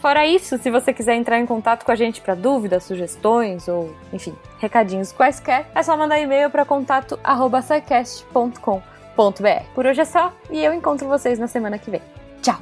Fora 0.00 0.26
isso, 0.26 0.58
se 0.58 0.70
você 0.70 0.94
quiser 0.94 1.14
entrar 1.14 1.38
em 1.38 1.46
contato 1.46 1.84
com 1.84 1.92
a 1.92 1.94
gente 1.94 2.22
para 2.22 2.34
dúvidas, 2.34 2.84
sugestões 2.84 3.68
ou, 3.68 3.94
enfim, 4.12 4.34
recadinhos 4.58 5.12
quaisquer, 5.12 5.70
é 5.74 5.82
só 5.82 5.96
mandar 5.96 6.18
e-mail 6.18 6.48
para 6.48 6.64
contato@sicast.com.br. 6.64 9.64
Por 9.74 9.86
hoje 9.86 10.00
é 10.00 10.06
só 10.06 10.32
e 10.50 10.64
eu 10.64 10.72
encontro 10.72 11.06
vocês 11.06 11.38
na 11.38 11.46
semana 11.46 11.78
que 11.78 11.90
vem. 11.90 12.00
Tchau. 12.40 12.56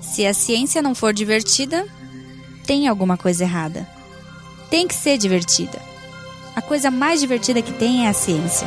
Se 0.00 0.26
a 0.26 0.34
ciência 0.34 0.82
não 0.82 0.94
for 0.94 1.12
divertida, 1.12 1.86
tem 2.66 2.88
alguma 2.88 3.16
coisa 3.16 3.44
errada. 3.44 3.86
Tem 4.68 4.86
que 4.86 4.94
ser 4.94 5.16
divertida. 5.16 5.80
A 6.54 6.60
coisa 6.60 6.90
mais 6.90 7.20
divertida 7.20 7.62
que 7.62 7.72
tem 7.72 8.06
é 8.06 8.08
a 8.08 8.12
ciência. 8.12 8.66